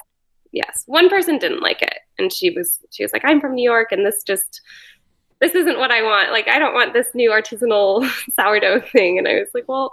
yes. 0.53 0.83
One 0.87 1.09
person 1.09 1.39
didn't 1.39 1.61
like 1.63 1.83
it, 1.83 1.99
and 2.19 2.33
she 2.33 2.51
was 2.51 2.79
she 2.91 3.03
was 3.05 3.13
like, 3.13 3.25
"I'm 3.25 3.41
from 3.41 3.55
New 3.55 3.69
York, 3.69 3.93
and 3.93 4.05
this 4.07 4.23
just 4.25 4.61
this 5.45 5.55
isn't 5.55 5.79
what 5.79 5.91
I 5.91 6.03
want. 6.03 6.31
Like, 6.33 6.49
I 6.49 6.59
don't 6.59 6.73
want 6.73 6.95
this 6.95 7.09
new 7.15 7.31
artisanal 7.31 8.09
sourdough 8.41 8.81
thing." 8.81 9.19
And 9.19 9.29
I 9.29 9.35
was 9.35 9.49
like, 9.53 9.69
"Well, 9.69 9.93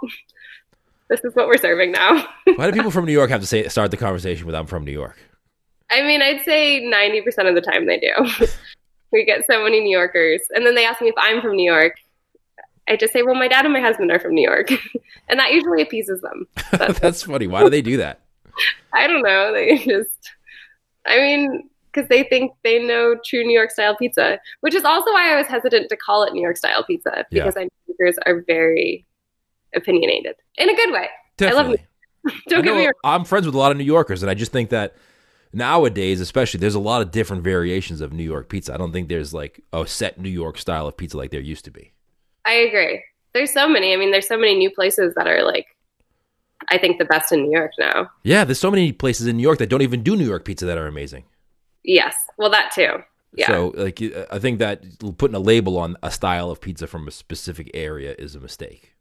this 1.08 1.20
is 1.24 1.34
what 1.34 1.46
we're 1.46 1.58
serving 1.58 1.92
now." 1.92 2.26
Why 2.56 2.70
do 2.70 2.72
people 2.72 2.90
from 2.90 3.04
New 3.04 3.12
York 3.12 3.30
have 3.30 3.42
to 3.42 3.46
say 3.46 3.68
start 3.68 3.90
the 3.90 3.96
conversation 3.96 4.46
with 4.46 4.54
I'm 4.54 4.66
from 4.66 4.84
New 4.84 4.92
York? 4.92 5.18
I 5.90 6.02
mean, 6.02 6.22
I'd 6.22 6.42
say 6.42 6.80
ninety 6.80 7.20
percent 7.20 7.48
of 7.48 7.54
the 7.54 7.60
time 7.60 7.86
they 7.86 7.98
do. 7.98 8.12
we 9.12 9.24
get 9.24 9.46
so 9.46 9.62
many 9.62 9.80
New 9.80 9.94
Yorkers, 9.94 10.40
and 10.54 10.64
then 10.64 10.74
they 10.74 10.86
ask 10.86 11.02
me 11.02 11.08
if 11.08 11.14
I'm 11.18 11.42
from 11.42 11.56
New 11.56 11.70
York. 11.70 11.96
I 12.88 12.96
just 12.96 13.12
say, 13.12 13.22
"Well, 13.22 13.34
my 13.34 13.48
dad 13.48 13.66
and 13.66 13.74
my 13.74 13.80
husband 13.80 14.10
are 14.10 14.18
from 14.18 14.34
New 14.34 14.48
York," 14.48 14.70
and 15.28 15.38
that 15.38 15.52
usually 15.52 15.82
appeases 15.82 16.22
them. 16.22 16.46
That's 16.72 17.22
funny. 17.24 17.46
Why 17.46 17.62
do 17.62 17.70
they 17.70 17.82
do 17.82 17.98
that? 17.98 18.20
I 18.94 19.06
don't 19.06 19.22
know. 19.22 19.52
They 19.52 19.78
just, 19.78 20.30
I 21.06 21.16
mean, 21.16 21.70
because 21.92 22.08
they 22.08 22.22
think 22.24 22.52
they 22.64 22.78
know 22.84 23.16
true 23.24 23.42
New 23.44 23.56
York 23.56 23.70
style 23.70 23.96
pizza, 23.96 24.38
which 24.60 24.74
is 24.74 24.84
also 24.84 25.12
why 25.12 25.32
I 25.32 25.36
was 25.36 25.46
hesitant 25.46 25.88
to 25.90 25.96
call 25.96 26.22
it 26.24 26.32
New 26.32 26.42
York 26.42 26.56
style 26.56 26.82
pizza 26.84 27.24
Yeah. 27.30 27.42
because 27.44 27.56
I 27.56 27.64
know 27.64 27.68
New 27.88 27.94
Yorkers 27.98 28.18
are 28.26 28.42
very 28.46 29.06
opinionated 29.74 30.36
in 30.56 30.68
a 30.68 30.74
good 30.74 30.92
way. 30.92 31.08
I 31.40 31.44
love 31.52 31.66
Definitely. 31.70 31.86
Don't 32.48 32.60
I 32.60 32.62
get 32.62 32.74
me 32.76 32.84
wrong. 32.84 32.92
I'm 33.04 33.24
friends 33.24 33.46
with 33.46 33.54
a 33.54 33.58
lot 33.58 33.72
of 33.72 33.78
New 33.78 33.84
Yorkers, 33.84 34.22
and 34.22 34.30
I 34.30 34.34
just 34.34 34.52
think 34.52 34.70
that 34.70 34.94
nowadays, 35.52 36.20
especially, 36.20 36.60
there's 36.60 36.76
a 36.76 36.80
lot 36.80 37.02
of 37.02 37.10
different 37.10 37.42
variations 37.42 38.00
of 38.00 38.12
New 38.12 38.22
York 38.24 38.48
pizza. 38.48 38.72
I 38.72 38.76
don't 38.76 38.92
think 38.92 39.08
there's 39.08 39.34
like 39.34 39.60
a 39.72 39.86
set 39.86 40.20
New 40.20 40.28
York 40.30 40.56
style 40.58 40.86
of 40.86 40.96
pizza 40.96 41.16
like 41.16 41.30
there 41.30 41.40
used 41.40 41.64
to 41.64 41.70
be. 41.72 41.92
I 42.44 42.52
agree. 42.54 43.02
There's 43.34 43.52
so 43.52 43.68
many. 43.68 43.92
I 43.92 43.96
mean, 43.96 44.12
there's 44.12 44.28
so 44.28 44.36
many 44.36 44.56
new 44.56 44.70
places 44.70 45.14
that 45.16 45.26
are 45.26 45.42
like, 45.42 45.66
I 46.70 46.78
think 46.78 46.98
the 46.98 47.04
best 47.06 47.32
in 47.32 47.42
New 47.44 47.50
York 47.50 47.72
now. 47.78 48.08
Yeah, 48.22 48.44
there's 48.44 48.60
so 48.60 48.70
many 48.70 48.92
places 48.92 49.26
in 49.26 49.36
New 49.36 49.42
York 49.42 49.58
that 49.58 49.68
don't 49.68 49.82
even 49.82 50.02
do 50.02 50.14
New 50.16 50.26
York 50.26 50.44
pizza 50.44 50.64
that 50.66 50.78
are 50.78 50.86
amazing. 50.86 51.24
Yes. 51.84 52.14
Well, 52.38 52.50
that 52.50 52.72
too. 52.72 53.02
Yeah. 53.34 53.46
So, 53.46 53.72
like, 53.74 54.00
I 54.30 54.38
think 54.38 54.58
that 54.58 54.84
putting 55.16 55.34
a 55.34 55.40
label 55.40 55.78
on 55.78 55.96
a 56.02 56.10
style 56.10 56.50
of 56.50 56.60
pizza 56.60 56.86
from 56.86 57.08
a 57.08 57.10
specific 57.10 57.70
area 57.72 58.14
is 58.18 58.34
a 58.34 58.40
mistake. 58.40 58.94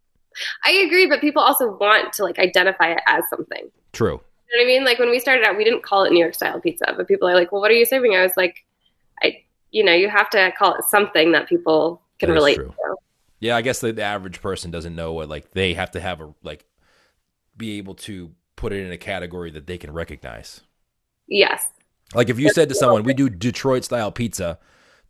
I 0.63 0.71
agree, 0.71 1.07
but 1.07 1.19
people 1.19 1.41
also 1.41 1.75
want 1.75 2.13
to 2.13 2.23
like 2.23 2.39
identify 2.39 2.91
it 2.91 3.01
as 3.07 3.23
something. 3.29 3.69
True. 3.91 4.21
You 4.49 4.57
know 4.57 4.63
what 4.63 4.63
I 4.63 4.65
mean? 4.65 4.85
Like 4.85 4.99
when 4.99 5.09
we 5.09 5.19
started 5.19 5.45
out, 5.45 5.57
we 5.57 5.65
didn't 5.65 5.83
call 5.83 6.05
it 6.05 6.11
New 6.11 6.19
York 6.19 6.33
style 6.33 6.59
pizza, 6.59 6.93
but 6.95 7.07
people 7.07 7.27
are 7.27 7.35
like, 7.35 7.51
"Well, 7.51 7.61
what 7.61 7.71
are 7.71 7.75
you 7.75 7.85
serving?" 7.85 8.15
I 8.15 8.21
was 8.21 8.31
like, 8.37 8.63
"I, 9.21 9.43
you 9.71 9.83
know, 9.83 9.93
you 9.93 10.09
have 10.09 10.29
to 10.31 10.51
call 10.57 10.75
it 10.75 10.85
something 10.85 11.33
that 11.33 11.49
people 11.49 12.01
can 12.19 12.29
That 12.29 12.35
relate 12.35 12.55
true. 12.55 12.67
to." 12.69 12.95
Yeah, 13.39 13.57
I 13.57 13.61
guess 13.61 13.79
the, 13.79 13.91
the 13.91 14.03
average 14.03 14.41
person 14.41 14.71
doesn't 14.71 14.95
know 14.95 15.13
what 15.13 15.27
like 15.27 15.51
they 15.51 15.73
have 15.73 15.91
to 15.91 15.99
have 15.99 16.21
a 16.21 16.33
like 16.43 16.65
be 17.57 17.77
able 17.77 17.95
to 17.95 18.31
put 18.55 18.71
it 18.71 18.85
in 18.85 18.91
a 18.91 18.97
category 18.97 19.51
that 19.51 19.67
they 19.67 19.77
can 19.77 19.91
recognize. 19.91 20.61
Yes, 21.27 21.67
Like 22.13 22.29
if 22.29 22.39
you 22.39 22.49
said 22.49 22.69
to 22.69 22.75
someone, 22.75 23.03
"We 23.03 23.13
do 23.13 23.29
Detroit 23.29 23.83
style 23.83 24.11
pizza," 24.11 24.59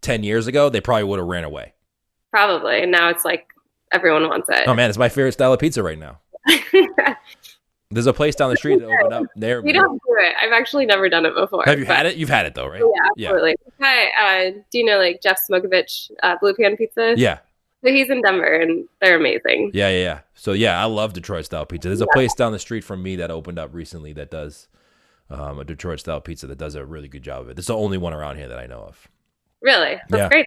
ten 0.02 0.24
years 0.24 0.48
ago, 0.48 0.70
they 0.70 0.82
probably 0.82 1.04
would 1.06 1.20
have 1.20 1.28
ran 1.28 1.44
away. 1.44 1.74
probably. 2.32 2.82
And 2.82 2.92
now 2.92 3.10
it's 3.10 3.26
like 3.26 3.48
everyone 3.92 4.28
wants 4.30 4.48
it. 4.50 4.64
Oh 4.68 4.74
man, 4.74 4.90
it's 4.90 4.98
my 4.98 5.10
favorite 5.10 5.34
style 5.34 5.52
of 5.54 5.60
pizza 5.60 5.82
right 5.84 6.00
now. 6.00 6.20
There's 7.94 8.08
a 8.08 8.14
place 8.14 8.36
down 8.36 8.50
the 8.50 8.56
street 8.56 8.80
that 8.80 8.86
opened 8.86 9.14
up 9.14 9.24
there. 9.36 9.62
we 9.62 9.74
don't 9.74 9.94
do 10.08 10.16
it. 10.20 10.34
I've 10.42 10.54
actually 10.54 10.86
never 10.86 11.10
done 11.10 11.26
it 11.26 11.36
before. 11.36 11.64
Have 11.66 11.78
you 11.78 11.84
had 11.86 12.06
it? 12.06 12.16
You've 12.16 12.30
had 12.30 12.46
it 12.46 12.56
though, 12.56 12.68
right? 12.68 12.82
Yeah, 13.18 13.28
absolutely. 13.30 13.56
Hi, 13.82 14.48
uh, 14.48 14.52
do 14.72 14.78
you 14.78 14.86
know 14.86 14.98
like 14.98 15.22
Jeff 15.22 15.42
Smokevitch, 15.50 16.10
uh, 16.24 16.38
Blue 16.40 16.54
Pan 16.54 16.78
Pizza? 16.78 17.16
Yeah, 17.18 17.40
So 17.84 17.92
he's 17.92 18.10
in 18.10 18.22
Denver, 18.22 18.46
and 18.46 18.88
they're 19.02 19.18
amazing. 19.18 19.72
yeah, 19.74 19.90
yeah, 19.90 20.04
yeah. 20.04 20.20
So 20.36 20.54
yeah, 20.54 20.82
I 20.82 20.86
love 20.86 21.12
Detroit 21.12 21.44
style 21.44 21.66
pizza. 21.66 21.90
There's 21.90 22.00
a 22.00 22.08
place 22.08 22.34
down 22.34 22.54
the 22.54 22.60
street 22.60 22.86
from 22.86 23.04
me 23.04 23.18
that 23.18 23.30
opened 23.30 23.60
up 23.60 23.74
recently 23.74 24.14
that 24.14 24.32
does 24.32 24.70
um, 25.32 25.60
a 25.60 25.63
Detroit 25.63 26.00
style 26.00 26.22
pizza 26.22 26.48
that 26.48 26.58
does 26.58 26.76
a 26.76 26.86
really 26.86 27.08
good 27.08 27.24
job 27.24 27.41
of 27.44 27.50
it. 27.50 27.58
It's 27.58 27.67
the 27.67 27.76
only 27.76 27.98
one 27.98 28.13
around 28.13 28.38
here 28.38 28.48
that 28.48 28.60
I 28.60 28.67
know 28.67 28.82
of. 28.82 29.08
Really, 29.62 30.00
that's 30.10 30.20
Yeah. 30.22 30.30
great. 30.30 30.46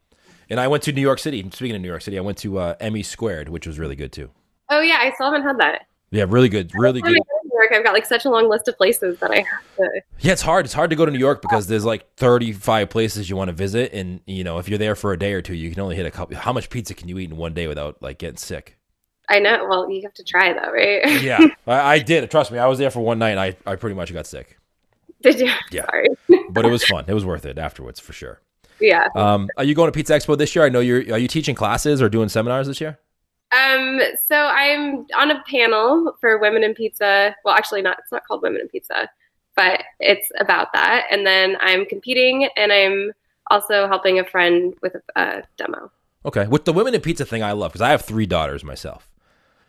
And 0.51 0.61
I 0.61 0.69
went 0.69 0.83
to 0.85 0.93
New 0.93 1.01
York 1.01 1.19
City. 1.19 1.41
Speaking 1.53 1.75
of 1.77 1.83
New 1.83 1.89
York 1.89 2.03
City, 2.03 2.19
I 2.19 2.21
went 2.21 2.39
to 2.39 2.59
uh, 2.59 2.75
Emmy 2.81 3.03
Squared, 3.03 3.49
which 3.49 3.67
was 3.67 3.79
really 3.79 3.97
good 3.97 4.13
too. 4.13 4.31
Oh 4.69 4.81
yeah, 4.81 4.99
I 5.01 5.13
still 5.15 5.27
haven't 5.33 5.43
had 5.47 5.59
that. 5.59 5.87
Yeah, 6.11 6.27
really 6.29 6.49
good, 6.49 6.71
really 6.75 7.01
good. 7.01 7.13
New 7.13 7.23
York. 7.55 7.73
I've 7.73 7.83
got 7.83 7.93
like 7.95 8.05
such 8.07 8.25
a 8.25 8.31
long 8.31 8.49
list 8.49 8.69
of 8.69 8.77
places 8.77 9.19
that 9.21 9.31
I 9.31 9.37
have 9.37 9.77
to. 9.79 9.89
Yeah, 10.21 10.33
it's 10.33 10.43
hard. 10.43 10.65
It's 10.67 10.75
hard 10.75 10.91
to 10.91 10.97
go 10.97 11.07
to 11.07 11.11
New 11.11 11.19
York 11.19 11.41
because 11.41 11.67
there's 11.67 11.85
like 11.85 12.15
35 12.17 12.91
places 12.91 13.31
you 13.31 13.37
want 13.37 13.49
to 13.49 13.53
visit, 13.55 13.93
and 13.95 14.21
you 14.27 14.45
know 14.45 14.59
if 14.59 14.69
you're 14.69 14.79
there 14.79 14.95
for 14.95 15.13
a 15.13 15.19
day 15.19 15.33
or 15.33 15.41
two, 15.43 15.55
you 15.55 15.71
can 15.71 15.81
only 15.81 15.97
hit 15.97 16.05
a 16.07 16.11
couple. 16.11 16.37
How 16.37 16.53
much 16.53 16.69
pizza 16.71 16.93
can 16.95 17.09
you 17.09 17.19
eat 17.19 17.31
in 17.31 17.37
one 17.37 17.55
day 17.55 17.67
without 17.67 18.03
like 18.03 18.19
getting 18.19 18.37
sick? 18.37 18.77
I 19.29 19.39
know. 19.39 19.67
Well, 19.69 19.91
you 19.91 20.03
have 20.03 20.13
to 20.15 20.25
try 20.25 20.53
though, 20.53 20.71
right? 20.71 21.23
Yeah, 21.23 21.39
I, 21.67 21.95
I 21.95 21.99
did. 22.01 22.31
Trust 22.31 22.53
me, 22.53 22.59
I 22.59 22.67
was 22.67 22.79
there 22.79 22.91
for 22.91 23.01
one 23.01 23.19
night. 23.19 23.31
and 23.31 23.41
I 23.41 23.57
I 23.67 23.77
pretty 23.77 23.97
much 23.97 24.13
got 24.13 24.27
sick, 24.27 24.59
Did 25.25 25.41
you? 25.41 25.53
Yeah. 25.73 25.87
Sorry. 25.87 26.09
but 26.51 26.65
it 26.65 26.71
was 26.71 26.85
fun. 26.93 27.05
It 27.09 27.15
was 27.15 27.25
worth 27.25 27.45
it 27.45 27.59
afterwards 27.59 27.99
for 27.99 28.13
sure. 28.13 28.41
Yeah. 28.81 29.09
Um, 29.17 29.49
are 29.57 29.65
you 29.65 29.75
going 29.75 29.89
to 29.89 29.93
Pizza 29.93 30.13
Expo 30.15 30.37
this 30.39 30.55
year? 30.55 30.65
I 30.65 30.69
know 30.69 30.81
you're. 30.81 31.01
Are 31.13 31.19
you 31.19 31.29
teaching 31.29 31.55
classes 31.55 32.01
or 32.03 32.09
doing 32.09 32.29
seminars 32.29 32.67
this 32.69 32.81
year? 32.81 32.99
Um. 33.53 34.01
So 34.27 34.37
I'm 34.37 35.07
on 35.17 35.31
a 35.31 35.43
panel 35.51 36.17
for 36.21 36.39
Women 36.39 36.63
in 36.63 36.75
Pizza. 36.75 37.35
Well, 37.45 37.55
actually, 37.55 37.83
not. 37.83 37.99
It's 38.01 38.13
not 38.13 38.27
called 38.27 38.43
Women 38.43 38.61
in 38.61 38.69
Pizza. 38.69 39.09
but 39.57 39.83
it's 40.01 40.29
about 40.41 40.73
that. 40.75 41.07
And 41.11 41.25
then 41.27 41.57
I'm 41.61 41.87
competing 41.87 42.49
and 42.57 42.73
I'm 42.73 43.13
also 43.51 43.87
helping 43.87 44.19
a 44.19 44.25
friend 44.25 44.75
with 44.83 44.95
a, 44.97 45.21
a 45.21 45.43
demo. 45.57 45.91
Okay, 46.27 46.47
with 46.49 46.65
the 46.65 46.73
women 46.73 46.95
in 46.95 47.01
pizza 47.01 47.25
thing, 47.25 47.43
I 47.43 47.53
love 47.53 47.71
because 47.71 47.83
I 47.83 47.91
have 47.91 48.03
three 48.03 48.27
daughters 48.27 48.65
myself. 48.65 49.09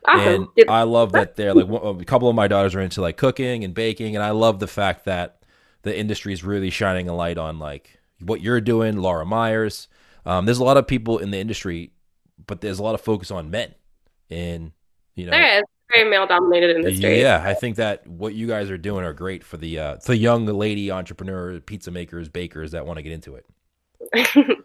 Awesome. 0.07 0.49
And 0.57 0.69
I 0.69 0.83
love 0.83 1.11
that 1.13 1.35
they're 1.35 1.53
like 1.53 1.67
a 1.99 2.05
couple 2.05 2.29
of 2.29 2.35
my 2.35 2.47
daughters 2.47 2.73
are 2.75 2.79
into 2.81 3.01
like 3.01 3.17
cooking 3.17 3.63
and 3.63 3.73
baking, 3.73 4.15
and 4.15 4.23
I 4.23 4.31
love 4.31 4.59
the 4.59 4.67
fact 4.67 5.05
that 5.05 5.43
the 5.85 5.97
industry 5.97 6.33
is 6.33 6.43
really 6.43 6.71
shining 6.71 7.07
a 7.07 7.15
light 7.15 7.37
on 7.37 7.59
like 7.59 7.99
what 8.19 8.41
you're 8.41 8.59
doing, 8.59 8.97
Laura 8.97 9.25
Myers. 9.25 9.87
Um, 10.25 10.45
there's 10.45 10.57
a 10.57 10.63
lot 10.63 10.77
of 10.77 10.87
people 10.87 11.19
in 11.19 11.29
the 11.29 11.37
industry, 11.37 11.91
but 12.47 12.59
there's 12.59 12.79
a 12.79 12.83
lot 12.83 12.95
of 12.95 13.01
focus 13.01 13.29
on 13.29 13.51
men, 13.51 13.75
and 14.29 14.71
you 15.13 15.25
know, 15.25 15.31
there 15.31 15.59
is 15.59 15.63
very 15.93 16.09
male 16.09 16.25
dominated 16.25 16.75
industry. 16.75 17.21
yeah, 17.21 17.43
I 17.45 17.53
think 17.53 17.75
that 17.75 18.05
what 18.07 18.33
you 18.33 18.47
guys 18.47 18.71
are 18.71 18.79
doing 18.79 19.05
are 19.05 19.13
great 19.13 19.43
for 19.43 19.57
the 19.57 19.77
uh, 19.77 19.97
the 20.05 20.17
young 20.17 20.47
lady 20.47 20.89
entrepreneur, 20.89 21.59
pizza 21.59 21.91
makers, 21.91 22.27
bakers 22.27 22.71
that 22.71 22.87
want 22.87 22.97
to 22.97 23.03
get 23.03 23.11
into 23.11 23.35
it. 23.35 23.45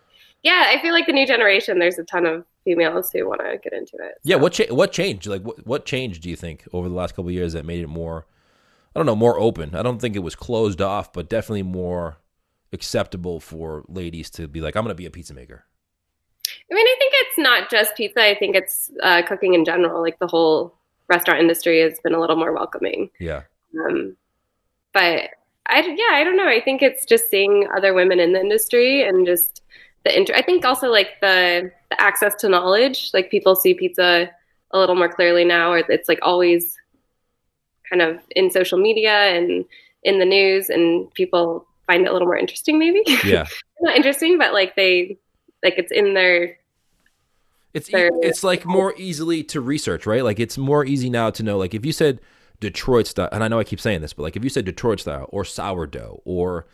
yeah, 0.43 0.65
I 0.69 0.81
feel 0.81 0.93
like 0.93 1.07
the 1.07 1.13
new 1.13 1.27
generation, 1.27 1.79
there's 1.79 1.99
a 1.99 2.05
ton 2.05 2.25
of 2.25 2.47
females 2.65 3.11
who 3.13 3.29
want 3.29 3.43
to 3.43 3.59
get 3.63 3.75
into 3.75 3.97
it. 3.97 4.15
Yeah, 4.25 4.37
what 4.37 4.55
cha- 4.55 4.75
what 4.75 4.91
changed? 4.91 5.27
Like 5.27 5.43
what 5.43 5.67
what 5.67 5.85
changed? 5.85 6.23
Do 6.23 6.31
you 6.31 6.37
think 6.37 6.67
over 6.73 6.89
the 6.89 6.95
last 6.95 7.13
couple 7.13 7.29
of 7.29 7.35
years 7.35 7.53
that 7.53 7.67
made 7.67 7.83
it 7.83 7.89
more? 7.89 8.27
I 8.95 8.99
don't 8.99 9.07
know, 9.07 9.17
more 9.17 9.39
open. 9.39 9.75
I 9.75 9.83
don't 9.83 10.01
think 10.01 10.17
it 10.17 10.21
was 10.21 10.35
closed 10.35 10.81
off, 10.81 11.13
but 11.13 11.29
definitely 11.29 11.63
more 11.63 12.19
acceptable 12.73 13.41
for 13.41 13.85
ladies 13.89 14.31
to 14.31 14.49
be 14.49 14.61
like, 14.61 14.77
I'm 14.77 14.83
going 14.83 14.91
to 14.91 14.97
be 14.97 15.07
a 15.07 15.11
pizza 15.11 15.35
maker. 15.35 15.65
I 16.71 16.75
mean, 16.75 16.87
I 16.87 16.97
think 16.99 17.13
it's 17.17 17.39
not 17.39 17.71
just 17.71 17.97
pizza. 17.97 18.23
I 18.23 18.35
think 18.37 18.57
it's 18.57 18.91
uh, 19.03 19.23
cooking 19.23 19.55
in 19.55 19.65
general. 19.65 20.01
Like 20.03 20.19
the 20.19 20.27
whole 20.27 20.75
restaurant 21.09 21.41
industry 21.41 21.81
has 21.81 22.01
been 22.01 22.15
a 22.15 22.21
little 22.21 22.37
more 22.37 22.53
welcoming. 22.53 23.11
Yeah, 23.19 23.43
Um, 23.87 24.17
but 24.93 25.31
I, 25.67 25.81
yeah, 25.83 26.17
I 26.17 26.25
don't 26.25 26.37
know. 26.37 26.49
I 26.49 26.61
think 26.61 26.83
it's 26.83 27.05
just 27.05 27.31
seeing 27.31 27.69
other 27.77 27.95
women 27.95 28.19
in 28.19 28.33
the 28.33 28.41
industry 28.41 29.07
and 29.07 29.27
just 29.27 29.63
the 30.05 30.17
inter- 30.17 30.35
I 30.35 30.43
think 30.43 30.65
also 30.65 30.89
like 30.89 31.21
the, 31.21 31.71
the 31.91 32.01
access 32.01 32.35
to 32.37 32.49
knowledge. 32.49 33.11
Like 33.13 33.31
people 33.31 33.55
see 33.55 33.75
pizza 33.75 34.31
a 34.73 34.79
little 34.79 34.97
more 34.97 35.09
clearly 35.09 35.45
now, 35.45 35.73
or 35.73 35.79
it's 35.79 36.09
like 36.09 36.19
always 36.23 36.77
kind 37.91 38.03
of 38.03 38.21
in 38.31 38.51
social 38.51 38.79
media 38.79 39.11
and 39.11 39.65
in 40.03 40.19
the 40.19 40.25
news, 40.25 40.71
and 40.71 41.13
people 41.15 41.67
find 41.87 42.07
it 42.07 42.09
a 42.09 42.13
little 42.13 42.29
more 42.29 42.39
interesting. 42.39 42.79
Maybe 42.79 43.03
yeah. 43.25 43.47
not 43.81 43.97
interesting, 43.97 44.39
but 44.39 44.53
like 44.53 44.77
they 44.77 45.19
like 45.63 45.75
it's 45.77 45.93
in 45.93 46.15
their 46.15 46.57
It's 47.75 47.89
e- 47.91 48.11
it's 48.23 48.43
like 48.43 48.65
more 48.65 48.95
easily 48.97 49.43
to 49.45 49.61
research, 49.61 50.07
right? 50.07 50.25
Like 50.25 50.41
it's 50.41 50.57
more 50.57 50.85
easy 50.85 51.11
now 51.11 51.31
to 51.31 51.43
know. 51.43 51.59
Like 51.59 51.75
if 51.75 51.85
you 51.85 51.93
said 51.93 52.21
Detroit 52.61 53.07
style, 53.07 53.29
and 53.33 53.43
I 53.43 53.49
know 53.49 53.59
I 53.59 53.65
keep 53.65 53.81
saying 53.81 54.01
this, 54.01 54.13
but 54.13 54.23
like 54.23 54.37
if 54.37 54.45
you 54.45 54.51
said 54.51 54.65
Detroit 54.65 55.01
style 55.01 55.27
or 55.31 55.45
sourdough 55.45 56.23
or, 56.25 56.67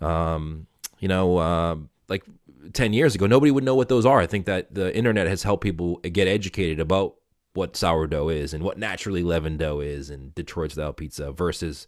um, 0.00 0.66
you 0.98 1.08
know, 1.08 1.38
um, 1.38 1.90
like 2.08 2.24
ten 2.72 2.92
years 2.92 3.14
ago, 3.14 3.26
nobody 3.26 3.50
would 3.50 3.64
know 3.64 3.74
what 3.74 3.88
those 3.88 4.04
are. 4.04 4.20
I 4.20 4.26
think 4.26 4.46
that 4.46 4.74
the 4.74 4.94
internet 4.96 5.26
has 5.26 5.42
helped 5.42 5.62
people 5.62 5.96
get 5.98 6.28
educated 6.28 6.80
about 6.80 7.14
what 7.54 7.76
sourdough 7.76 8.28
is 8.28 8.52
and 8.52 8.62
what 8.62 8.78
naturally 8.78 9.22
leavened 9.22 9.60
dough 9.60 9.80
is 9.80 10.10
and 10.10 10.34
Detroit 10.34 10.72
style 10.72 10.92
pizza 10.92 11.32
versus 11.32 11.86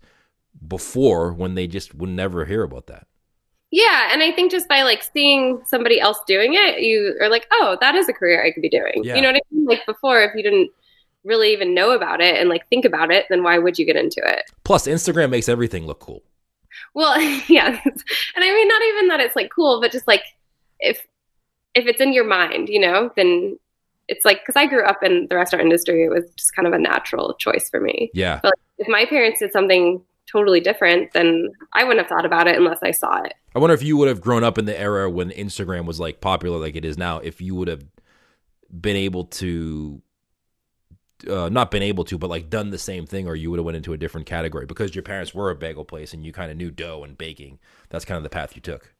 before 0.66 1.32
when 1.32 1.54
they 1.54 1.66
just 1.66 1.94
would 1.94 2.08
never 2.08 2.44
hear 2.44 2.62
about 2.62 2.86
that. 2.86 3.06
Yeah, 3.70 4.10
and 4.12 4.22
I 4.22 4.30
think 4.30 4.52
just 4.52 4.68
by 4.68 4.82
like 4.82 5.02
seeing 5.02 5.60
somebody 5.64 6.00
else 6.00 6.18
doing 6.26 6.54
it, 6.54 6.80
you 6.80 7.16
are 7.20 7.28
like, 7.28 7.46
oh, 7.50 7.76
that 7.80 7.96
is 7.96 8.08
a 8.08 8.12
career 8.12 8.44
I 8.44 8.52
could 8.52 8.62
be 8.62 8.68
doing. 8.68 9.02
Yeah. 9.02 9.16
You 9.16 9.22
know 9.22 9.28
what 9.28 9.36
I 9.36 9.54
mean? 9.54 9.66
Like 9.66 9.84
before, 9.86 10.22
if 10.22 10.34
you 10.36 10.42
didn't 10.42 10.70
really 11.24 11.52
even 11.52 11.74
know 11.74 11.90
about 11.90 12.20
it 12.20 12.36
and 12.36 12.48
like 12.48 12.66
think 12.68 12.84
about 12.84 13.10
it, 13.10 13.26
then 13.28 13.42
why 13.42 13.58
would 13.58 13.78
you 13.78 13.84
get 13.84 13.96
into 13.96 14.22
it? 14.24 14.44
Plus, 14.64 14.86
Instagram 14.86 15.30
makes 15.30 15.48
everything 15.48 15.84
look 15.84 15.98
cool. 15.98 16.22
Well, 16.94 17.20
yeah, 17.48 17.80
and 17.84 18.44
I 18.44 18.54
mean, 18.54 18.68
not 18.68 18.82
even 18.82 19.08
that 19.08 19.20
it's 19.20 19.36
like 19.36 19.50
cool, 19.54 19.80
but 19.80 19.90
just 19.90 20.06
like 20.06 20.22
if 20.78 21.04
if 21.74 21.86
it's 21.86 22.00
in 22.00 22.12
your 22.12 22.24
mind, 22.24 22.68
you 22.68 22.80
know, 22.80 23.10
then 23.16 23.58
it's 24.08 24.24
like 24.24 24.40
because 24.40 24.56
I 24.56 24.66
grew 24.66 24.84
up 24.84 25.02
in 25.02 25.26
the 25.28 25.36
restaurant 25.36 25.64
industry, 25.64 26.04
it 26.04 26.10
was 26.10 26.24
just 26.36 26.54
kind 26.54 26.66
of 26.66 26.72
a 26.72 26.78
natural 26.78 27.34
choice 27.34 27.68
for 27.68 27.80
me. 27.80 28.10
Yeah, 28.14 28.40
But 28.42 28.54
If 28.78 28.88
my 28.88 29.04
parents 29.06 29.40
did 29.40 29.52
something 29.52 30.02
totally 30.30 30.60
different, 30.60 31.12
then 31.12 31.50
I 31.72 31.84
wouldn't 31.84 32.00
have 32.00 32.08
thought 32.08 32.26
about 32.26 32.48
it 32.48 32.56
unless 32.56 32.78
I 32.82 32.90
saw 32.90 33.22
it. 33.22 33.34
I 33.54 33.58
wonder 33.58 33.74
if 33.74 33.82
you 33.82 33.96
would 33.96 34.08
have 34.08 34.20
grown 34.20 34.44
up 34.44 34.58
in 34.58 34.64
the 34.64 34.78
era 34.78 35.08
when 35.08 35.30
Instagram 35.30 35.86
was 35.86 36.00
like 36.00 36.20
popular 36.20 36.58
like 36.58 36.76
it 36.76 36.84
is 36.84 36.98
now, 36.98 37.18
if 37.18 37.40
you 37.40 37.54
would 37.54 37.68
have 37.68 37.84
been 38.80 38.96
able 38.96 39.24
to 39.24 40.02
uh, 41.28 41.48
not 41.48 41.70
been 41.70 41.82
able 41.82 42.04
to, 42.04 42.18
but 42.18 42.28
like 42.28 42.50
done 42.50 42.70
the 42.70 42.78
same 42.78 43.06
thing, 43.06 43.26
or 43.26 43.34
you 43.34 43.50
would 43.50 43.58
have 43.58 43.64
went 43.64 43.76
into 43.76 43.92
a 43.92 43.96
different 43.96 44.26
category 44.26 44.66
because 44.66 44.94
your 44.94 45.02
parents 45.02 45.34
were 45.34 45.50
a 45.50 45.56
bagel 45.56 45.84
place 45.84 46.12
and 46.12 46.24
you 46.24 46.32
kind 46.32 46.50
of 46.50 46.56
knew 46.56 46.70
dough 46.70 47.04
and 47.04 47.16
baking. 47.16 47.58
That's 47.88 48.04
kind 48.04 48.16
of 48.16 48.22
the 48.22 48.28
path 48.30 48.54
you 48.54 48.60
took. 48.60 48.92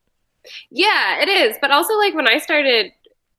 Yeah, 0.71 1.21
it 1.21 1.29
is. 1.29 1.57
But 1.61 1.71
also, 1.71 1.95
like 1.99 2.15
when 2.15 2.29
I 2.29 2.39
started 2.39 2.93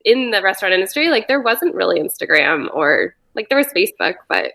in 0.05 0.31
the 0.31 0.41
restaurant 0.41 0.73
industry, 0.73 1.09
like 1.09 1.27
there 1.27 1.41
wasn't 1.41 1.75
really 1.75 1.99
Instagram 1.99 2.73
or 2.73 3.15
like 3.35 3.49
there 3.49 3.57
was 3.57 3.67
Facebook, 3.67 4.15
but 4.27 4.53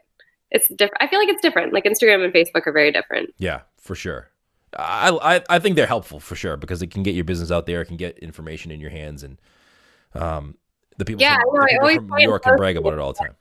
it's 0.50 0.68
different. 0.68 1.02
I 1.02 1.06
feel 1.06 1.18
like 1.18 1.28
it's 1.28 1.42
different. 1.42 1.72
Like 1.72 1.84
Instagram 1.84 2.24
and 2.24 2.32
Facebook 2.32 2.66
are 2.66 2.72
very 2.72 2.92
different. 2.92 3.34
Yeah, 3.38 3.62
for 3.78 3.94
sure. 3.94 4.28
I, 4.78 5.10
I 5.10 5.56
I 5.56 5.58
think 5.58 5.76
they're 5.76 5.86
helpful 5.86 6.20
for 6.20 6.34
sure 6.34 6.56
because 6.56 6.82
it 6.82 6.90
can 6.90 7.02
get 7.02 7.14
your 7.14 7.24
business 7.24 7.50
out 7.50 7.66
there, 7.66 7.82
it 7.82 7.86
can 7.86 7.96
get 7.96 8.18
information 8.18 8.70
in 8.70 8.80
your 8.80 8.90
hands, 8.90 9.22
and 9.22 9.38
um, 10.14 10.56
the 10.96 11.04
people 11.04 11.20
Yeah, 11.20 11.38
from, 11.40 11.50
I 11.50 11.58
know, 11.58 11.66
the 11.66 11.72
I 11.72 11.78
always 11.80 11.96
from 11.96 12.06
New 12.08 12.28
York 12.28 12.42
can 12.42 12.56
brag 12.56 12.76
about 12.76 12.94
it 12.94 12.98
all 12.98 13.12
the 13.12 13.18
time. 13.18 13.36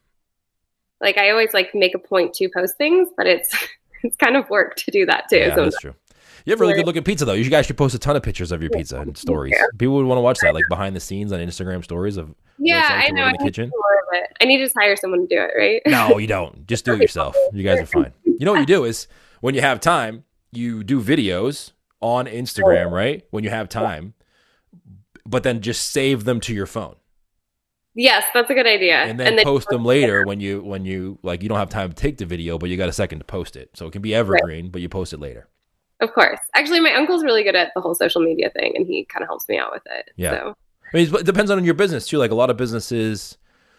Like 0.99 1.17
I 1.17 1.29
always 1.31 1.53
like 1.53 1.73
make 1.73 1.95
a 1.95 1.99
point 1.99 2.33
to 2.35 2.49
post 2.49 2.77
things, 2.77 3.09
but 3.15 3.27
it's 3.27 3.53
it's 4.03 4.17
kind 4.17 4.35
of 4.35 4.49
work 4.49 4.75
to 4.75 4.91
do 4.91 5.05
that 5.05 5.29
too. 5.29 5.37
Yeah, 5.37 5.55
so 5.55 5.63
that's 5.63 5.79
true. 5.79 5.95
You 6.45 6.51
have 6.51 6.59
really 6.59 6.73
good 6.73 6.85
looking 6.85 7.03
pizza 7.03 7.25
though. 7.25 7.33
You 7.33 7.49
guys 7.49 7.65
should 7.65 7.77
post 7.77 7.95
a 7.95 7.99
ton 7.99 8.15
of 8.15 8.23
pictures 8.23 8.51
of 8.51 8.61
your 8.61 8.71
pizza 8.71 8.99
and 8.99 9.17
stories. 9.17 9.55
People 9.77 9.95
would 9.95 10.05
want 10.05 10.17
to 10.17 10.21
watch 10.21 10.39
that, 10.41 10.53
like 10.53 10.65
behind 10.69 10.95
the 10.95 10.99
scenes 10.99 11.31
on 11.31 11.39
Instagram 11.39 11.83
stories 11.83 12.17
of. 12.17 12.33
yeah, 12.57 12.87
I 12.89 13.11
know. 13.11 13.27
in 13.27 13.33
the 13.33 13.37
need 13.37 13.45
kitchen. 13.45 13.65
to 13.65 13.71
do 13.71 13.81
more 13.81 13.99
of 13.99 14.23
it. 14.23 14.37
I 14.41 14.45
need 14.45 14.57
to 14.57 14.65
just 14.65 14.75
hire 14.77 14.95
someone 14.95 15.21
to 15.21 15.27
do 15.27 15.41
it, 15.41 15.51
right? 15.57 15.81
No, 15.87 16.17
you 16.17 16.27
don't. 16.27 16.67
Just 16.67 16.85
do 16.85 16.93
it 16.93 17.01
yourself. 17.01 17.35
You 17.53 17.63
guys 17.63 17.79
are 17.79 17.85
fine. 17.85 18.13
You 18.23 18.45
know 18.45 18.53
what 18.53 18.61
you 18.61 18.65
do 18.65 18.85
is 18.85 19.07
when 19.41 19.55
you 19.55 19.61
have 19.61 19.79
time, 19.79 20.23
you 20.51 20.83
do 20.83 21.01
videos 21.01 21.71
on 21.99 22.25
Instagram, 22.27 22.91
right? 22.91 23.25
When 23.31 23.43
you 23.43 23.49
have 23.49 23.67
time, 23.67 24.13
but 25.25 25.43
then 25.43 25.61
just 25.61 25.91
save 25.91 26.23
them 26.23 26.39
to 26.41 26.53
your 26.53 26.65
phone 26.65 26.95
yes, 27.95 28.25
that's 28.33 28.49
a 28.49 28.53
good 28.53 28.67
idea. 28.67 28.95
and 29.03 29.19
then 29.19 29.39
post 29.43 29.67
them 29.69 29.85
later 29.85 30.25
when 30.25 30.39
you 30.39 30.61
when 30.61 30.85
you 30.85 31.19
like 31.23 31.43
you 31.43 31.49
don't 31.49 31.57
have 31.57 31.69
time 31.69 31.89
to 31.89 31.95
take 31.95 32.17
the 32.17 32.25
video, 32.25 32.57
but 32.57 32.69
you 32.69 32.77
got 32.77 32.89
a 32.89 32.93
second 32.93 33.19
to 33.19 33.25
post 33.25 33.55
it. 33.55 33.71
So 33.73 33.87
it 33.87 33.91
can 33.91 34.01
be 34.01 34.13
evergreen, 34.13 34.69
but 34.69 34.81
you 34.81 34.89
post 34.89 35.13
it 35.13 35.19
later. 35.19 35.47
Of 36.01 36.13
course. 36.13 36.39
Actually, 36.55 36.79
my 36.81 36.93
uncle's 36.93 37.23
really 37.23 37.43
good 37.43 37.55
at 37.55 37.71
the 37.75 37.81
whole 37.81 37.95
social 37.95 38.21
media 38.21 38.49
thing, 38.49 38.73
and 38.75 38.85
he 38.85 39.05
kind 39.05 39.23
of 39.23 39.29
helps 39.29 39.47
me 39.47 39.57
out 39.57 39.71
with 39.71 39.83
it. 39.85 40.09
Yeah. 40.17 40.31
So 40.31 40.57
I 40.93 40.97
mean, 40.97 41.15
it 41.15 41.25
depends 41.25 41.51
on 41.51 41.63
your 41.63 41.73
business 41.75 42.07
too. 42.07 42.17
Like 42.17 42.31
a 42.31 42.35
lot 42.35 42.49
of 42.49 42.57
businesses, 42.57 43.37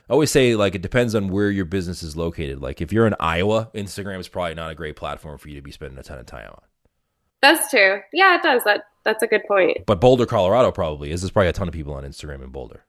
I 0.09 0.13
always 0.13 0.31
say 0.31 0.55
like 0.55 0.75
it 0.75 0.83
depends 0.83 1.15
on 1.15 1.29
where 1.29 1.51
your 1.51 1.65
business 1.67 2.03
is 2.03 2.17
located. 2.17 2.61
Like 2.63 2.81
if 2.81 2.93
you're 2.93 3.07
in 3.07 3.15
Iowa, 3.21 3.71
Instagram 3.75 4.19
is 4.21 4.29
probably 4.29 4.55
not 4.55 4.71
a 4.71 4.75
great 4.75 4.97
platform 4.97 5.37
for 5.39 5.49
you 5.49 5.57
to 5.57 5.63
be 5.63 5.73
spending 5.73 5.99
a 5.99 6.03
ton 6.03 6.19
of 6.19 6.27
time 6.27 6.49
on. 6.51 6.63
that's 7.43 7.71
true. 7.71 8.01
Yeah, 8.13 8.37
it 8.37 8.43
does. 8.43 8.63
That 8.65 8.85
that's 9.05 9.23
a 9.23 9.27
good 9.27 9.43
point. 9.49 9.79
But 9.85 10.01
Boulder, 10.01 10.27
Colorado, 10.27 10.71
probably 10.71 11.11
is. 11.11 11.23
There's 11.23 11.33
probably 11.33 11.49
a 11.49 11.53
ton 11.53 11.67
of 11.69 11.75
people 11.75 11.93
on 11.95 12.05
Instagram 12.05 12.43
in 12.45 12.51
Boulder. 12.51 12.85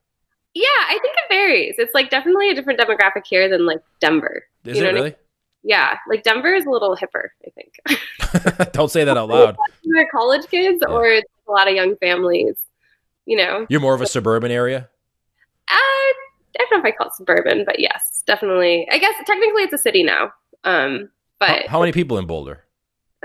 Yeah, 0.53 0.67
I 0.67 0.99
think 1.01 1.15
it 1.17 1.33
varies. 1.33 1.75
It's 1.79 1.95
like 1.95 2.11
definitely 2.11 2.51
a 2.51 2.53
different 2.55 2.79
demographic 2.79 3.23
here 3.27 3.49
than 3.49 3.65
like 3.65 3.81
Denver. 3.99 4.43
Is 4.63 4.77
You 4.77 4.83
know 4.83 4.89
it 4.89 4.91
what 4.93 4.99
I 4.99 5.03
really? 5.05 5.15
Yeah, 5.63 5.97
like 6.09 6.23
Denver 6.23 6.53
is 6.53 6.65
a 6.65 6.69
little 6.69 6.95
hipper, 6.97 7.29
I 7.45 7.49
think. 7.51 8.71
Don't 8.73 8.91
say 8.91 9.03
that 9.05 9.17
out 9.17 9.29
loud. 9.29 9.55
Either 9.85 10.07
college 10.11 10.45
kids 10.49 10.83
Yeah. 10.87 10.93
or 10.93 11.05
a 11.07 11.21
lot 11.47 11.67
of 11.69 11.73
young 11.75 11.95
families. 11.97 12.55
You 13.25 13.37
know, 13.37 13.65
You're 13.69 13.79
more 13.79 13.93
of 13.95 14.01
a 14.01 14.05
suburban 14.07 14.51
area. 14.51 14.89
uh, 15.69 15.73
I 15.75 16.13
don't 16.57 16.71
know 16.71 16.79
if 16.79 16.85
I 16.85 16.91
call 16.95 17.07
it 17.07 17.13
suburban, 17.13 17.63
but 17.65 17.79
yes, 17.79 18.23
definitely. 18.27 18.87
I 18.91 18.97
guess 18.97 19.15
technically 19.25 19.63
it's 19.63 19.73
a 19.73 19.77
city 19.77 20.03
now. 20.03 20.31
Um, 20.65 21.09
How, 21.41 21.47
but 21.47 21.65
how 21.67 21.79
many 21.79 21.91
people 21.93 22.17
in 22.17 22.25
Boulder? 22.27 22.63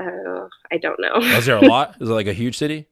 uh, 0.00 0.46
I 0.72 0.78
don't 0.80 1.00
know. 1.00 1.16
Is 1.36 1.46
there 1.46 1.56
a 1.56 1.60
lot? 1.66 1.96
Is 2.00 2.08
it 2.08 2.12
like 2.12 2.28
a 2.28 2.32
huge 2.32 2.56
city? 2.56 2.86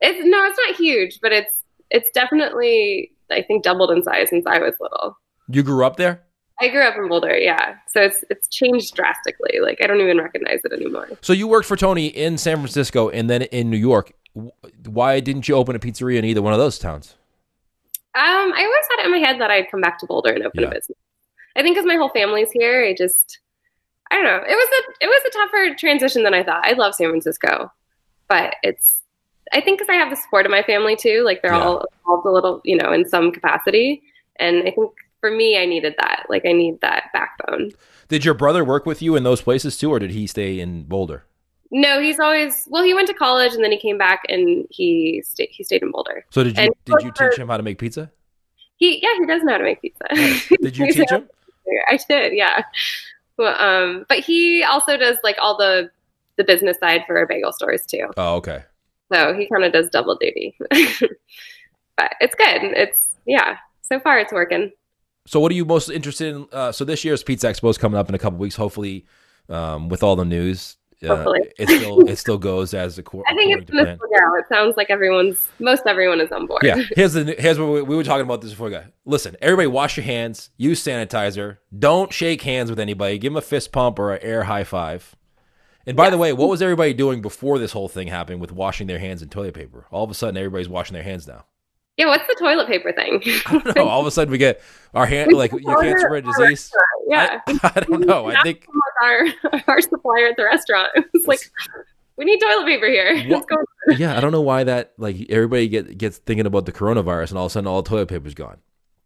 It's 0.00 0.18
no, 0.24 0.44
it's 0.46 0.58
not 0.66 0.76
huge, 0.76 1.18
but 1.20 1.32
it's 1.32 1.62
it's 1.90 2.08
definitely 2.14 3.10
I 3.30 3.42
think 3.42 3.64
doubled 3.64 3.90
in 3.90 4.02
size 4.04 4.28
since 4.30 4.46
I 4.46 4.58
was 4.60 4.74
little. 4.80 5.18
You 5.48 5.62
grew 5.64 5.84
up 5.84 5.96
there, 5.96 6.22
I 6.62 6.68
grew 6.68 6.82
up 6.82 6.96
in 6.96 7.08
Boulder, 7.08 7.36
yeah. 7.36 7.76
So 7.88 8.00
it's 8.00 8.24
it's 8.30 8.48
changed 8.48 8.94
drastically. 8.94 9.58
Like 9.60 9.78
I 9.82 9.86
don't 9.86 10.00
even 10.00 10.18
recognize 10.18 10.60
it 10.64 10.72
anymore. 10.72 11.08
so 11.20 11.32
you 11.32 11.46
worked 11.48 11.66
for 11.66 11.76
Tony 11.76 12.06
in 12.06 12.38
San 12.38 12.56
Francisco 12.58 13.08
and 13.10 13.28
then 13.28 13.42
in 13.42 13.68
New 13.70 13.76
York. 13.76 14.12
Why 14.86 15.20
didn't 15.20 15.48
you 15.48 15.56
open 15.56 15.76
a 15.76 15.78
pizzeria 15.78 16.18
in 16.18 16.24
either 16.24 16.40
one 16.40 16.52
of 16.54 16.58
those 16.58 16.78
towns? 16.78 17.16
Um, 18.14 18.52
I 18.54 18.62
always 18.64 18.86
had 18.90 19.00
it 19.02 19.06
in 19.06 19.10
my 19.12 19.18
head 19.26 19.40
that 19.40 19.50
I'd 19.50 19.70
come 19.70 19.80
back 19.80 19.98
to 20.00 20.06
Boulder 20.06 20.32
and 20.32 20.44
open 20.44 20.60
Yeah. 20.62 20.68
a 20.68 20.74
business. 20.74 20.98
I 21.56 21.62
think 21.62 21.76
because 21.76 21.86
my 21.86 21.96
whole 21.96 22.08
family's 22.10 22.50
here, 22.50 22.84
I 22.84 22.94
just 22.94 23.38
I 24.10 24.14
don't 24.16 24.24
know. 24.24 24.36
It 24.36 24.54
was 24.54 24.68
a 24.78 25.04
it 25.04 25.08
was 25.08 25.22
a 25.26 25.30
tougher 25.38 25.74
transition 25.78 26.22
than 26.22 26.34
I 26.34 26.42
thought. 26.42 26.64
I 26.66 26.72
love 26.72 26.94
San 26.94 27.08
Francisco, 27.08 27.70
but 28.28 28.54
it's 28.62 29.02
I 29.52 29.60
think 29.60 29.78
because 29.78 29.90
I 29.90 29.96
have 29.96 30.08
the 30.10 30.16
support 30.16 30.46
of 30.46 30.50
my 30.52 30.62
family 30.62 30.96
too. 30.96 31.22
Like 31.24 31.42
they're 31.42 31.52
Yeah. 31.52 31.62
all 31.64 31.84
involved 32.00 32.26
a 32.26 32.30
little, 32.30 32.60
you 32.64 32.76
know, 32.76 32.92
in 32.92 33.06
some 33.08 33.32
capacity, 33.32 34.02
and 34.38 34.58
I 34.68 34.70
think 34.70 34.90
for 35.22 35.30
me, 35.30 35.56
I 35.56 35.64
needed 35.64 35.94
that. 35.98 36.26
Like 36.28 36.44
I 36.44 36.52
need 36.52 36.80
that 36.80 37.04
backbone. 37.14 37.70
Did 38.08 38.24
your 38.24 38.34
brother 38.34 38.64
work 38.64 38.84
with 38.84 39.00
you 39.00 39.14
in 39.16 39.22
those 39.22 39.40
places 39.40 39.78
too, 39.78 39.90
or 39.90 40.00
did 40.00 40.10
he 40.10 40.26
stay 40.26 40.58
in 40.58 40.82
Boulder? 40.82 41.24
No, 41.70 42.02
he's 42.02 42.18
always 42.18 42.66
well. 42.68 42.82
He 42.82 42.92
went 42.92 43.06
to 43.06 43.14
college 43.14 43.54
and 43.54 43.64
then 43.64 43.72
he 43.72 43.78
came 43.78 43.96
back 43.96 44.24
and 44.28 44.66
he 44.68 45.22
stayed. 45.24 45.48
He 45.52 45.64
stayed 45.64 45.82
in 45.82 45.92
Boulder. 45.92 46.26
So 46.30 46.42
did 46.42 46.58
you 46.58 46.64
And 46.64 46.74
did 46.84 47.02
you 47.02 47.12
teach 47.12 47.38
him 47.38 47.48
how 47.48 47.56
to 47.56 47.62
make 47.62 47.78
pizza? 47.78 48.10
He 48.76 49.00
yeah, 49.00 49.14
he 49.16 49.26
does 49.26 49.42
know 49.44 49.52
how 49.52 49.58
to 49.58 49.64
make 49.64 49.80
pizza. 49.80 50.04
Did 50.60 50.76
you 50.76 50.92
teach 50.92 51.08
him? 51.08 51.28
I 51.88 51.98
did, 52.08 52.32
yeah. 52.32 52.62
Well, 53.38 53.56
um, 53.60 54.04
but 54.08 54.18
he 54.18 54.64
also 54.64 54.96
does 54.96 55.18
like 55.22 55.36
all 55.40 55.56
the 55.56 55.88
the 56.36 56.42
business 56.42 56.78
side 56.78 57.04
for 57.06 57.16
our 57.16 57.26
bagel 57.26 57.52
stores 57.52 57.86
too. 57.86 58.08
Oh, 58.16 58.34
okay. 58.36 58.64
So 59.12 59.34
he 59.34 59.48
kind 59.48 59.64
of 59.64 59.72
does 59.72 59.88
double 59.88 60.16
duty. 60.16 60.56
but 60.70 62.14
it's 62.20 62.34
good. 62.34 62.62
It's 62.76 63.10
yeah. 63.24 63.58
So 63.82 64.00
far, 64.00 64.18
it's 64.18 64.32
working. 64.32 64.72
So 65.26 65.40
what 65.40 65.52
are 65.52 65.54
you 65.54 65.64
most 65.64 65.88
interested 65.88 66.34
in? 66.34 66.46
Uh, 66.52 66.72
so 66.72 66.84
this 66.84 67.04
year's 67.04 67.22
Pizza 67.22 67.46
Expo 67.48 67.70
is 67.70 67.78
coming 67.78 67.98
up 67.98 68.08
in 68.08 68.14
a 68.14 68.18
couple 68.18 68.38
weeks. 68.38 68.56
Hopefully, 68.56 69.06
um, 69.48 69.88
with 69.88 70.02
all 70.02 70.16
the 70.16 70.24
news, 70.24 70.76
uh, 71.08 71.32
it 71.58 71.68
still 71.68 72.08
it 72.08 72.16
still 72.16 72.38
goes 72.38 72.74
as 72.74 72.98
a 72.98 73.02
I 73.26 73.34
think 73.34 73.58
it's 73.60 73.70
gonna 73.70 73.96
slow. 73.96 74.34
It 74.36 74.46
sounds 74.48 74.76
like 74.76 74.90
everyone's 74.90 75.48
most 75.58 75.82
everyone 75.86 76.20
is 76.20 76.30
on 76.30 76.46
board. 76.46 76.62
Yeah, 76.62 76.76
here's 76.96 77.12
the 77.12 77.34
here's 77.38 77.58
what 77.58 77.70
we, 77.70 77.82
we 77.82 77.96
were 77.96 78.04
talking 78.04 78.24
about 78.24 78.40
this 78.40 78.50
before. 78.50 78.66
we 78.66 78.72
got 78.72 78.84
listen, 79.04 79.36
everybody, 79.40 79.66
wash 79.66 79.96
your 79.96 80.04
hands, 80.04 80.50
use 80.56 80.82
sanitizer, 80.82 81.58
don't 81.76 82.12
shake 82.12 82.42
hands 82.42 82.70
with 82.70 82.78
anybody, 82.78 83.18
give 83.18 83.32
them 83.32 83.38
a 83.38 83.42
fist 83.42 83.72
pump 83.72 83.98
or 83.98 84.14
an 84.14 84.22
air 84.22 84.44
high 84.44 84.64
five. 84.64 85.16
And 85.84 85.96
by 85.96 86.10
the 86.10 86.18
way, 86.18 86.32
what 86.32 86.48
was 86.48 86.62
everybody 86.62 86.94
doing 86.94 87.20
before 87.20 87.58
this 87.58 87.72
whole 87.72 87.88
thing 87.88 88.06
happened 88.06 88.40
with 88.40 88.52
washing 88.52 88.86
their 88.86 89.00
hands 89.00 89.20
in 89.20 89.28
toilet 89.28 89.54
paper? 89.54 89.86
All 89.90 90.04
of 90.04 90.10
a 90.10 90.14
sudden, 90.14 90.36
everybody's 90.36 90.68
washing 90.68 90.94
their 90.94 91.02
hands 91.02 91.26
now. 91.26 91.44
Yeah. 91.96 92.06
What's 92.06 92.26
the 92.26 92.36
toilet 92.38 92.66
paper 92.68 92.92
thing? 92.92 93.22
I 93.46 93.58
don't 93.58 93.76
know. 93.76 93.88
All 93.88 94.00
of 94.00 94.06
a 94.06 94.10
sudden, 94.10 94.30
we 94.32 94.38
get 94.38 94.60
our 94.94 95.06
hand 95.06 95.32
like 95.32 95.52
you 95.52 95.60
can't 95.80 96.00
spread 96.00 96.24
disease. 96.24 96.70
yeah. 97.08 97.40
I, 97.46 97.58
I 97.76 97.80
don't 97.80 98.06
know. 98.06 98.26
I 98.26 98.42
think 98.42 98.66
our 99.02 99.26
our 99.68 99.80
supplier 99.80 100.28
at 100.28 100.36
the 100.36 100.44
restaurant. 100.44 100.88
It's 101.12 101.26
like 101.26 101.40
we 102.16 102.24
need 102.24 102.40
toilet 102.40 102.66
paper 102.66 102.86
here. 102.86 103.14
What- 103.16 103.28
What's 103.28 103.46
going 103.46 103.64
on? 103.90 103.96
yeah, 103.98 104.16
I 104.16 104.20
don't 104.20 104.32
know 104.32 104.40
why 104.42 104.64
that 104.64 104.92
like 104.98 105.16
everybody 105.30 105.68
get 105.68 105.98
gets 105.98 106.18
thinking 106.18 106.46
about 106.46 106.66
the 106.66 106.72
coronavirus 106.72 107.30
and 107.30 107.38
all 107.38 107.46
of 107.46 107.50
a 107.50 107.52
sudden 107.52 107.66
all 107.66 107.82
the 107.82 107.88
toilet 107.88 108.08
paper's 108.08 108.34
gone. 108.34 108.58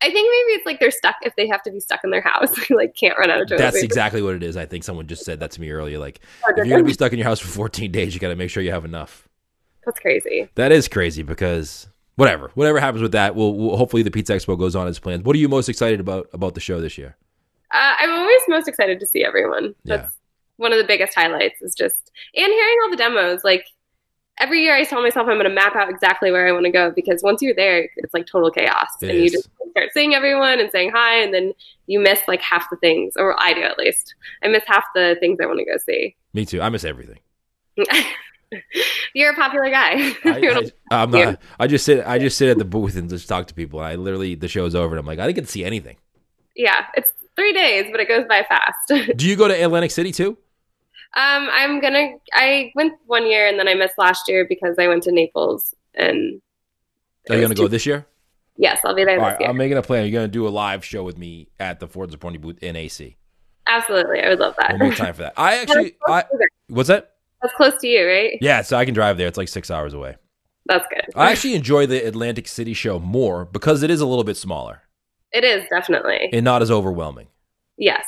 I 0.03 0.11
think 0.11 0.15
maybe 0.31 0.59
it's 0.59 0.67
like 0.67 0.79
they're 0.79 0.91
stuck 0.91 1.17
if 1.23 1.35
they 1.37 1.49
have 1.49 1.63
to 1.63 1.71
be 1.71 1.81
stuck 1.81 2.05
in 2.05 2.11
their 2.11 2.21
house, 2.21 2.51
like 2.71 2.95
can't 2.95 3.17
run 3.19 3.31
out 3.31 3.41
of 3.41 3.49
toilet 3.49 3.59
That's 3.59 3.77
paper. 3.77 3.85
exactly 3.87 4.21
what 4.23 4.35
it 4.35 4.43
is. 4.43 4.55
I 4.57 4.67
think 4.67 4.85
someone 4.85 5.07
just 5.07 5.25
said 5.25 5.41
that 5.41 5.53
to 5.53 5.61
me 5.61 5.71
earlier. 5.71 5.99
Like, 5.99 6.21
if 6.49 6.57
you're 6.59 6.67
gonna 6.67 6.85
be 6.85 6.93
stuck 6.93 7.13
in 7.13 7.19
your 7.19 7.27
house 7.27 7.41
for 7.41 7.49
14 7.49 7.91
days, 7.91 8.13
you 8.13 8.21
got 8.21 8.29
to 8.29 8.37
make 8.37 8.51
sure 8.51 8.63
you 8.63 8.73
have 8.73 8.85
enough. 8.85 9.27
That's 9.87 9.99
crazy. 9.99 10.51
That 10.57 10.71
is 10.71 10.87
crazy 10.87 11.23
because 11.23 11.89
whatever, 12.17 12.51
whatever 12.55 12.81
happens 12.81 13.03
with 13.03 13.13
that, 13.13 13.35
we'll, 13.35 13.55
we'll 13.55 13.77
hopefully 13.77 14.03
the 14.03 14.11
Pizza 14.11 14.35
Expo 14.35 14.59
goes 14.59 14.75
on 14.75 14.89
as 14.89 14.99
planned. 14.99 15.25
What 15.25 15.37
are 15.37 15.39
you 15.39 15.49
most 15.49 15.69
excited 15.69 16.01
about 16.01 16.29
about 16.33 16.55
the 16.55 16.61
show 16.61 16.81
this 16.81 16.99
year? 16.99 17.17
Uh, 17.73 17.95
I'm 17.99 18.11
always 18.11 18.41
most 18.49 18.69
excited 18.69 19.01
to 19.01 19.07
see 19.07 19.25
everyone. 19.25 19.75
Yeah. 19.85 19.99
That's 19.99 20.17
one 20.57 20.73
of 20.73 20.79
the 20.79 20.85
biggest 20.85 21.15
highlights. 21.15 21.63
Is 21.63 21.75
just 21.75 22.11
and 22.35 22.53
hearing 22.53 22.77
all 22.83 22.91
the 22.91 22.97
demos. 22.97 23.45
Like 23.45 23.67
every 24.39 24.63
year, 24.63 24.75
I 24.75 24.85
tell 24.85 25.03
myself 25.03 25.29
I'm 25.29 25.35
going 25.35 25.45
to 25.45 25.55
map 25.55 25.77
out 25.77 25.91
exactly 25.91 26.31
where 26.31 26.49
I 26.49 26.53
want 26.53 26.65
to 26.65 26.73
go 26.73 26.91
because 26.91 27.23
once 27.23 27.43
you're 27.43 27.55
there, 27.55 27.89
it's 27.97 28.15
like 28.15 28.27
total 28.27 28.51
chaos, 28.51 28.89
It 29.01 29.11
and 29.11 29.19
you 29.19 29.31
just 29.31 29.49
start 29.71 29.91
seeing 29.93 30.15
everyone 30.15 30.59
and 30.59 30.71
saying 30.71 30.93
hi, 30.95 31.17
and 31.23 31.33
then 31.33 31.53
you 31.87 32.01
miss 32.01 32.21
like 32.27 32.41
half 32.41 32.69
the 32.71 32.77
things, 32.77 33.15
or 33.17 33.39
I 33.39 33.53
do 33.53 33.63
at 33.63 33.79
least. 33.79 34.15
I 34.43 34.49
miss 34.49 34.65
half 34.67 34.85
the 34.95 35.17
things 35.21 35.39
I 35.41 35.47
want 35.47 35.59
to 35.59 35.65
go 35.65 35.77
see. 35.85 36.17
Me 36.33 36.47
too. 36.47 36.61
I 36.61 36.69
miss 36.69 36.85
everything. 36.85 37.19
You're 39.15 39.33
a 39.33 39.35
popular 39.35 39.71
guy. 39.71 40.15
I, 40.25 40.71
I, 40.91 41.03
I'm 41.03 41.11
not. 41.11 41.41
I 41.59 41.67
just 41.67 41.85
sit. 41.85 42.07
I 42.07 42.19
just 42.19 42.39
sit 42.39 42.49
at 42.49 42.59
the 42.59 42.65
booth 42.65 42.97
and 42.97 43.09
just 43.09 43.29
talk 43.29 43.47
to 43.49 43.55
people. 43.55 43.81
I 43.81 43.95
literally 43.97 44.35
the 44.35 44.49
show's 44.49 44.75
over 44.75 44.95
and 44.95 45.01
I'm 45.01 45.07
like, 45.07 45.19
I 45.19 45.27
didn't 45.27 45.37
get 45.37 45.45
to 45.47 45.51
see 45.51 45.65
anything. 45.65 45.97
yeah, 46.55 46.87
it's 46.95 47.13
three 47.35 47.53
days, 47.53 47.87
but 47.91 48.01
it 48.01 48.09
goes 48.09 48.25
by 48.29 48.47
fast. 48.49 49.17
Do 49.17 49.27
you 49.29 49.37
go 49.37 49.49
to 49.49 49.55
Atlantic 49.55 49.91
City 49.91 50.13
too? 50.13 50.39
Um, 51.15 51.49
I'm 51.51 51.81
gonna. 51.81 52.13
I 52.35 52.73
went 52.75 52.95
one 53.07 53.27
year 53.27 53.47
and 53.49 53.59
then 53.59 53.69
I 53.69 53.75
missed 53.75 53.95
last 53.99 54.29
year 54.29 54.47
because 54.49 54.77
I 54.79 54.87
went 54.87 55.03
to 55.05 55.13
Naples. 55.13 55.75
And 55.95 56.41
Are 57.31 57.35
you 57.37 57.41
gonna 57.41 57.49
was 57.49 57.59
go 57.61 57.69
this 57.69 57.87
year? 57.87 58.07
Yes, 58.59 58.81
I'll 58.85 58.95
be 58.95 59.05
there 59.05 59.19
All 59.19 59.25
this 59.25 59.33
right, 59.33 59.41
year. 59.41 59.49
I'm 59.51 59.57
making 59.57 59.77
a 59.79 59.83
plan. 59.83 60.05
You're 60.05 60.13
gonna 60.13 60.29
do 60.29 60.47
a 60.47 60.51
live 60.51 60.85
show 60.85 61.03
with 61.05 61.17
me 61.19 61.49
at 61.59 61.81
the 61.81 61.89
Ford 61.89 62.11
Zaponi 62.11 62.41
booth 62.41 62.63
in 62.63 62.77
AC. 62.77 63.17
Absolutely, 63.67 64.21
I 64.23 64.29
would 64.29 64.39
love 64.39 64.55
that. 64.59 64.73
We'll 64.79 64.89
make 64.91 64.99
time 64.99 65.15
for 65.15 65.23
that. 65.23 65.35
I 65.37 65.57
actually, 65.63 65.97
I 66.07 66.25
what's 66.69 66.89
that? 66.89 67.16
That's 67.43 67.55
close 67.55 67.75
to 67.81 67.87
you, 67.87 68.07
right? 68.07 68.39
Yeah, 68.41 68.63
so 68.63 68.77
I 68.77 68.85
can 68.85 68.95
drive 68.95 69.19
there. 69.19 69.29
It's 69.29 69.39
like 69.39 69.49
six 69.49 69.71
hours 69.71 69.95
away. 69.95 70.17
That's 70.67 70.87
good. 70.89 71.05
I 71.15 71.31
actually 71.31 71.55
enjoy 71.55 71.87
the 71.87 72.05
Atlantic 72.07 72.49
City 72.49 72.75
show 72.75 72.99
more 72.99 73.45
because 73.45 73.83
it 73.83 73.91
is 73.91 74.01
a 74.01 74.07
little 74.07 74.25
bit 74.25 74.37
smaller 74.37 74.83
it 75.33 75.45
is 75.45 75.65
definitely 75.69 76.31
and 76.33 76.45
not 76.45 76.63
as 76.63 76.71
overwhelming. 76.71 77.27
yes. 77.77 78.05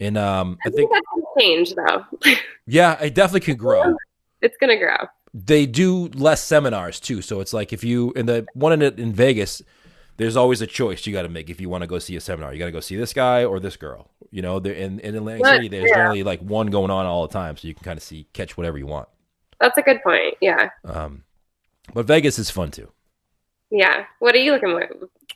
And 0.00 0.18
um, 0.18 0.58
I 0.64 0.68
I 0.68 0.72
think, 0.72 0.90
think 0.90 0.92
that's 0.92 1.06
gonna 1.14 1.26
change 1.38 1.74
though. 1.74 2.34
yeah, 2.66 3.00
it 3.00 3.14
definitely 3.14 3.40
can 3.40 3.56
grow. 3.56 3.94
it's 4.42 4.56
gonna 4.60 4.76
grow. 4.76 4.96
They 5.32 5.66
do 5.66 6.08
less 6.08 6.42
seminars 6.42 6.98
too, 6.98 7.22
so 7.22 7.40
it's 7.40 7.52
like 7.52 7.72
if 7.72 7.84
you 7.84 8.12
in 8.16 8.26
the 8.26 8.44
one 8.54 8.72
in 8.72 8.82
in 8.98 9.12
Vegas, 9.12 9.62
there's 10.16 10.36
always 10.36 10.60
a 10.60 10.66
choice 10.66 11.06
you 11.06 11.12
got 11.12 11.22
to 11.22 11.28
make 11.28 11.50
if 11.50 11.60
you 11.60 11.68
want 11.68 11.82
to 11.82 11.86
go 11.86 11.98
see 11.98 12.16
a 12.16 12.20
seminar. 12.20 12.52
You 12.52 12.58
got 12.58 12.66
to 12.66 12.72
go 12.72 12.80
see 12.80 12.96
this 12.96 13.12
guy 13.12 13.44
or 13.44 13.58
this 13.60 13.76
girl. 13.76 14.10
You 14.30 14.42
know, 14.42 14.58
in, 14.58 15.00
in 15.00 15.14
Atlantic 15.14 15.44
Right, 15.44 15.56
City, 15.56 15.68
there's 15.68 15.88
yeah. 15.90 15.96
generally 15.96 16.22
like 16.22 16.40
one 16.40 16.68
going 16.68 16.90
on 16.90 17.06
all 17.06 17.26
the 17.26 17.32
time, 17.32 17.56
so 17.56 17.66
you 17.68 17.74
can 17.74 17.84
kind 17.84 17.96
of 17.96 18.02
see 18.02 18.26
catch 18.32 18.56
whatever 18.56 18.78
you 18.78 18.86
want. 18.86 19.08
That's 19.60 19.78
a 19.78 19.82
good 19.82 20.02
point. 20.02 20.34
Yeah, 20.40 20.70
Um, 20.84 21.24
but 21.92 22.06
Vegas 22.06 22.38
is 22.38 22.50
fun 22.50 22.70
too. 22.70 22.90
yeah. 23.70 24.04
What 24.18 24.34
are 24.34 24.38
you 24.38 24.52
looking 24.52 24.70
for? 24.70 24.88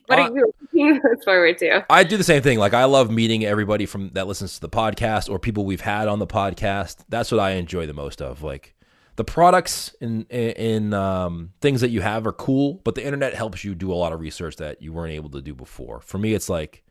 What 0.06 0.18
Uh, 0.18 0.22
are 0.22 0.30
you 0.36 0.52
looking 0.74 1.00
forward 1.24 1.58
to? 1.58 1.84
I 1.90 2.02
do 2.04 2.16
the 2.16 2.24
same 2.24 2.42
thing. 2.42 2.58
Like 2.58 2.74
I 2.74 2.84
love 2.84 3.10
meeting 3.10 3.44
everybody 3.44 3.86
from 3.86 4.10
that 4.14 4.26
listens 4.26 4.54
to 4.54 4.60
the 4.60 4.68
podcast 4.68 5.30
or 5.30 5.38
people 5.38 5.64
we've 5.64 5.80
had 5.80 6.08
on 6.08 6.18
the 6.18 6.26
podcast. 6.26 7.04
That's 7.08 7.30
what 7.30 7.40
I 7.40 7.52
enjoy 7.52 7.86
the 7.86 7.94
most 7.94 8.20
of. 8.22 8.42
Like 8.42 8.74
the 9.18 9.24
products 9.24 9.94
and 10.00 10.30
in 10.30 10.94
um, 10.94 11.50
things 11.60 11.80
that 11.80 11.90
you 11.90 12.00
have 12.00 12.24
are 12.24 12.32
cool, 12.32 12.80
but 12.84 12.94
the 12.94 13.04
internet 13.04 13.34
helps 13.34 13.64
you 13.64 13.74
do 13.74 13.92
a 13.92 13.94
lot 13.96 14.12
of 14.12 14.20
research 14.20 14.54
that 14.56 14.80
you 14.80 14.92
weren't 14.92 15.12
able 15.12 15.28
to 15.30 15.42
do 15.42 15.56
before. 15.56 16.00
For 16.00 16.18
me, 16.18 16.34
it's 16.34 16.48
like 16.48 16.84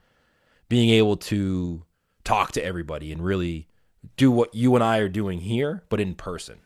being 0.67 0.89
able 0.89 1.15
to 1.15 1.85
talk 2.25 2.51
to 2.51 2.63
everybody 2.63 3.13
and 3.13 3.23
really 3.23 3.69
do 4.17 4.29
what 4.29 4.53
you 4.53 4.75
and 4.75 4.83
I 4.83 4.97
are 4.97 5.07
doing 5.07 5.39
here, 5.39 5.85
but 5.87 6.01
in 6.01 6.15
person. 6.15 6.59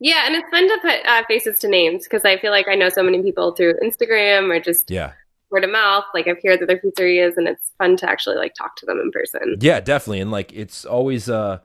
Yeah, 0.00 0.26
and 0.26 0.34
it's 0.34 0.50
fun 0.50 0.66
to 0.68 0.78
put 0.82 1.06
uh, 1.06 1.22
faces 1.28 1.60
to 1.60 1.68
names 1.68 2.02
because 2.02 2.24
I 2.24 2.36
feel 2.36 2.50
like 2.50 2.66
I 2.68 2.74
know 2.74 2.88
so 2.88 3.04
many 3.04 3.22
people 3.22 3.52
through 3.52 3.74
Instagram 3.80 4.50
or 4.50 4.58
just 4.60 4.90
Yeah, 4.90 5.12
word 5.50 5.62
of 5.64 5.70
mouth. 5.70 6.04
Like 6.12 6.26
I've 6.26 6.42
heard 6.44 6.60
that 6.60 6.66
their 6.66 6.78
pizzerias, 6.80 7.36
and 7.36 7.46
it's 7.46 7.70
fun 7.78 7.96
to 7.98 8.10
actually 8.10 8.36
like 8.36 8.54
talk 8.54 8.74
to 8.76 8.86
them 8.86 8.98
in 8.98 9.12
person. 9.12 9.56
yeah, 9.60 9.78
definitely. 9.80 10.20
And 10.20 10.32
like 10.32 10.52
it's 10.52 10.84
always 10.84 11.30
uh, 11.30 11.60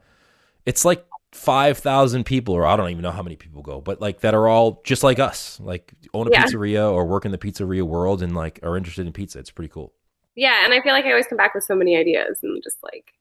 it's 0.66 0.86
like 0.86 1.06
five 1.34 1.78
thousand 1.78 2.26
people, 2.26 2.54
or 2.54 2.66
I 2.66 2.76
don't 2.76 2.90
even 2.90 3.02
know 3.02 3.12
how 3.12 3.24
many 3.24 3.36
people 3.36 3.62
go, 3.62 3.82
but 3.82 4.00
like 4.02 4.22
that 4.22 4.34
are 4.34 4.48
all 4.48 4.82
just 4.84 5.04
like 5.04 5.20
us, 5.20 5.60
like 5.60 5.94
own 6.14 6.28
a 6.28 6.32
Yeah. 6.32 6.44
pizzeria 6.46 6.92
or 6.92 7.06
work 7.06 7.26
in 7.26 7.32
the 7.32 7.38
pizzeria 7.38 7.84
world 7.84 8.22
and 8.22 8.36
like 8.36 8.60
are 8.64 8.78
interested 8.78 9.06
in 9.08 9.14
pizza. 9.14 9.40
It's 9.40 9.52
pretty 9.52 9.70
cool. 9.70 9.94
Yeah, 10.36 10.64
and 10.66 10.74
I 10.74 10.82
feel 10.82 10.94
like 10.94 11.06
I 11.06 11.10
always 11.12 11.28
come 11.28 11.38
back 11.38 11.54
with 11.54 11.64
so 11.64 11.76
many 11.76 11.96
ideas 11.98 12.40
and 12.44 12.62
just 12.64 12.78
like 12.84 13.14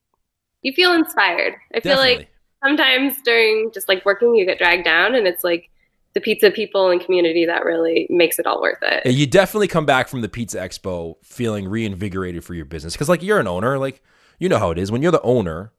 you 0.63 0.73
feel 0.73 0.93
inspired. 0.93 1.55
I 1.75 1.81
feel 1.81 1.97
Definitely. 1.97 2.17
like 2.19 2.29
sometimes 2.65 3.17
during 3.25 3.71
just 3.75 3.89
like 3.89 4.05
working, 4.05 4.35
you 4.35 4.47
get 4.47 4.59
dragged 4.59 4.85
down, 4.85 5.15
and 5.15 5.27
it's 5.27 5.43
like 5.45 5.69
the 6.15 6.21
pizza 6.21 6.51
people 6.51 6.91
and 6.91 7.01
community 7.01 7.47
that 7.47 7.65
really 7.65 8.07
makes 8.11 8.39
it 8.39 8.47
all 8.47 8.61
worth 8.61 8.79
it. 8.83 9.03
And 9.07 9.15
you 9.15 9.27
definitely 9.27 9.69
come 9.69 9.87
back 9.87 10.09
from 10.09 10.21
the 10.21 10.29
pizza 10.29 10.59
expo 10.59 11.15
feeling 11.25 11.67
reinvigorated 11.69 12.45
for 12.45 12.55
your 12.55 12.67
business 12.67 12.93
because 12.93 13.09
like 13.09 13.23
you're 13.23 13.41
an 13.41 13.49
owner 13.49 13.79
like 13.79 14.03
you 14.39 14.49
know 14.51 14.59
how 14.59 14.71
it 14.71 14.79
is 14.79 14.93
when 14.93 15.01
you're 15.01 15.11
the 15.13 15.23
owner 15.23 15.73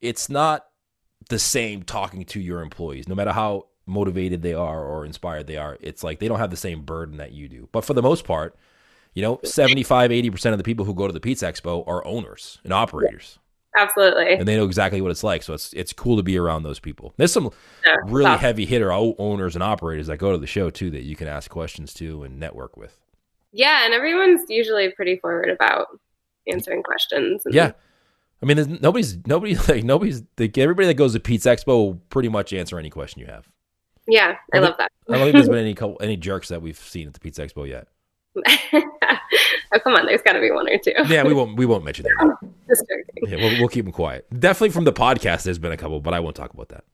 it's 0.00 0.28
not 0.28 0.66
the 1.30 1.38
same 1.38 1.82
talking 1.82 2.24
to 2.24 2.38
your 2.40 2.60
employees 2.60 3.08
no 3.08 3.14
matter 3.14 3.32
how 3.32 3.66
motivated 3.86 4.42
they 4.42 4.54
are 4.54 4.84
or 4.84 5.04
inspired 5.06 5.46
they 5.46 5.56
are 5.56 5.78
it's 5.80 6.04
like 6.04 6.18
they 6.20 6.28
don't 6.28 6.38
have 6.38 6.50
the 6.50 6.56
same 6.56 6.82
burden 6.82 7.16
that 7.16 7.32
you 7.32 7.48
do 7.48 7.68
but 7.72 7.84
for 7.84 7.94
the 7.94 8.02
most 8.02 8.24
part 8.24 8.54
you 9.14 9.22
know 9.22 9.40
75 9.42 10.10
80% 10.10 10.52
of 10.52 10.58
the 10.58 10.64
people 10.64 10.84
who 10.84 10.94
go 10.94 11.06
to 11.06 11.12
the 11.12 11.20
pizza 11.20 11.50
expo 11.50 11.86
are 11.88 12.06
owners 12.06 12.58
and 12.64 12.72
operators 12.72 13.38
Absolutely. 13.76 14.34
and 14.34 14.46
they 14.46 14.56
know 14.56 14.64
exactly 14.64 15.00
what 15.00 15.10
it's 15.10 15.24
like 15.24 15.42
so 15.42 15.54
it's 15.54 15.72
it's 15.72 15.92
cool 15.92 16.16
to 16.16 16.22
be 16.22 16.36
around 16.36 16.62
those 16.64 16.78
people 16.80 17.14
there's 17.16 17.32
some 17.32 17.50
Yeah, 17.86 17.96
really 18.04 18.26
awesome. 18.26 18.40
heavy 18.40 18.66
hitter 18.66 18.92
owners 18.92 19.54
and 19.56 19.62
operators 19.62 20.08
that 20.08 20.18
go 20.18 20.32
to 20.32 20.38
the 20.38 20.46
show 20.46 20.70
too 20.70 20.90
that 20.90 21.02
you 21.02 21.16
can 21.16 21.26
ask 21.28 21.50
questions 21.50 21.94
to 21.94 22.22
and 22.24 22.38
network 22.38 22.76
with 22.76 22.98
Yeah, 23.52 23.84
and 23.84 23.94
everyone's 23.94 24.42
usually 24.48 24.90
pretty 24.92 25.16
forward 25.18 25.48
about 25.50 25.86
answering 26.46 26.82
questions. 26.82 27.42
And 27.44 27.54
Yeah. 27.54 27.72
I 28.42 28.46
mean, 28.46 28.56
there's 28.56 28.68
nobody's 28.68 29.18
nobody 29.26 29.54
like 29.68 29.84
nobody's 29.84 30.22
like 30.38 30.56
everybody 30.58 30.86
that 30.88 30.94
goes 30.94 31.12
to 31.12 31.20
Pizza 31.20 31.50
Expo 31.50 31.66
will 31.66 31.94
pretty 32.08 32.28
much 32.28 32.52
answer 32.52 32.78
any 32.78 32.90
question 32.90 33.20
you 33.20 33.26
have. 33.26 33.48
yeah, 34.06 34.36
I 34.52 34.58
I 34.58 34.60
love 34.60 34.74
that. 34.78 34.90
I 35.08 35.12
don't 35.14 35.22
think 35.22 35.34
there's 35.34 35.48
been 35.48 35.58
any 35.66 35.74
couple, 35.74 35.98
any 36.00 36.16
jerks 36.16 36.48
that 36.48 36.62
we've 36.62 36.78
seen 36.78 37.06
at 37.06 37.14
the 37.14 37.20
Pizza 37.20 37.46
Expo 37.46 37.68
yet. 37.68 37.88
oh, 38.72 39.78
come 39.82 39.94
on, 39.94 40.06
there's 40.06 40.22
got 40.22 40.34
to 40.34 40.40
be 40.40 40.52
one 40.52 40.68
or 40.68 40.78
two. 40.78 40.92
Yeah, 41.08 41.24
we 41.24 41.34
won't 41.34 41.58
we 41.58 41.66
won't 41.66 41.84
mention 41.84 42.04
that. 42.04 42.36
Just 42.68 42.84
joking. 42.88 43.30
Yeah, 43.30 43.44
we'll, 43.44 43.58
we'll 43.60 43.68
keep 43.68 43.84
them 43.84 43.92
quiet. 43.92 44.26
Definitely 44.38 44.70
from 44.70 44.84
the 44.84 44.92
podcast, 44.92 45.42
there's 45.42 45.58
been 45.58 45.72
a 45.72 45.76
couple, 45.76 46.00
but 46.00 46.14
I 46.14 46.20
won't 46.20 46.36
talk 46.36 46.54
about 46.54 46.68
that. 46.68 46.84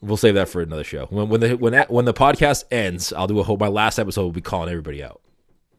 We'll 0.00 0.16
save 0.16 0.34
that 0.34 0.48
for 0.48 0.62
another 0.62 0.84
show. 0.84 1.06
When 1.06 1.28
when 1.28 1.40
the 1.40 1.54
when 1.56 1.72
that, 1.72 1.90
when 1.90 2.04
the 2.04 2.14
podcast 2.14 2.64
ends, 2.70 3.12
I'll 3.12 3.26
do 3.26 3.38
a 3.40 3.42
whole. 3.42 3.56
My 3.56 3.68
last 3.68 3.98
episode 3.98 4.22
will 4.22 4.32
be 4.32 4.40
calling 4.40 4.70
everybody 4.70 5.02
out. 5.02 5.20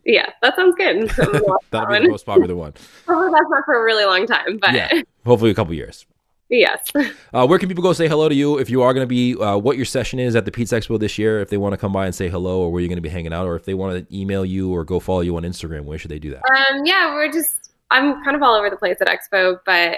Yeah, 0.08 0.30
that 0.42 0.56
sounds 0.56 0.76
good. 0.76 0.96
I'm 0.98 1.06
that 1.08 1.60
That'll 1.70 2.00
be 2.00 2.06
the 2.06 2.10
most 2.10 2.26
popular 2.26 2.56
one. 2.56 2.74
Hopefully 3.06 3.30
that's 3.34 3.50
not 3.50 3.66
for 3.66 3.80
a 3.80 3.84
really 3.84 4.06
long 4.06 4.26
time, 4.26 4.58
but 4.58 4.74
Yeah, 4.74 5.02
hopefully 5.26 5.52
a 5.52 5.54
couple 5.54 5.74
years. 5.74 6.06
Yes. 6.50 6.92
Uh, 7.34 7.46
where 7.46 7.60
can 7.60 7.68
people 7.68 7.84
go 7.84 7.92
say 7.94 8.08
hello 8.08 8.30
to 8.30 8.34
you 8.34 8.58
if 8.58 8.70
you 8.70 8.82
are 8.82 8.94
going 8.94 9.04
to 9.04 9.08
be, 9.08 9.36
uh, 9.36 9.58
what 9.58 9.76
your 9.76 9.86
session 9.86 10.18
is 10.18 10.36
at 10.36 10.46
the 10.46 10.52
Pizza 10.52 10.80
Expo 10.80 10.98
this 10.98 11.18
year, 11.20 11.40
if 11.42 11.50
they 11.50 11.58
want 11.58 11.74
to 11.74 11.78
come 11.78 11.92
by 11.92 12.06
and 12.06 12.16
say 12.16 12.30
hello, 12.30 12.62
or 12.62 12.72
where 12.72 12.82
you're 12.82 12.88
going 12.88 12.96
to 12.98 13.02
be 13.02 13.10
hanging 13.10 13.34
out, 13.34 13.46
or 13.46 13.56
if 13.56 13.66
they 13.66 13.74
want 13.74 14.10
to 14.10 14.18
email 14.18 14.46
you 14.46 14.74
or 14.74 14.84
go 14.84 15.00
follow 15.00 15.20
you 15.20 15.36
on 15.36 15.44
Instagram, 15.44 15.84
where 15.84 16.00
should 16.00 16.10
they 16.10 16.18
do 16.18 16.32
that? 16.32 16.42
Um, 16.50 16.86
yeah, 16.86 17.14
we're 17.14 17.32
just, 17.32 17.72
I'm 17.92 18.24
kind 18.24 18.36
of 18.36 18.42
all 18.42 18.56
over 18.56 18.70
the 18.70 18.78
place 18.78 18.98
at 19.02 19.08
Expo, 19.08 19.60
but 19.66 19.98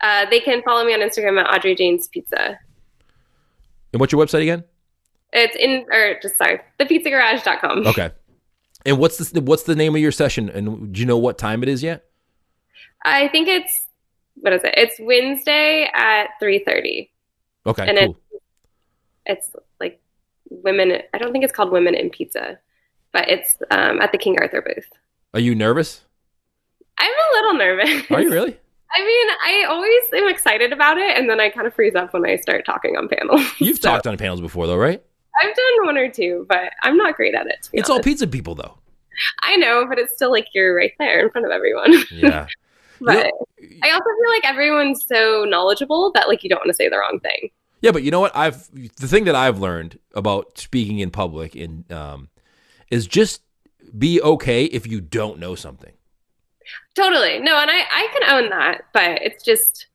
uh, 0.00 0.26
they 0.28 0.40
can 0.40 0.60
follow 0.64 0.84
me 0.84 0.92
on 0.92 1.00
Instagram 1.00 1.40
at 1.40 1.46
Audrey 1.54 1.74
Jane's 1.76 2.08
Pizza. 2.08 2.58
And 3.92 4.00
what's 4.00 4.12
your 4.12 4.22
website 4.22 4.42
again? 4.42 4.64
It's 5.32 5.56
in, 5.56 5.86
or 5.90 6.18
just 6.20 6.36
sorry, 6.36 6.60
thepizzagarage.com. 6.80 7.86
Okay. 7.86 8.10
And 8.86 8.98
what's 8.98 9.18
the 9.30 9.40
what's 9.40 9.64
the 9.64 9.76
name 9.76 9.94
of 9.94 10.00
your 10.00 10.12
session? 10.12 10.48
And 10.48 10.92
do 10.92 11.00
you 11.00 11.06
know 11.06 11.18
what 11.18 11.38
time 11.38 11.62
it 11.62 11.68
is 11.68 11.82
yet? 11.82 12.04
I 13.04 13.28
think 13.28 13.48
it's, 13.48 13.86
what 14.34 14.52
is 14.52 14.62
it? 14.64 14.74
It's 14.76 14.96
Wednesday 15.00 15.90
at 15.94 16.28
3.30. 16.42 17.08
Okay, 17.66 17.88
And 17.88 17.98
cool. 17.98 18.16
It's 19.26 19.50
like 19.80 20.00
women, 20.50 20.98
I 21.14 21.18
don't 21.18 21.32
think 21.32 21.44
it's 21.44 21.52
called 21.52 21.70
Women 21.70 21.94
in 21.94 22.10
Pizza, 22.10 22.58
but 23.12 23.28
it's 23.28 23.56
um, 23.70 24.00
at 24.00 24.12
the 24.12 24.18
King 24.18 24.38
Arthur 24.38 24.62
booth. 24.62 24.88
Are 25.34 25.40
you 25.40 25.54
nervous? 25.54 26.04
I'm 26.98 27.10
a 27.10 27.36
little 27.36 27.54
nervous. 27.54 28.10
Are 28.10 28.20
you 28.20 28.30
really? 28.30 28.58
I 28.92 29.04
mean, 29.04 29.28
I 29.44 29.66
always 29.68 30.02
am 30.12 30.28
excited 30.28 30.72
about 30.72 30.98
it, 30.98 31.16
and 31.16 31.30
then 31.30 31.38
I 31.38 31.48
kind 31.48 31.66
of 31.66 31.74
freeze 31.74 31.94
up 31.94 32.12
when 32.12 32.26
I 32.26 32.36
start 32.36 32.66
talking 32.66 32.96
on 32.96 33.08
panels. 33.08 33.40
You've 33.58 33.76
So, 33.80 33.88
talked 33.88 34.06
on 34.08 34.16
panels 34.16 34.40
before, 34.40 34.66
though, 34.66 34.76
right? 34.76 35.00
I've 35.40 35.54
done 35.56 35.86
one 35.86 35.96
or 35.98 36.10
two, 36.10 36.46
but 36.48 36.72
I'm 36.82 36.96
not 36.96 37.16
great 37.16 37.34
at 37.34 37.46
it. 37.46 37.68
It's 37.72 37.88
all 37.90 38.00
pizza 38.00 38.26
people, 38.26 38.54
though. 38.54 38.76
I 39.42 39.56
know, 39.56 39.86
but 39.86 39.98
it's 39.98 40.14
still 40.14 40.30
like 40.30 40.46
you're 40.54 40.74
right 40.74 40.92
there 40.98 41.20
in 41.20 41.30
front 41.30 41.46
of 41.46 41.52
everyone. 41.52 41.92
Yeah. 42.10 42.46
but 43.00 43.16
You 43.16 43.22
know- 43.24 43.46
I 43.82 43.90
also 43.90 44.04
feel 44.04 44.30
like 44.30 44.44
everyone's 44.44 45.06
so 45.06 45.44
knowledgeable 45.46 46.12
that 46.14 46.28
like 46.28 46.42
you 46.42 46.50
don't 46.50 46.58
want 46.60 46.68
to 46.68 46.74
say 46.74 46.88
the 46.88 46.98
wrong 46.98 47.20
thing. 47.22 47.50
Yeah, 47.82 47.92
but 47.92 48.02
you 48.02 48.10
know 48.10 48.20
what? 48.20 48.34
I've 48.36 48.68
the 48.96 49.08
thing 49.08 49.24
that 49.24 49.34
I've 49.34 49.58
learned 49.58 49.98
about 50.14 50.58
speaking 50.58 50.98
in 50.98 51.10
public 51.10 51.56
in 51.56 51.84
um, 51.90 52.28
is 52.90 53.06
just 53.06 53.42
be 53.96 54.20
okay 54.20 54.64
if 54.64 54.86
you 54.86 55.00
don't 55.00 55.38
know 55.38 55.54
something. 55.54 55.92
Totally. 56.94 57.38
No, 57.38 57.56
and 57.58 57.70
I 57.70 57.80
I 57.90 58.08
can 58.12 58.30
own 58.44 58.50
that, 58.50 58.82
but 58.92 59.22
it's 59.22 59.42
just 59.44 59.86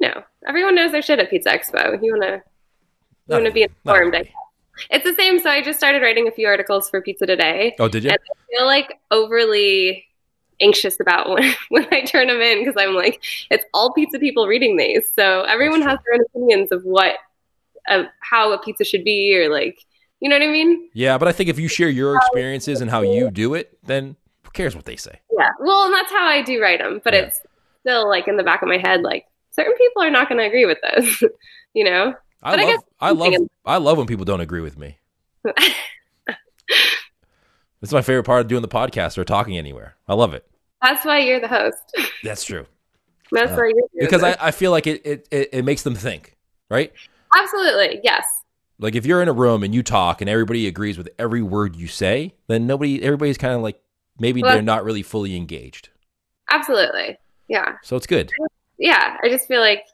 no. 0.00 0.22
Everyone 0.46 0.74
knows 0.76 0.92
their 0.92 1.02
shit 1.02 1.18
at 1.18 1.28
Pizza 1.30 1.50
Expo. 1.50 2.00
You 2.02 2.12
wanna 2.12 2.42
you 3.26 3.34
wanna 3.34 3.50
be 3.50 3.62
informed. 3.64 4.14
I 4.14 4.18
everybody. 4.18 4.34
It's 4.90 5.04
the 5.04 5.14
same. 5.14 5.38
So 5.38 5.50
I 5.50 5.62
just 5.62 5.78
started 5.78 6.02
writing 6.02 6.28
a 6.28 6.30
few 6.30 6.46
articles 6.46 6.88
for 6.90 7.00
Pizza 7.02 7.26
Today. 7.26 7.74
Oh, 7.78 7.88
did 7.88 8.04
you? 8.04 8.10
And 8.10 8.18
I 8.18 8.56
feel 8.56 8.66
like 8.66 8.98
overly 9.10 10.04
anxious 10.60 10.98
about 11.00 11.28
when, 11.30 11.54
when 11.68 11.86
I 11.92 12.02
turn 12.02 12.28
them 12.28 12.40
in 12.40 12.64
because 12.64 12.74
I'm 12.80 12.94
like, 12.94 13.22
it's 13.50 13.64
all 13.74 13.92
pizza 13.92 14.18
people 14.18 14.46
reading 14.46 14.76
these. 14.76 15.08
So 15.14 15.42
everyone 15.42 15.82
has 15.82 15.98
their 16.04 16.14
own 16.14 16.20
opinions 16.34 16.72
of 16.72 16.82
what, 16.84 17.16
of 17.88 18.06
how 18.20 18.52
a 18.52 18.58
pizza 18.58 18.84
should 18.84 19.04
be 19.04 19.36
or 19.36 19.48
like, 19.50 19.78
you 20.20 20.28
know 20.28 20.36
what 20.36 20.42
I 20.42 20.50
mean? 20.50 20.90
Yeah, 20.94 21.16
but 21.16 21.28
I 21.28 21.32
think 21.32 21.48
if 21.48 21.58
you 21.58 21.68
share 21.68 21.88
your 21.88 22.16
experiences 22.16 22.80
and 22.80 22.90
how 22.90 23.02
you 23.02 23.30
do 23.30 23.54
it, 23.54 23.78
then 23.84 24.16
who 24.42 24.50
cares 24.50 24.74
what 24.74 24.84
they 24.84 24.96
say? 24.96 25.20
Yeah. 25.38 25.50
Well, 25.60 25.84
and 25.84 25.94
that's 25.94 26.10
how 26.10 26.24
I 26.26 26.42
do 26.42 26.60
write 26.60 26.80
them, 26.80 27.00
but 27.04 27.14
Yeah. 27.14 27.20
it's 27.20 27.40
still 27.80 28.08
like 28.08 28.26
in 28.26 28.36
the 28.36 28.42
back 28.42 28.62
of 28.62 28.68
my 28.68 28.78
head, 28.78 29.02
like 29.02 29.26
certain 29.52 29.74
people 29.74 30.02
are 30.02 30.10
not 30.10 30.28
going 30.28 30.38
to 30.40 30.44
agree 30.46 30.66
with 30.66 30.78
this, 30.82 31.22
you 31.74 31.84
know? 31.84 32.14
I 32.42 32.52
But 32.52 32.60
I 32.60 32.62
love, 32.64 32.72
guess 32.72 32.82
I 33.00 33.10
love, 33.10 33.34
I 33.64 33.76
love 33.78 33.98
when 33.98 34.06
people 34.06 34.24
don't 34.24 34.40
agree 34.40 34.60
with 34.60 34.78
me. 34.78 34.98
It's 37.80 37.92
my 37.92 38.02
favorite 38.02 38.24
part 38.24 38.40
of 38.40 38.48
doing 38.48 38.62
the 38.62 38.68
podcast 38.68 39.18
or 39.18 39.24
talking 39.24 39.56
anywhere. 39.56 39.94
I 40.08 40.14
love 40.14 40.34
it. 40.34 40.44
that's 40.82 41.04
why 41.04 41.20
you're 41.20 41.40
the 41.40 41.46
host. 41.48 41.78
That's 42.24 42.42
true. 42.44 42.66
That's 43.30 43.52
Uh, 43.52 43.54
why 43.54 43.72
you're 43.72 44.04
Because 44.06 44.24
I. 44.24 44.36
I 44.40 44.50
feel 44.50 44.72
like 44.72 44.88
it, 44.88 45.06
it, 45.06 45.28
it, 45.30 45.48
it 45.52 45.64
makes 45.64 45.82
them 45.82 45.94
think, 45.94 46.36
right? 46.70 46.92
absolutely 47.36 48.00
yes. 48.02 48.24
Like 48.80 48.94
if 48.96 49.06
you're 49.06 49.22
in 49.22 49.28
a 49.28 49.32
room 49.32 49.62
and 49.62 49.72
you 49.74 49.82
talk 49.84 50.20
and 50.20 50.28
everybody 50.30 50.66
agrees 50.66 50.98
with 50.98 51.08
every 51.20 51.42
word 51.42 51.76
you 51.76 51.86
say, 51.86 52.34
then 52.48 52.66
nobody, 52.66 53.00
everybody's 53.02 53.38
kind 53.38 53.54
of 53.54 53.60
like 53.60 53.80
maybe 54.18 54.42
Well, 54.42 54.54
they're 54.54 54.62
not 54.62 54.84
really 54.84 55.02
fully 55.02 55.36
engaged. 55.36 55.90
Absolutely. 56.50 57.16
Yeah. 57.48 57.76
So 57.84 57.96
it's 57.96 58.06
good. 58.06 58.32
Yeah. 58.78 59.16
I 59.22 59.28
just 59.28 59.46
feel 59.46 59.60
like 59.60 59.84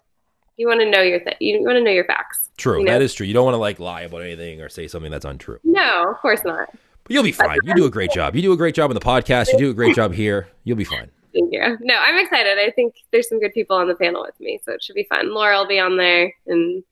you 0.57 0.66
want 0.66 0.80
to 0.80 0.90
know 0.90 1.00
your 1.00 1.20
th- 1.20 1.36
you 1.40 1.62
want 1.62 1.76
to 1.76 1.82
know 1.82 1.90
your 1.90 2.05
facts. 2.05 2.50
True. 2.57 2.78
You 2.80 2.84
know? 2.84 2.92
That 2.92 3.02
is 3.02 3.14
true. 3.14 3.26
You 3.26 3.34
don't 3.34 3.44
want 3.44 3.55
to 3.55 3.59
like 3.59 3.80
lie 3.80 4.02
about 4.02 4.22
anything 4.22 4.61
or 4.61 4.68
say 4.68 4.88
something 4.88 5.11
that's 5.11 5.24
untrue. 5.24 5.59
No, 5.64 6.11
of 6.11 6.18
course 6.18 6.42
not. 6.44 6.68
But 7.05 7.12
you'll 7.12 7.24
be 7.24 7.32
fine. 7.32 7.59
You 7.64 7.74
do 7.74 7.84
a 7.84 7.90
great 7.90 8.11
job. 8.12 8.34
You 8.34 8.42
do 8.42 8.52
a 8.52 8.57
great 8.57 8.74
job 8.74 8.90
on 8.90 8.94
the 8.94 9.00
podcast. 9.00 9.52
You 9.52 9.59
do 9.59 9.70
a 9.70 9.74
great 9.74 9.94
job 9.94 10.14
here. 10.14 10.48
You'll 10.64 10.76
be 10.76 10.84
fine. 10.84 11.11
Thank 11.34 11.52
you. 11.52 11.78
No, 11.80 11.96
I'm 11.96 12.16
excited. 12.24 12.59
I 12.59 12.70
think 12.70 12.94
there's 13.11 13.28
some 13.28 13.40
good 13.40 13.52
people 13.52 13.76
on 13.76 13.88
the 13.88 13.94
panel 13.94 14.22
with 14.22 14.38
me, 14.40 14.61
so 14.64 14.72
it 14.72 14.82
should 14.82 14.94
be 14.94 15.05
fun. 15.05 15.34
Laura 15.34 15.59
will 15.59 15.66
be 15.66 15.80
on 15.80 15.96
there, 15.96 16.32
and 16.46 16.82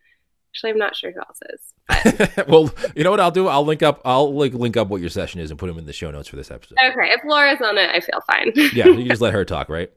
actually, 0.50 0.70
I'm 0.70 0.78
not 0.78 0.96
sure 0.96 1.12
who 1.12 1.20
else 1.20 1.38
is. 1.48 2.44
well, 2.48 2.70
you 2.96 3.04
know 3.04 3.12
what 3.12 3.20
I'll 3.20 3.30
do? 3.30 3.46
I'll 3.46 3.64
link 3.64 3.82
up. 3.82 4.02
I'll 4.04 4.34
like 4.34 4.52
link 4.52 4.76
up 4.76 4.88
what 4.88 5.00
your 5.00 5.10
session 5.10 5.40
is 5.40 5.50
and 5.50 5.58
put 5.58 5.68
them 5.68 5.78
in 5.78 5.86
the 5.86 5.92
show 5.92 6.10
notes 6.10 6.28
for 6.28 6.36
this 6.36 6.50
episode. 6.50 6.76
Okay, 6.84 7.12
if 7.12 7.20
Laura's 7.24 7.60
on 7.62 7.78
it, 7.78 7.90
I 7.90 8.00
feel 8.00 8.20
fine. 8.26 8.52
Yeah, 8.74 8.86
you 8.86 8.96
can 8.96 9.06
just 9.06 9.22
let 9.22 9.32
her 9.32 9.44
talk, 9.44 9.68
right? 9.68 9.90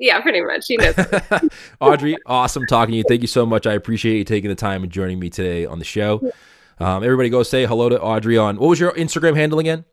Yeah, 0.00 0.20
pretty 0.20 0.40
much. 0.40 0.66
She 0.66 0.78
knows. 0.78 0.94
Audrey, 1.80 2.16
awesome 2.24 2.66
talking 2.66 2.92
to 2.92 2.96
you. 2.96 3.04
Thank 3.06 3.20
you 3.20 3.28
so 3.28 3.44
much. 3.44 3.66
I 3.66 3.74
appreciate 3.74 4.16
you 4.16 4.24
taking 4.24 4.48
the 4.48 4.56
time 4.56 4.82
and 4.82 4.90
joining 4.90 5.18
me 5.18 5.28
today 5.28 5.66
on 5.66 5.78
the 5.78 5.84
show. 5.84 6.32
Um, 6.78 7.04
everybody, 7.04 7.28
go 7.28 7.42
say 7.42 7.66
hello 7.66 7.90
to 7.90 8.00
Audrey 8.00 8.38
on 8.38 8.56
what 8.56 8.70
was 8.70 8.80
your 8.80 8.92
Instagram 8.92 9.36
handle 9.36 9.58
again? 9.58 9.84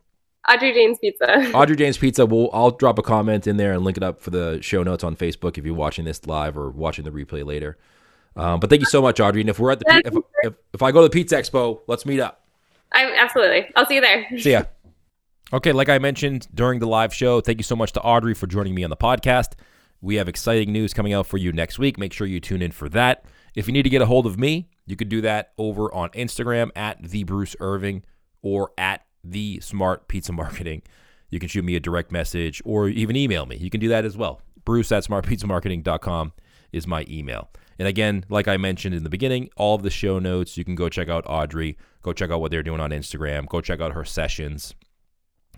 Audrey 0.49 0.73
Jane's 0.73 0.97
Pizza. 0.97 1.51
Audrey 1.53 1.75
Jane's 1.75 1.97
Pizza. 1.97 2.25
We'll, 2.25 2.49
I'll 2.53 2.71
drop 2.71 2.97
a 2.97 3.01
comment 3.01 3.47
in 3.47 3.57
there 3.57 3.73
and 3.73 3.83
link 3.83 3.97
it 3.97 4.03
up 4.03 4.21
for 4.21 4.29
the 4.29 4.61
show 4.61 4.81
notes 4.81 5.03
on 5.03 5.17
Facebook 5.17 5.57
if 5.57 5.65
you're 5.65 5.75
watching 5.75 6.05
this 6.05 6.25
live 6.25 6.57
or 6.57 6.69
watching 6.69 7.03
the 7.03 7.11
replay 7.11 7.45
later. 7.45 7.77
Um, 8.37 8.61
but 8.61 8.69
thank 8.69 8.79
you 8.79 8.85
so 8.85 9.01
much, 9.01 9.19
Audrey. 9.19 9.41
And 9.41 9.49
if 9.49 9.59
we're 9.59 9.71
at 9.71 9.79
the 9.79 10.01
if, 10.05 10.13
if, 10.43 10.53
if 10.75 10.81
I 10.81 10.93
go 10.93 11.01
to 11.01 11.07
the 11.07 11.09
Pizza 11.09 11.35
Expo, 11.35 11.81
let's 11.87 12.05
meet 12.05 12.21
up. 12.21 12.45
I 12.93 13.13
absolutely. 13.17 13.67
I'll 13.75 13.85
see 13.85 13.95
you 13.95 14.01
there. 14.01 14.25
See 14.37 14.51
ya. 14.51 14.63
Okay, 15.53 15.71
like 15.71 15.87
I 15.87 15.97
mentioned 15.97 16.45
during 16.53 16.79
the 16.79 16.87
live 16.87 17.13
show, 17.13 17.39
thank 17.39 17.57
you 17.57 17.63
so 17.63 17.73
much 17.73 17.93
to 17.93 18.01
Audrey 18.01 18.33
for 18.33 18.47
joining 18.47 18.75
me 18.75 18.83
on 18.83 18.89
the 18.89 18.97
podcast. 18.97 19.53
We 20.01 20.15
have 20.15 20.27
exciting 20.27 20.71
news 20.71 20.93
coming 20.93 21.13
out 21.13 21.25
for 21.25 21.37
you 21.37 21.51
next 21.51 21.79
week. 21.79 21.97
Make 21.97 22.13
sure 22.13 22.27
you 22.27 22.39
tune 22.39 22.61
in 22.61 22.71
for 22.71 22.87
that. 22.89 23.25
If 23.55 23.67
you 23.67 23.73
need 23.73 23.83
to 23.83 23.89
get 23.89 24.01
a 24.01 24.05
hold 24.05 24.27
of 24.27 24.37
me, 24.39 24.69
you 24.85 24.95
could 24.95 25.09
do 25.09 25.21
that 25.21 25.53
over 25.57 25.93
on 25.93 26.09
Instagram 26.11 26.69
at 26.75 27.01
the 27.01 27.23
Bruce 27.23 27.55
Irving 27.59 28.03
or 28.41 28.71
at 28.77 29.05
the 29.23 29.59
Smart 29.61 30.07
Pizza 30.07 30.31
Marketing. 30.31 30.83
You 31.29 31.39
can 31.39 31.49
shoot 31.49 31.65
me 31.65 31.75
a 31.75 31.79
direct 31.79 32.11
message 32.11 32.61
or 32.63 32.87
even 32.87 33.15
email 33.15 33.45
me. 33.45 33.57
You 33.57 33.69
can 33.69 33.79
do 33.79 33.89
that 33.89 34.05
as 34.05 34.15
well. 34.15 34.41
Bruce 34.63 34.91
at 34.91 35.05
smartpizzamarketing.com 35.05 36.33
is 36.71 36.87
my 36.87 37.05
email. 37.09 37.49
And 37.79 37.87
again, 37.87 38.25
like 38.29 38.47
I 38.47 38.57
mentioned 38.57 38.95
in 38.95 39.03
the 39.03 39.09
beginning, 39.09 39.49
all 39.55 39.75
of 39.75 39.83
the 39.83 39.89
show 39.89 40.19
notes, 40.19 40.57
you 40.57 40.63
can 40.63 40.75
go 40.75 40.89
check 40.89 41.09
out 41.09 41.23
Audrey, 41.27 41.77
go 42.01 42.13
check 42.13 42.31
out 42.31 42.41
what 42.41 42.51
they're 42.51 42.63
doing 42.63 42.79
on 42.79 42.91
Instagram, 42.91 43.47
go 43.47 43.61
check 43.61 43.81
out 43.81 43.93
her 43.93 44.05
sessions. 44.05 44.73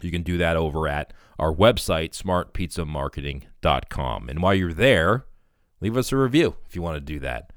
You 0.03 0.11
can 0.11 0.23
do 0.23 0.37
that 0.37 0.57
over 0.57 0.87
at 0.87 1.13
our 1.37 1.53
website, 1.53 2.11
smartpizzamarketing.com. 2.11 4.29
And 4.29 4.41
while 4.41 4.53
you're 4.53 4.73
there, 4.73 5.25
leave 5.81 5.97
us 5.97 6.11
a 6.11 6.17
review 6.17 6.55
if 6.67 6.75
you 6.75 6.81
want 6.81 6.95
to 6.95 7.01
do 7.01 7.19
that. 7.19 7.51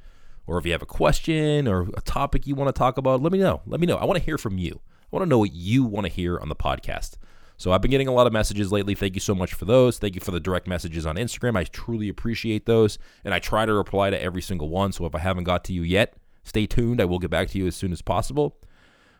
Or 0.47 0.59
if 0.59 0.67
you 0.67 0.73
have 0.73 0.83
a 0.83 0.87
question 0.87 1.69
or 1.69 1.89
a 1.97 2.01
topic 2.01 2.47
you 2.47 2.55
want 2.55 2.69
to 2.69 2.79
talk 2.79 2.99
about, 2.99 3.23
let 3.23 3.33
me 3.33 3.39
know. 3.39 3.63
Let 3.67 3.81
me 3.81 3.87
know. 3.87 3.97
I 3.97 4.05
want 4.05 4.19
to 4.19 4.25
hear 4.25 4.39
from 4.39 4.59
you. 4.59 4.81
I 4.85 5.07
want 5.11 5.25
to 5.25 5.29
know 5.29 5.39
what 5.39 5.53
you 5.53 5.85
want 5.85 6.07
to 6.07 6.13
hear 6.13 6.39
on 6.39 6.49
the 6.49 6.57
podcast. 6.57 7.17
So 7.57 7.71
I've 7.71 7.83
been 7.83 7.91
getting 7.91 8.09
a 8.09 8.13
lot 8.13 8.27
of 8.27 8.33
messages 8.33 8.73
lately. 8.73 8.95
Thank 8.95 9.15
you 9.15 9.21
so 9.21 9.35
much 9.35 9.55
for 9.55 9.67
those. 9.67 9.99
Thank 9.99 10.15
you 10.15 10.21
for 10.21 10.33
the 10.33 10.41
direct 10.41 10.67
messages 10.67 11.07
on 11.07 11.17
Instagram. 11.17 11.57
I 11.57 11.65
truly 11.65 12.09
appreciate 12.09 12.67
those. 12.67 12.99
And 13.25 13.33
I 13.33 13.39
try 13.39 13.67
to 13.67 13.73
reply 13.73 14.11
to 14.11 14.21
every 14.21 14.43
single 14.43 14.69
one. 14.69 14.93
So 14.93 15.07
if 15.07 15.15
I 15.15 15.21
haven't 15.21 15.45
got 15.45 15.63
to 15.65 15.73
you 15.73 15.83
yet, 15.83 16.17
stay 16.43 16.67
tuned. 16.67 17.01
I 17.01 17.05
will 17.05 17.21
get 17.21 17.31
back 17.31 17.49
to 17.51 17.59
you 17.59 17.69
as 17.69 17.77
soon 17.77 17.93
as 17.93 18.03
possible. 18.03 18.57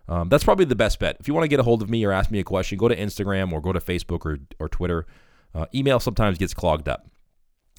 Um, 0.09 0.29
that's 0.29 0.45
probably 0.45 0.65
the 0.65 0.77
best 0.77 0.99
bet. 0.99 1.17
If 1.21 1.29
you 1.29 1.35
want 1.35 1.45
to 1.45 1.49
get 1.49 1.61
a 1.61 1.63
hold 1.63 1.83
of 1.83 1.89
me 1.89 2.05
or 2.05 2.13
ask 2.13 2.31
me 2.31 2.41
a 2.41 2.45
question, 2.45 2.79
go 2.79 2.89
to 2.89 2.97
Instagram 2.97 3.53
or 3.53 3.61
go 3.61 3.73
to 3.73 3.81
Facebook 3.81 4.27
or, 4.27 4.39
or 4.59 4.69
Twitter. 4.69 5.07
Uh, 5.55 5.67
email 5.75 6.01
sometimes 6.01 6.39
gets 6.39 6.55
clogged 6.55 6.89
up. 6.89 7.07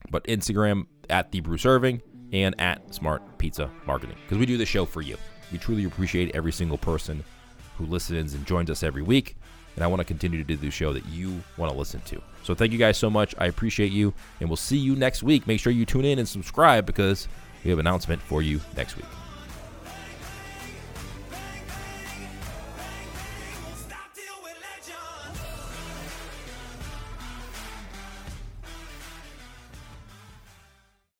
But 0.09 0.24
Instagram 0.26 0.86
at 1.09 1.32
the 1.32 1.41
Bruce 1.41 1.65
Irving 1.65 2.01
and 2.32 2.59
at 2.59 2.93
Smart 2.93 3.38
Pizza 3.38 3.69
Marketing 3.86 4.17
because 4.24 4.38
we 4.38 4.45
do 4.45 4.57
the 4.57 4.65
show 4.65 4.86
for 4.86 5.01
you. 5.01 5.17
We 5.51 5.57
truly 5.57 5.84
appreciate 5.86 6.36
every 6.36 6.51
single 6.51 6.78
person 6.78 7.24
who 7.78 7.86
listens 7.86 8.34
and 8.34 8.45
joins 8.45 8.69
us 8.69 8.84
every 8.84 9.01
week. 9.01 9.38
And 9.76 9.84
I 9.84 9.88
want 9.88 10.01
to 10.01 10.05
continue 10.05 10.38
to 10.38 10.43
do 10.43 10.55
the 10.55 10.69
show 10.69 10.93
that 10.93 11.05
you 11.07 11.41
want 11.57 11.71
to 11.71 11.78
listen 11.78 11.99
to. 12.01 12.21
So 12.43 12.53
thank 12.53 12.71
you 12.71 12.78
guys 12.78 12.97
so 12.97 13.09
much. 13.09 13.34
I 13.39 13.47
appreciate 13.47 13.91
you. 13.91 14.13
And 14.39 14.49
we'll 14.49 14.57
see 14.57 14.78
you 14.78 14.95
next 14.95 15.24
week. 15.24 15.47
Make 15.47 15.59
sure 15.59 15.74
you 15.74 15.86
tune 15.86 16.05
in 16.05 16.19
and 16.19 16.28
subscribe 16.28 16.86
because 16.86 17.28
we 17.63 17.71
have 17.71 17.80
an 17.80 17.88
announcement 17.88 18.21
for 18.21 18.41
you 18.41 18.61
next 18.76 18.97
week. 18.97 19.22